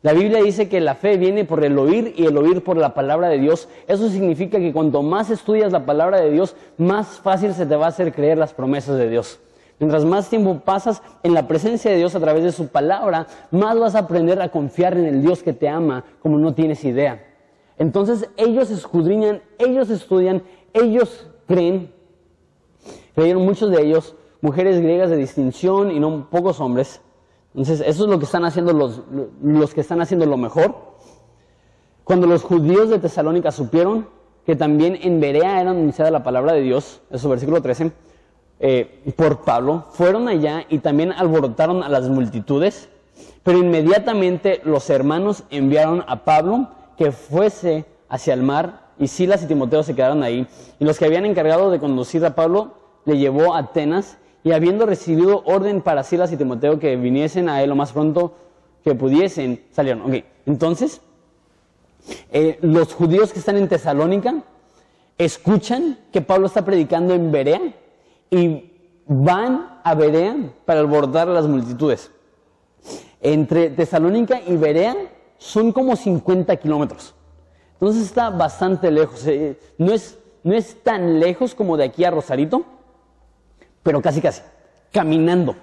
La 0.03 0.13
Biblia 0.13 0.43
dice 0.43 0.69
que 0.69 0.81
la 0.81 0.95
fe 0.95 1.19
viene 1.19 1.45
por 1.45 1.63
el 1.65 1.77
oír 1.79 2.15
y 2.17 2.25
el 2.25 2.39
oír 2.39 2.65
por 2.65 2.77
la 2.77 2.95
palabra 2.95 3.29
de 3.29 3.39
Dios. 3.39 3.69
Eso 3.87 4.09
significa 4.09 4.59
que 4.59 4.73
cuanto 4.73 5.03
más 5.03 5.29
estudias 5.29 5.73
la 5.73 5.85
palabra 5.85 6.21
de 6.21 6.31
Dios, 6.31 6.57
más 6.79 7.19
fácil 7.19 7.53
se 7.53 7.67
te 7.67 7.77
va 7.77 7.87
a 7.87 7.91
hacer 7.91 8.15
creer 8.15 8.39
las 8.39 8.55
promesas 8.55 8.97
de 8.97 9.11
Dios. 9.11 9.41
Mientras 9.81 10.05
más 10.05 10.29
tiempo 10.29 10.61
pasas 10.61 11.03
en 11.23 11.33
la 11.33 11.49
presencia 11.49 11.91
de 11.91 11.97
Dios 11.97 12.15
a 12.15 12.21
través 12.21 12.45
de 12.45 12.53
su 12.53 12.69
palabra, 12.69 13.27
más 13.51 13.79
vas 13.79 13.95
a 13.95 14.01
aprender 14.01 14.41
a 14.43 14.51
confiar 14.51 14.97
en 14.97 15.07
el 15.07 15.23
Dios 15.23 15.43
que 15.43 15.55
te 15.55 15.71
ama 15.71 16.05
como 16.21 16.39
no 16.39 16.55
tienes 16.55 16.85
idea. 16.85 17.27
Entonces 17.79 18.29
ellos 18.37 18.71
escudriñan, 18.71 19.41
ellos 19.59 19.89
estudian, 19.89 20.43
ellos 20.75 21.27
creen, 21.47 21.95
creyeron 23.15 23.43
muchos 23.43 23.71
de 23.71 23.83
ellos, 23.83 24.15
mujeres 24.43 24.83
griegas 24.83 25.09
de 25.09 25.17
distinción 25.17 25.91
y 25.91 25.99
no 25.99 26.29
pocos 26.29 26.61
hombres. 26.61 27.01
Entonces, 27.55 27.81
eso 27.81 28.05
es 28.05 28.11
lo 28.11 28.19
que 28.19 28.27
están 28.27 28.45
haciendo 28.45 28.75
los, 28.75 29.03
los 29.43 29.75
que 29.75 29.81
están 29.81 30.03
haciendo 30.03 30.27
lo 30.27 30.37
mejor. 30.37 30.77
Cuando 32.05 32.27
los 32.27 32.43
judíos 32.43 32.91
de 32.91 32.99
Tesalónica 32.99 33.51
supieron 33.51 34.09
que 34.45 34.57
también 34.57 34.99
en 35.01 35.21
Berea 35.21 35.61
era 35.61 35.71
anunciada 35.71 36.11
la 36.11 36.23
palabra 36.23 36.53
de 36.53 36.61
Dios, 36.61 37.01
eso 37.11 37.29
versículo 37.29 37.61
13, 37.63 37.93
eh, 38.63 39.03
por 39.17 39.41
Pablo, 39.41 39.87
fueron 39.93 40.29
allá 40.29 40.67
y 40.69 40.79
también 40.79 41.13
alborotaron 41.13 41.83
a 41.83 41.89
las 41.89 42.09
multitudes, 42.09 42.91
pero 43.43 43.57
inmediatamente 43.57 44.61
los 44.65 44.91
hermanos 44.91 45.45
enviaron 45.51 46.05
a 46.07 46.25
Pablo 46.25 46.69
que 46.99 47.11
fuese 47.11 47.87
hacia 48.11 48.35
el 48.35 48.43
mar 48.43 48.91
y 48.99 49.09
Silas 49.09 49.43
y 49.43 49.47
Timoteo 49.47 49.83
se 49.83 49.95
quedaron 49.95 50.23
ahí. 50.23 50.47
Y 50.79 50.85
los 50.85 50.99
que 50.99 51.07
habían 51.07 51.25
encargado 51.25 51.71
de 51.71 51.79
conducir 51.79 52.23
a 52.27 52.35
Pablo 52.35 52.75
le 53.07 53.17
llevó 53.17 53.55
a 53.55 53.61
Atenas 53.61 54.19
y 54.45 54.53
habiendo 54.53 54.85
recibido 54.85 55.43
orden 55.47 55.81
para 55.81 56.03
Silas 56.03 56.31
y 56.31 56.37
Timoteo 56.37 56.79
que 56.79 56.97
viniesen 56.97 57.49
a 57.49 57.63
él 57.63 57.71
lo 57.71 57.77
más 57.77 57.93
pronto 57.93 58.35
que 58.85 58.95
pudiesen, 58.95 59.65
salieron. 59.73 60.23
Entonces, 60.45 61.01
eh, 62.31 62.59
los 62.61 62.93
judíos 62.93 63.33
que 63.33 63.39
están 63.39 63.57
en 63.57 63.69
Tesalónica 63.69 64.43
escuchan 65.17 65.99
que 66.13 66.21
Pablo 66.21 66.47
está 66.47 66.63
predicando 66.65 67.15
en 67.15 67.33
Berea 67.33 67.61
y 68.31 68.71
van 69.07 69.81
a 69.83 69.95
Berea 69.95 70.37
para 70.65 70.81
abordar 70.81 71.29
a 71.29 71.33
las 71.33 71.47
multitudes. 71.47 72.11
Entre 73.21 73.71
Tesalónica 73.71 74.41
y 74.47 74.57
Berea 74.57 74.97
son 75.37 75.73
como 75.73 75.97
50 75.97 76.55
kilómetros. 76.57 77.15
Entonces 77.75 78.05
está 78.05 78.31
bastante 78.31 78.91
lejos. 78.91 79.27
Eh, 79.27 79.59
no, 79.79 79.93
es, 79.93 80.19
no 80.43 80.55
es 80.55 80.83
tan 80.83 81.19
lejos 81.19 81.55
como 81.55 81.77
de 81.77 81.85
aquí 81.85 82.05
a 82.05 82.11
Rosarito, 82.11 82.65
pero 83.83 84.01
casi 84.01 84.21
casi, 84.21 84.43
caminando. 84.93 85.57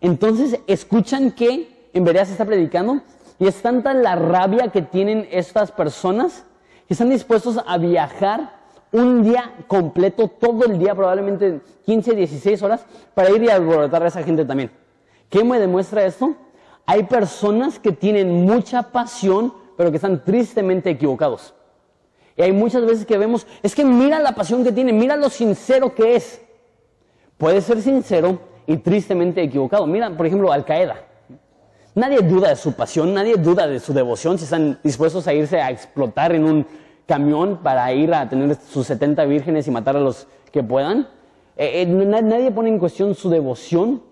Entonces 0.00 0.60
escuchan 0.66 1.30
que 1.30 1.88
en 1.92 2.04
Berea 2.04 2.26
se 2.26 2.32
está 2.32 2.44
predicando 2.44 3.00
y 3.38 3.46
es 3.46 3.62
tanta 3.62 3.94
la 3.94 4.16
rabia 4.16 4.68
que 4.68 4.82
tienen 4.82 5.26
estas 5.30 5.72
personas 5.72 6.44
que 6.86 6.94
están 6.94 7.10
dispuestos 7.10 7.58
a 7.66 7.78
viajar 7.78 8.63
un 8.94 9.24
día 9.24 9.52
completo, 9.66 10.28
todo 10.28 10.64
el 10.64 10.78
día, 10.78 10.94
probablemente 10.94 11.60
15, 11.84 12.14
16 12.14 12.62
horas, 12.62 12.86
para 13.12 13.28
ir 13.30 13.42
y 13.42 13.50
alborotar 13.50 14.04
a 14.04 14.06
esa 14.06 14.22
gente 14.22 14.44
también. 14.44 14.70
¿Qué 15.28 15.42
me 15.42 15.58
demuestra 15.58 16.04
esto? 16.04 16.36
Hay 16.86 17.02
personas 17.02 17.80
que 17.80 17.90
tienen 17.90 18.44
mucha 18.44 18.92
pasión, 18.92 19.52
pero 19.76 19.90
que 19.90 19.96
están 19.96 20.22
tristemente 20.24 20.90
equivocados. 20.90 21.54
Y 22.36 22.42
hay 22.42 22.52
muchas 22.52 22.86
veces 22.86 23.04
que 23.04 23.18
vemos, 23.18 23.48
es 23.64 23.74
que 23.74 23.84
mira 23.84 24.20
la 24.20 24.32
pasión 24.32 24.62
que 24.62 24.70
tiene, 24.70 24.92
mira 24.92 25.16
lo 25.16 25.28
sincero 25.28 25.92
que 25.92 26.14
es. 26.14 26.40
Puede 27.36 27.62
ser 27.62 27.82
sincero 27.82 28.38
y 28.64 28.76
tristemente 28.76 29.42
equivocado. 29.42 29.88
Mira, 29.88 30.16
por 30.16 30.24
ejemplo, 30.24 30.52
Al 30.52 30.64
Qaeda. 30.64 31.04
Nadie 31.96 32.20
duda 32.20 32.50
de 32.50 32.56
su 32.56 32.74
pasión, 32.74 33.12
nadie 33.12 33.34
duda 33.36 33.66
de 33.66 33.80
su 33.80 33.92
devoción, 33.92 34.38
si 34.38 34.44
están 34.44 34.78
dispuestos 34.84 35.26
a 35.26 35.34
irse 35.34 35.60
a 35.60 35.70
explotar 35.70 36.32
en 36.32 36.44
un 36.44 36.66
camión 37.06 37.60
para 37.62 37.92
ir 37.92 38.14
a 38.14 38.28
tener 38.28 38.56
sus 38.56 38.86
70 38.86 39.24
vírgenes 39.24 39.66
y 39.66 39.70
matar 39.70 39.96
a 39.96 40.00
los 40.00 40.26
que 40.50 40.62
puedan. 40.62 41.08
Eh, 41.56 41.82
eh, 41.82 41.86
nadie 41.86 42.50
pone 42.50 42.68
en 42.68 42.78
cuestión 42.78 43.14
su 43.14 43.30
devoción, 43.30 44.02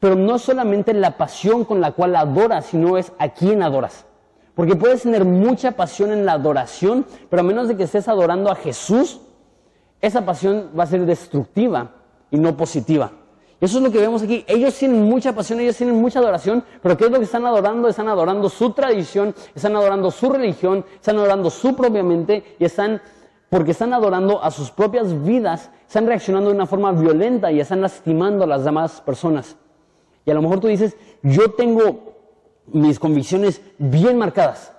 pero 0.00 0.14
no 0.14 0.38
solamente 0.38 0.94
la 0.94 1.16
pasión 1.16 1.64
con 1.64 1.80
la 1.80 1.92
cual 1.92 2.16
adoras, 2.16 2.66
sino 2.66 2.98
es 2.98 3.12
a 3.18 3.28
quién 3.30 3.62
adoras. 3.62 4.06
Porque 4.54 4.74
puedes 4.74 5.02
tener 5.02 5.24
mucha 5.24 5.72
pasión 5.72 6.10
en 6.10 6.26
la 6.26 6.32
adoración, 6.32 7.06
pero 7.30 7.40
a 7.40 7.44
menos 7.44 7.68
de 7.68 7.76
que 7.76 7.84
estés 7.84 8.08
adorando 8.08 8.50
a 8.50 8.56
Jesús, 8.56 9.20
esa 10.00 10.24
pasión 10.24 10.70
va 10.78 10.84
a 10.84 10.86
ser 10.86 11.06
destructiva 11.06 11.92
y 12.30 12.38
no 12.38 12.56
positiva. 12.56 13.12
Eso 13.60 13.78
es 13.78 13.84
lo 13.84 13.90
que 13.90 13.98
vemos 13.98 14.22
aquí. 14.22 14.44
Ellos 14.46 14.74
tienen 14.78 15.02
mucha 15.02 15.34
pasión, 15.34 15.58
ellos 15.58 15.76
tienen 15.76 15.96
mucha 15.96 16.20
adoración, 16.20 16.64
pero 16.80 16.96
¿qué 16.96 17.06
es 17.06 17.10
lo 17.10 17.18
que 17.18 17.24
están 17.24 17.44
adorando? 17.44 17.88
Están 17.88 18.08
adorando 18.08 18.48
su 18.48 18.70
tradición, 18.70 19.34
están 19.54 19.74
adorando 19.74 20.10
su 20.12 20.30
religión, 20.30 20.84
están 20.94 21.16
adorando 21.16 21.50
su 21.50 21.74
propia 21.74 22.04
mente 22.04 22.56
y 22.58 22.64
están, 22.64 23.02
porque 23.50 23.72
están 23.72 23.92
adorando 23.92 24.42
a 24.42 24.52
sus 24.52 24.70
propias 24.70 25.24
vidas, 25.24 25.70
están 25.88 26.06
reaccionando 26.06 26.50
de 26.50 26.54
una 26.56 26.66
forma 26.66 26.92
violenta 26.92 27.50
y 27.50 27.58
están 27.58 27.80
lastimando 27.80 28.44
a 28.44 28.46
las 28.46 28.64
demás 28.64 29.00
personas. 29.00 29.56
Y 30.24 30.30
a 30.30 30.34
lo 30.34 30.42
mejor 30.42 30.60
tú 30.60 30.68
dices, 30.68 30.96
yo 31.22 31.50
tengo 31.50 32.14
mis 32.66 33.00
convicciones 33.00 33.60
bien 33.78 34.18
marcadas. 34.18 34.72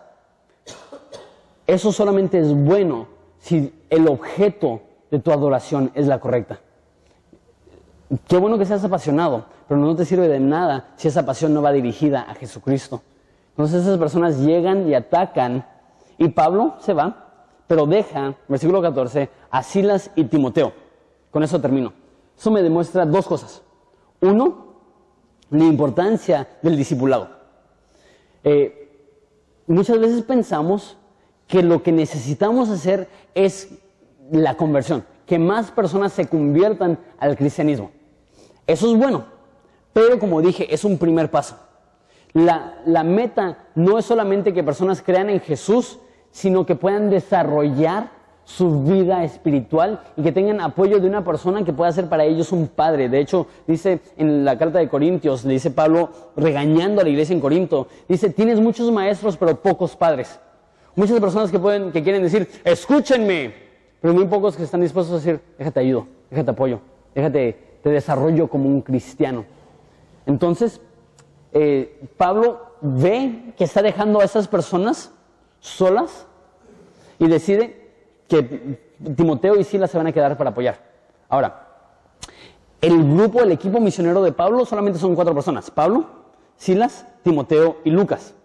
Eso 1.67 1.91
solamente 1.91 2.39
es 2.39 2.53
bueno 2.53 3.07
si 3.39 3.73
el 3.89 4.07
objeto 4.07 4.81
de 5.11 5.19
tu 5.19 5.31
adoración 5.31 5.91
es 5.95 6.07
la 6.07 6.19
correcta. 6.19 6.61
Qué 8.27 8.37
bueno 8.37 8.57
que 8.57 8.65
seas 8.65 8.83
apasionado, 8.83 9.45
pero 9.67 9.79
no 9.79 9.95
te 9.95 10.03
sirve 10.03 10.27
de 10.27 10.39
nada 10.39 10.93
si 10.95 11.07
esa 11.07 11.25
pasión 11.25 11.53
no 11.53 11.61
va 11.61 11.71
dirigida 11.71 12.21
a 12.21 12.33
Jesucristo. 12.33 13.03
Entonces 13.51 13.83
esas 13.83 13.99
personas 13.99 14.39
llegan 14.39 14.87
y 14.89 14.95
atacan 14.95 15.65
y 16.17 16.29
Pablo 16.29 16.75
se 16.79 16.93
va, 16.93 17.27
pero 17.67 17.85
deja, 17.85 18.33
versículo 18.47 18.81
14, 18.81 19.29
a 19.51 19.61
Silas 19.61 20.09
y 20.15 20.23
Timoteo. 20.23 20.73
Con 21.29 21.43
eso 21.43 21.61
termino. 21.61 21.93
Eso 22.35 22.49
me 22.49 22.63
demuestra 22.63 23.05
dos 23.05 23.27
cosas. 23.27 23.61
Uno, 24.21 24.73
la 25.51 25.65
importancia 25.65 26.47
del 26.63 26.77
discipulado. 26.77 27.29
Eh, 28.43 28.89
muchas 29.67 29.99
veces 29.99 30.23
pensamos 30.23 30.97
que 31.47 31.61
lo 31.61 31.83
que 31.83 31.91
necesitamos 31.91 32.69
hacer 32.69 33.07
es 33.35 33.69
la 34.31 34.57
conversión, 34.57 35.05
que 35.27 35.37
más 35.37 35.69
personas 35.69 36.13
se 36.13 36.27
conviertan 36.27 36.97
al 37.19 37.35
cristianismo. 37.35 37.91
Eso 38.69 38.91
es 38.91 38.95
bueno, 38.95 39.25
pero 39.93 40.19
como 40.19 40.43
dije, 40.43 40.71
es 40.71 40.85
un 40.85 40.99
primer 40.99 41.31
paso. 41.31 41.57
La, 42.33 43.03
meta 43.03 43.65
no 43.73 43.97
es 43.97 44.05
solamente 44.05 44.53
que 44.53 44.63
personas 44.63 45.01
crean 45.01 45.31
en 45.31 45.39
Jesús, 45.39 45.97
sino 46.29 46.67
que 46.67 46.75
puedan 46.75 47.09
desarrollar 47.09 48.11
su 48.43 48.83
vida 48.83 49.23
espiritual 49.23 50.01
y 50.15 50.21
que 50.21 50.31
tengan 50.31 50.61
apoyo 50.61 50.99
de 50.99 51.07
una 51.07 51.23
persona 51.23 51.65
que 51.65 51.73
pueda 51.73 51.91
ser 51.91 52.09
para 52.09 52.25
ellos 52.25 52.51
un 52.51 52.67
padre. 52.67 53.09
De 53.09 53.19
hecho, 53.19 53.47
dice 53.65 54.01
en 54.17 54.45
la 54.45 54.55
carta 54.55 54.77
de 54.77 54.87
Corintios, 54.87 55.45
le 55.45 55.53
dice 55.53 55.71
Pablo 55.71 56.11
regañando 56.37 57.01
a 57.01 57.03
la 57.03 57.09
iglesia 57.09 57.33
en 57.33 57.41
Corinto, 57.41 57.87
dice, 58.07 58.29
tienes 58.29 58.59
muchos 58.59 58.91
maestros 58.91 59.35
pero 59.35 59.59
pocos 59.59 59.95
padres. 59.95 60.39
Muchas 60.95 61.19
personas 61.19 61.49
que, 61.49 61.57
pueden, 61.57 61.91
que 61.91 62.03
quieren 62.03 62.21
decir, 62.21 62.47
escúchenme, 62.63 63.51
pero 63.99 64.13
muy 64.13 64.25
pocos 64.25 64.55
que 64.55 64.61
están 64.61 64.81
dispuestos 64.81 65.13
a 65.13 65.25
decir, 65.25 65.41
déjate 65.57 65.79
ayudo, 65.79 66.05
déjate 66.29 66.51
apoyo, 66.51 66.79
déjate 67.15 67.68
de 67.83 67.91
desarrollo 67.91 68.47
como 68.47 68.67
un 68.67 68.81
cristiano. 68.81 69.45
Entonces, 70.25 70.81
eh, 71.53 72.07
Pablo 72.17 72.75
ve 72.81 73.53
que 73.57 73.63
está 73.63 73.81
dejando 73.81 74.19
a 74.19 74.23
esas 74.23 74.47
personas 74.47 75.11
solas 75.59 76.27
y 77.17 77.27
decide 77.27 77.91
que 78.27 78.79
Timoteo 79.15 79.55
y 79.55 79.63
Silas 79.63 79.91
se 79.91 79.97
van 79.97 80.07
a 80.07 80.11
quedar 80.11 80.37
para 80.37 80.51
apoyar. 80.51 80.79
Ahora, 81.27 81.67
el 82.81 83.13
grupo, 83.13 83.41
el 83.41 83.51
equipo 83.51 83.79
misionero 83.79 84.21
de 84.21 84.31
Pablo 84.31 84.65
solamente 84.65 84.99
son 84.99 85.15
cuatro 85.15 85.33
personas. 85.33 85.71
Pablo, 85.71 86.05
Silas, 86.55 87.05
Timoteo 87.23 87.77
y 87.83 87.91
Lucas. 87.91 88.35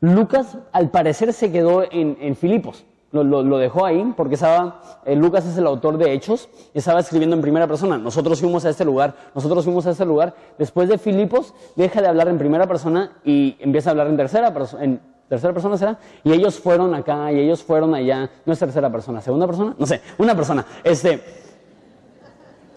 Lucas 0.00 0.58
al 0.72 0.90
parecer 0.90 1.32
se 1.32 1.50
quedó 1.50 1.82
en, 1.90 2.16
en 2.20 2.36
Filipos. 2.36 2.84
Lo, 3.24 3.58
dejó 3.58 3.84
ahí 3.84 4.12
porque 4.16 4.34
estaba, 4.34 4.82
eh, 5.04 5.16
Lucas 5.16 5.46
es 5.46 5.56
el 5.56 5.66
autor 5.66 5.98
de 5.98 6.12
Hechos, 6.12 6.48
y 6.74 6.78
estaba 6.78 7.00
escribiendo 7.00 7.36
en 7.36 7.42
primera 7.42 7.66
persona. 7.66 7.98
Nosotros 7.98 8.40
fuimos 8.40 8.64
a 8.64 8.70
este 8.70 8.84
lugar, 8.84 9.14
nosotros 9.34 9.64
fuimos 9.64 9.86
a 9.86 9.90
este 9.90 10.04
lugar. 10.04 10.34
Después 10.58 10.88
de 10.88 10.98
Filipos, 10.98 11.54
deja 11.76 12.00
de 12.00 12.08
hablar 12.08 12.28
en 12.28 12.38
primera 12.38 12.66
persona 12.66 13.12
y 13.24 13.56
empieza 13.60 13.90
a 13.90 13.92
hablar 13.92 14.08
en 14.08 14.16
tercera 14.16 14.52
persona. 14.52 15.00
Tercera 15.28 15.52
persona 15.52 15.76
será, 15.76 15.98
y 16.22 16.32
ellos 16.32 16.60
fueron 16.60 16.94
acá 16.94 17.32
y 17.32 17.40
ellos 17.40 17.62
fueron 17.62 17.94
allá. 17.94 18.30
No 18.44 18.52
es 18.52 18.58
tercera 18.58 18.90
persona, 18.90 19.20
segunda 19.20 19.46
persona, 19.46 19.74
no 19.76 19.84
sé, 19.84 20.00
una 20.18 20.36
persona. 20.36 20.64
Este, 20.84 21.20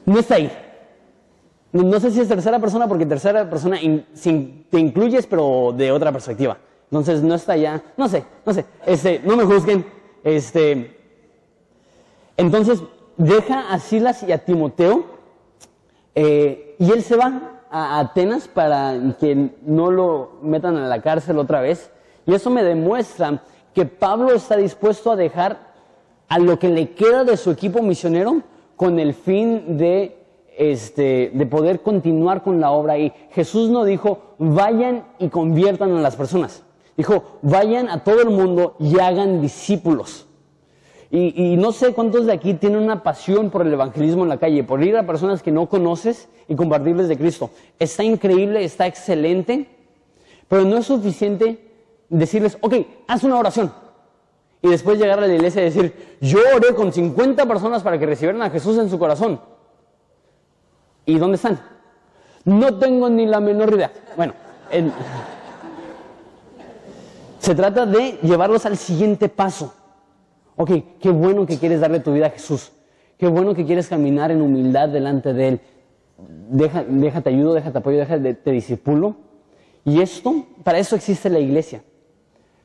no 0.06 0.18
está 0.18 0.36
ahí. 0.36 0.52
No 1.72 2.00
sé 2.00 2.10
si 2.10 2.20
es 2.20 2.28
tercera 2.28 2.58
persona 2.58 2.88
porque 2.88 3.06
tercera 3.06 3.48
persona 3.48 3.78
te 3.78 4.80
incluyes, 4.80 5.28
pero 5.28 5.72
de 5.78 5.92
otra 5.92 6.12
perspectiva. 6.12 6.58
Entonces 6.90 7.22
no 7.22 7.36
está 7.36 7.54
allá, 7.54 7.84
no 7.96 8.10
sé, 8.10 8.26
no 8.44 8.54
sé. 8.54 8.66
Este, 8.86 9.22
no 9.24 9.38
me 9.38 9.44
juzguen, 9.44 9.86
este, 10.24 10.98
entonces 12.38 12.82
deja 13.18 13.72
a 13.72 13.80
Silas 13.80 14.24
y 14.24 14.32
a 14.32 14.46
Timoteo 14.46 15.06
eh, 16.16 16.76
y 16.80 16.92
él 16.92 17.04
se 17.04 17.16
va 17.16 17.62
a 17.70 18.00
Atenas 18.00 18.48
para 18.48 19.16
que 19.20 19.52
no 19.62 19.92
lo 19.92 20.40
metan 20.42 20.78
a 20.78 20.88
la 20.88 21.02
cárcel 21.02 21.38
otra 21.38 21.62
vez. 21.62 21.92
Y 22.26 22.34
eso 22.34 22.50
me 22.50 22.64
demuestra 22.64 23.44
que 23.74 23.86
Pablo 23.86 24.34
está 24.34 24.58
dispuesto 24.58 25.12
a 25.12 25.16
dejar 25.16 25.70
a 26.28 26.40
lo 26.40 26.60
que 26.60 26.70
le 26.70 26.92
queda 26.92 27.24
de 27.24 27.38
su 27.38 27.52
equipo 27.52 27.82
misionero 27.82 28.42
con 28.76 29.00
el 29.00 29.14
fin 29.14 29.78
de, 29.78 30.18
este, 30.58 31.32
de 31.34 31.46
poder 31.46 31.82
continuar 31.82 32.44
con 32.44 32.60
la 32.60 32.72
obra 32.72 32.94
ahí. 32.94 33.14
Jesús 33.32 33.70
no 33.70 33.84
dijo, 33.84 34.36
vayan 34.38 35.06
y 35.20 35.30
conviertan 35.30 35.96
a 35.96 36.02
las 36.02 36.16
personas. 36.16 36.64
Dijo, 37.00 37.40
vayan 37.42 37.88
a 37.88 38.04
todo 38.04 38.22
el 38.22 38.30
mundo 38.30 38.76
y 38.78 39.00
hagan 39.00 39.40
discípulos. 39.40 40.26
Y, 41.10 41.56
no 41.56 41.72
sé 41.72 41.94
cuántos 41.94 42.26
de 42.26 42.34
aquí 42.34 42.56
tienen 42.56 42.84
una 42.84 43.04
pasión 43.04 43.52
por 43.52 43.66
el 43.66 43.72
evangelismo 43.72 44.24
en 44.24 44.30
la 44.30 44.38
calle, 44.38 44.66
por 44.66 44.84
ir 44.84 44.98
a 44.98 45.08
personas 45.08 45.42
que 45.42 45.50
no 45.50 45.70
conoces 45.70 46.28
y 46.50 46.56
compartirles 46.56 47.08
de 47.08 47.18
Cristo. 47.18 47.52
Está 47.80 48.04
increíble, 48.04 48.66
está 48.66 48.86
excelente, 48.86 49.70
pero 50.50 50.66
no 50.66 50.76
es 50.76 50.88
suficiente 50.88 51.72
decirles, 52.10 52.58
ok, 52.60 52.74
haz 53.08 53.24
una 53.24 53.40
oración. 53.40 53.72
Y 54.62 54.68
después 54.68 55.00
llegar 55.00 55.20
a 55.20 55.28
la 55.28 55.34
iglesia 55.34 55.62
y 55.62 55.66
decir, 55.72 56.18
yo 56.20 56.40
oré 56.54 56.76
con 56.76 56.92
50 56.92 57.46
personas 57.46 57.82
para 57.82 57.98
que 57.98 58.08
recibieran 58.08 58.42
a 58.42 58.50
Jesús 58.50 58.78
en 58.78 58.90
su 58.90 59.00
corazón. 59.00 59.40
¿Y 61.06 61.18
dónde 61.18 61.38
están? 61.38 61.62
No 62.44 62.78
tengo 62.78 63.10
ni 63.10 63.26
la 63.26 63.40
menor 63.40 63.74
idea. 63.74 63.90
Bueno, 64.18 64.34
en... 64.70 64.92
Se 67.40 67.56
trata 67.56 67.86
de 67.86 68.20
llevarlos 68.22 68.66
al 68.66 68.78
siguiente 68.78 69.30
paso. 69.30 69.74
Ok, 70.56 70.72
qué 71.00 71.10
bueno 71.10 71.46
que 71.46 71.58
quieres 71.58 71.80
darle 71.80 72.02
tu 72.02 72.14
vida 72.14 72.28
a 72.28 72.30
Jesús. 72.32 72.72
Qué 73.18 73.28
bueno 73.28 73.56
que 73.56 73.66
quieres 73.66 73.88
caminar 73.88 74.30
en 74.30 74.42
humildad 74.42 74.90
delante 74.90 75.34
de 75.34 75.48
Él. 75.48 75.62
Deja, 76.50 76.84
déjate 76.84 77.30
ayudo, 77.30 77.54
déjate 77.54 77.78
apoyo, 77.78 77.98
déjate 77.98 78.34
te 78.34 78.52
disipulo. 78.52 79.16
Y 79.86 80.02
esto, 80.02 80.46
para 80.64 80.80
eso 80.80 80.96
existe 80.96 81.30
la 81.30 81.40
iglesia. 81.40 81.82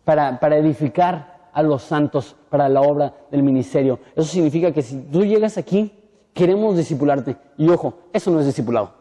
Para, 0.05 0.39
para 0.41 0.57
edificar 0.57 1.51
a 1.53 1.63
los 1.63 1.83
santos 1.83 2.37
para 2.51 2.69
la 2.69 2.83
obra 2.83 3.15
del 3.31 3.45
ministerio. 3.45 4.01
Eso 4.17 4.29
significa 4.29 4.73
que 4.73 4.83
si 4.83 5.01
tú 5.03 5.25
llegas 5.25 5.57
aquí, 5.57 5.93
queremos 6.33 6.77
discipularte. 6.77 7.37
Y 7.57 7.69
ojo, 7.69 7.95
eso 8.13 8.31
no 8.33 8.41
es 8.41 8.47
discipulado. 8.47 8.93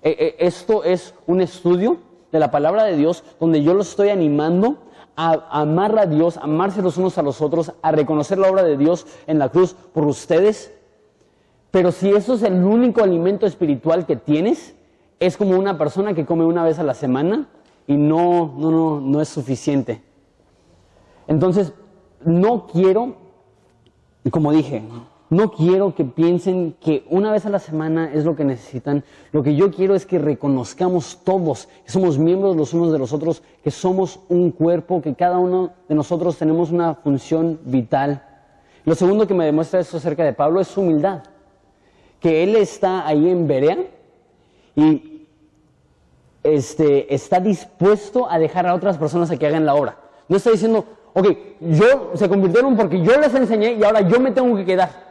E, 0.00 0.10
e, 0.10 0.46
esto 0.46 0.84
es 0.84 1.12
un 1.26 1.40
estudio 1.40 1.98
de 2.32 2.38
la 2.38 2.50
palabra 2.50 2.84
de 2.84 2.96
Dios, 2.96 3.24
donde 3.40 3.62
yo 3.62 3.74
los 3.74 3.90
estoy 3.90 4.10
animando 4.10 4.78
a 5.16 5.60
amar 5.60 5.98
a 5.98 6.06
Dios, 6.06 6.36
a 6.36 6.42
amarse 6.42 6.82
los 6.82 6.98
unos 6.98 7.16
a 7.18 7.22
los 7.22 7.40
otros, 7.40 7.72
a 7.80 7.90
reconocer 7.90 8.38
la 8.38 8.50
obra 8.50 8.62
de 8.62 8.76
Dios 8.76 9.06
en 9.26 9.38
la 9.38 9.48
cruz 9.48 9.74
por 9.92 10.06
ustedes. 10.06 10.72
Pero 11.70 11.92
si 11.92 12.10
eso 12.10 12.34
es 12.34 12.42
el 12.42 12.62
único 12.64 13.02
alimento 13.02 13.46
espiritual 13.46 14.06
que 14.06 14.16
tienes, 14.16 14.74
es 15.18 15.36
como 15.36 15.58
una 15.58 15.78
persona 15.78 16.14
que 16.14 16.26
come 16.26 16.44
una 16.44 16.64
vez 16.64 16.78
a 16.78 16.82
la 16.82 16.94
semana 16.94 17.48
y 17.86 17.96
no, 17.96 18.54
no, 18.56 18.70
no, 18.70 19.00
no 19.00 19.20
es 19.20 19.28
suficiente. 19.28 20.02
Entonces, 21.26 21.72
no 22.24 22.66
quiero, 22.66 23.16
como 24.30 24.52
dije, 24.52 24.82
no 25.28 25.50
quiero 25.50 25.94
que 25.94 26.04
piensen 26.04 26.76
que 26.80 27.04
una 27.10 27.32
vez 27.32 27.46
a 27.46 27.50
la 27.50 27.58
semana 27.58 28.12
es 28.12 28.24
lo 28.24 28.36
que 28.36 28.44
necesitan. 28.44 29.02
Lo 29.32 29.42
que 29.42 29.56
yo 29.56 29.72
quiero 29.72 29.96
es 29.96 30.06
que 30.06 30.18
reconozcamos 30.18 31.20
todos 31.24 31.68
que 31.84 31.90
somos 31.90 32.16
miembros 32.16 32.56
los 32.56 32.72
unos 32.74 32.92
de 32.92 32.98
los 32.98 33.12
otros, 33.12 33.42
que 33.64 33.72
somos 33.72 34.20
un 34.28 34.52
cuerpo, 34.52 35.02
que 35.02 35.14
cada 35.14 35.38
uno 35.38 35.72
de 35.88 35.96
nosotros 35.96 36.38
tenemos 36.38 36.70
una 36.70 36.94
función 36.94 37.58
vital. 37.64 38.22
Lo 38.84 38.94
segundo 38.94 39.26
que 39.26 39.34
me 39.34 39.44
demuestra 39.44 39.80
esto 39.80 39.96
acerca 39.96 40.22
de 40.22 40.32
Pablo 40.32 40.60
es 40.60 40.68
su 40.68 40.80
humildad. 40.80 41.24
Que 42.20 42.44
él 42.44 42.54
está 42.54 43.04
ahí 43.04 43.28
en 43.28 43.48
Berea 43.48 43.78
y 44.76 45.26
este, 46.44 47.12
está 47.12 47.40
dispuesto 47.40 48.30
a 48.30 48.38
dejar 48.38 48.68
a 48.68 48.74
otras 48.74 48.96
personas 48.96 49.28
a 49.32 49.36
que 49.36 49.46
hagan 49.46 49.66
la 49.66 49.74
obra. 49.74 49.98
No 50.28 50.36
está 50.36 50.52
diciendo, 50.52 50.84
ok, 51.14 51.26
yo 51.60 52.12
se 52.14 52.28
convirtieron 52.28 52.76
porque 52.76 53.02
yo 53.02 53.18
les 53.18 53.34
enseñé 53.34 53.72
y 53.72 53.82
ahora 53.82 54.02
yo 54.02 54.20
me 54.20 54.30
tengo 54.30 54.54
que 54.56 54.64
quedar. 54.64 55.05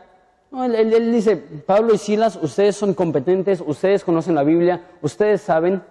No, 0.56 0.64
él, 0.64 1.12
dice, 1.12 1.36
Pablo 1.36 1.94
y 1.94 1.98
Silas, 1.98 2.40
ustedes 2.42 2.78
son 2.78 2.94
competentes, 2.94 3.62
ustedes 3.68 4.06
conocen 4.06 4.36
la 4.36 4.44
Biblia, 4.44 4.86
ustedes 5.02 5.42
saben. 5.42 5.84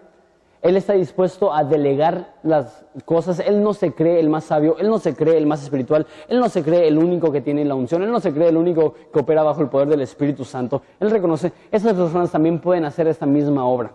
Él 0.63 0.79
está 0.79 0.95
dispuesto 0.95 1.53
a 1.53 1.65
delegar 1.65 2.37
las 2.43 2.83
cosas. 3.05 3.41
Él 3.41 3.63
no 3.63 3.75
se 3.75 3.93
cree 3.93 4.21
el 4.21 4.31
más 4.31 4.45
sabio, 4.45 4.79
él 4.79 4.89
no 4.89 4.99
se 4.99 5.15
cree 5.15 5.37
el 5.37 5.45
más 5.45 5.63
espiritual, 5.63 6.07
él 6.29 6.41
no 6.41 6.49
se 6.49 6.63
cree 6.63 6.89
el 6.89 6.97
único 6.97 7.31
que 7.31 7.43
tiene 7.43 7.63
la 7.67 7.75
unción, 7.75 8.05
él 8.05 8.11
no 8.11 8.21
se 8.21 8.33
cree 8.33 8.49
el 8.49 8.57
único 8.57 8.95
que 9.13 9.19
opera 9.19 9.43
bajo 9.43 9.61
el 9.61 9.69
poder 9.69 9.87
del 9.87 10.01
Espíritu 10.01 10.47
Santo. 10.47 10.81
Él 10.99 11.11
reconoce, 11.11 11.53
esas 11.71 11.93
personas 11.93 12.31
también 12.31 12.59
pueden 12.59 12.87
hacer 12.87 13.07
esta 13.07 13.27
misma 13.27 13.67
obra. 13.67 13.93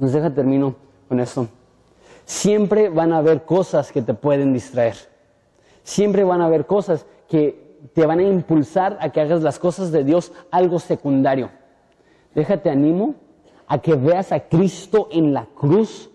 Nos 0.00 0.12
deja 0.12 0.34
termino 0.34 0.74
con 1.08 1.20
esto. 1.20 1.46
Siempre 2.24 2.88
van 2.88 3.12
a 3.12 3.18
haber 3.18 3.44
cosas 3.44 3.92
que 3.92 4.02
te 4.02 4.14
pueden 4.14 4.52
distraer. 4.52 4.96
Siempre 5.84 6.24
van 6.24 6.40
a 6.40 6.46
haber 6.46 6.66
cosas 6.66 7.06
que 7.28 7.69
te 7.92 8.06
van 8.06 8.18
a 8.18 8.22
impulsar 8.22 8.98
a 9.00 9.10
que 9.10 9.20
hagas 9.20 9.42
las 9.42 9.58
cosas 9.58 9.92
de 9.92 10.04
Dios 10.04 10.32
algo 10.50 10.78
secundario. 10.78 11.50
Déjate 12.34 12.70
animo 12.70 13.14
a 13.66 13.78
que 13.78 13.94
veas 13.94 14.32
a 14.32 14.48
Cristo 14.48 15.08
en 15.10 15.32
la 15.32 15.46
cruz, 15.46 16.10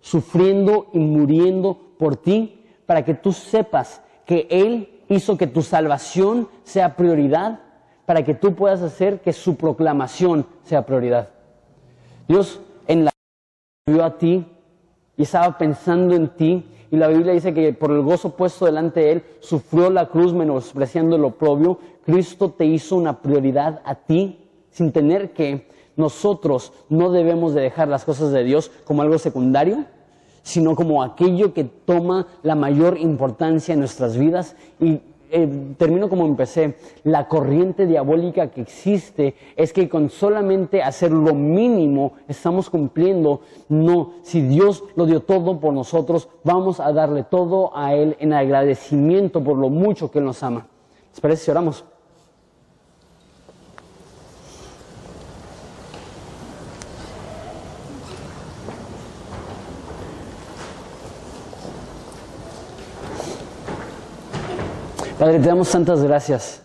sufriendo 0.00 0.88
y 0.92 0.98
muriendo 0.98 1.78
por 1.98 2.16
ti, 2.16 2.64
para 2.86 3.04
que 3.04 3.14
tú 3.14 3.32
sepas 3.32 4.02
que 4.24 4.46
Él 4.50 5.02
hizo 5.08 5.36
que 5.36 5.46
tu 5.46 5.62
salvación 5.62 6.48
sea 6.64 6.96
prioridad, 6.96 7.60
para 8.06 8.24
que 8.24 8.34
tú 8.34 8.54
puedas 8.54 8.82
hacer 8.82 9.20
que 9.20 9.32
su 9.32 9.56
proclamación 9.56 10.46
sea 10.62 10.86
prioridad. 10.86 11.30
Dios 12.26 12.60
en 12.86 13.04
la 13.04 13.10
vio 13.86 14.04
a 14.04 14.18
ti 14.18 14.46
y 15.16 15.22
estaba 15.22 15.56
pensando 15.58 16.14
en 16.14 16.28
ti 16.28 16.66
y 16.90 16.96
la 16.96 17.08
Biblia 17.08 17.32
dice 17.32 17.52
que 17.52 17.72
por 17.72 17.90
el 17.90 18.02
gozo 18.02 18.30
puesto 18.30 18.64
delante 18.64 19.00
de 19.00 19.12
él, 19.12 19.22
sufrió 19.40 19.90
la 19.90 20.08
cruz 20.08 20.32
menospreciando 20.32 21.16
el 21.16 21.24
oprobio. 21.24 21.78
Cristo 22.04 22.50
te 22.50 22.64
hizo 22.64 22.96
una 22.96 23.20
prioridad 23.20 23.82
a 23.84 23.94
ti 23.94 24.48
sin 24.70 24.92
tener 24.92 25.32
que 25.32 25.68
nosotros 25.96 26.72
no 26.88 27.10
debemos 27.10 27.54
de 27.54 27.60
dejar 27.60 27.88
las 27.88 28.04
cosas 28.04 28.30
de 28.30 28.44
Dios 28.44 28.70
como 28.84 29.02
algo 29.02 29.18
secundario, 29.18 29.84
sino 30.42 30.74
como 30.76 31.02
aquello 31.02 31.52
que 31.52 31.64
toma 31.64 32.26
la 32.42 32.54
mayor 32.54 32.96
importancia 32.98 33.74
en 33.74 33.80
nuestras 33.80 34.16
vidas 34.16 34.56
y 34.80 35.00
eh, 35.30 35.74
termino 35.76 36.08
como 36.08 36.26
empecé, 36.26 36.76
la 37.04 37.28
corriente 37.28 37.86
diabólica 37.86 38.48
que 38.50 38.60
existe 38.60 39.34
es 39.56 39.72
que 39.72 39.88
con 39.88 40.10
solamente 40.10 40.82
hacer 40.82 41.12
lo 41.12 41.34
mínimo 41.34 42.12
estamos 42.28 42.70
cumpliendo. 42.70 43.40
No, 43.68 44.14
si 44.22 44.42
Dios 44.42 44.84
lo 44.96 45.06
dio 45.06 45.20
todo 45.20 45.60
por 45.60 45.72
nosotros, 45.72 46.28
vamos 46.44 46.80
a 46.80 46.92
darle 46.92 47.24
todo 47.24 47.76
a 47.76 47.94
Él 47.94 48.16
en 48.20 48.32
agradecimiento 48.32 49.42
por 49.42 49.56
lo 49.56 49.68
mucho 49.68 50.10
que 50.10 50.18
Él 50.18 50.24
nos 50.24 50.42
ama. 50.42 50.66
¿Les 51.10 51.20
parece 51.20 51.44
si 51.44 51.50
oramos? 51.50 51.84
Padre, 65.18 65.40
te 65.40 65.48
damos 65.48 65.68
tantas 65.68 66.00
gracias. 66.00 66.62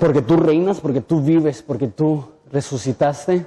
Porque 0.00 0.22
tú 0.22 0.36
reinas, 0.36 0.80
porque 0.80 1.00
tú 1.00 1.20
vives, 1.20 1.62
porque 1.62 1.86
tú 1.86 2.24
resucitaste, 2.50 3.46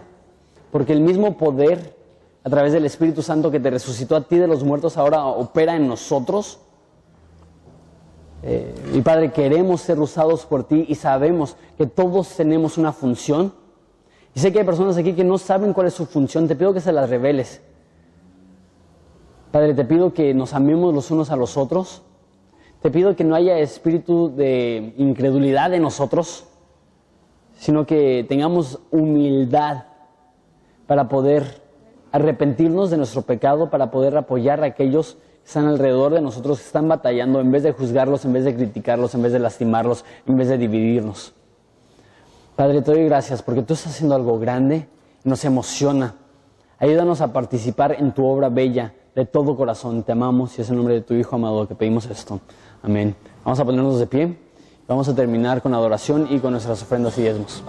porque 0.71 0.93
el 0.93 1.01
mismo 1.01 1.38
poder 1.38 1.93
a 2.45 2.49
través 2.49 2.71
del 2.71 2.86
Espíritu 2.86 3.21
Santo 3.21 3.51
que 3.51 3.59
te 3.59 3.69
resucitó 3.69 4.15
a 4.15 4.21
ti 4.21 4.38
de 4.38 4.47
los 4.47 4.63
muertos 4.63 4.95
ahora 4.95 5.25
opera 5.25 5.75
en 5.75 5.89
nosotros. 5.89 6.59
Eh, 8.43 8.73
y 8.93 9.01
Padre, 9.01 9.34
queremos 9.34 9.82
ser 9.82 9.99
usados 9.99 10.45
por 10.45 10.63
ti 10.63 10.86
y 10.88 10.95
sabemos 10.95 11.57
que 11.78 11.86
todos 11.86 12.30
tenemos 12.30 12.78
una 12.78 12.93
función. 12.93 13.53
Y 14.34 14.39
sé 14.39 14.53
que 14.53 14.59
hay 14.59 14.65
personas 14.65 14.95
aquí 14.95 15.11
que 15.11 15.25
no 15.25 15.38
saben 15.38 15.73
cuál 15.73 15.88
es 15.88 15.93
su 15.93 16.05
función. 16.05 16.47
Te 16.47 16.55
pido 16.55 16.73
que 16.73 16.80
se 16.80 16.93
las 16.93 17.09
reveles. 17.09 17.59
Padre, 19.51 19.73
te 19.73 19.84
pido 19.84 20.13
que 20.13 20.34
nos 20.34 20.53
amemos 20.53 20.93
los 20.93 21.11
unos 21.11 21.30
a 21.30 21.36
los 21.36 21.57
otros 21.57 22.03
te 22.82 22.91
pido 22.91 23.15
que 23.15 23.23
no 23.23 23.36
haya 23.36 23.57
espíritu 23.59 24.34
de 24.36 24.93
incredulidad 24.97 25.73
en 25.73 25.82
nosotros, 25.82 26.45
sino 27.57 27.86
que 27.86 28.25
tengamos 28.28 28.80
humildad 28.91 29.86
para 30.86 31.09
poder 31.09 31.61
arrepentirnos 32.11 32.89
de 32.89 32.97
nuestro 32.97 33.23
pecado, 33.23 33.69
para 33.69 33.91
poder 33.91 34.15
apoyar 34.15 34.63
a 34.63 34.67
aquellos 34.67 35.15
que 35.15 35.47
están 35.47 35.65
alrededor 35.65 36.13
de 36.13 36.21
nosotros, 36.21 36.59
que 36.59 36.65
están 36.65 36.88
batallando, 36.88 37.39
en 37.39 37.51
vez 37.51 37.63
de 37.63 37.71
juzgarlos, 37.71 38.25
en 38.25 38.34
vez 38.34 38.45
de 38.45 38.55
criticarlos, 38.55 39.15
en 39.15 39.21
vez 39.23 39.34
de 39.34 39.39
lastimarlos, 39.39 40.05
en 40.25 40.38
vez 40.38 40.47
de 40.47 40.57
dividirnos. 40.57 41.34
Padre, 42.55 42.82
te 42.82 42.91
doy 42.91 43.05
gracias 43.05 43.41
porque 43.41 43.61
tú 43.61 43.73
estás 43.73 43.93
haciendo 43.93 44.15
algo 44.15 44.39
grande, 44.39 44.88
nos 45.23 45.43
emociona. 45.45 46.15
Ayúdanos 46.80 47.21
a 47.21 47.34
participar 47.34 47.95
en 47.99 48.13
tu 48.13 48.25
obra 48.25 48.49
bella 48.49 48.93
de 49.15 49.25
todo 49.25 49.55
corazón. 49.55 50.03
Te 50.03 50.11
amamos 50.11 50.57
y 50.57 50.61
es 50.61 50.69
el 50.69 50.75
nombre 50.75 50.95
de 50.95 51.01
tu 51.01 51.13
Hijo 51.13 51.36
amado 51.36 51.67
que 51.67 51.75
pedimos 51.75 52.05
esto. 52.05 52.39
Amén. 52.88 53.17
Vamos 53.43 53.59
a 53.59 53.65
ponernos 53.65 53.99
de 53.99 54.07
pie. 54.07 54.38
Vamos 54.88 55.09
a 55.09 55.13
terminar 55.13 55.61
con 55.61 55.73
adoración 55.73 56.25
y 56.31 56.39
con 56.39 56.51
nuestras 56.51 56.81
ofrendas 56.81 57.17
y 57.17 57.23
diezmos. 57.23 57.61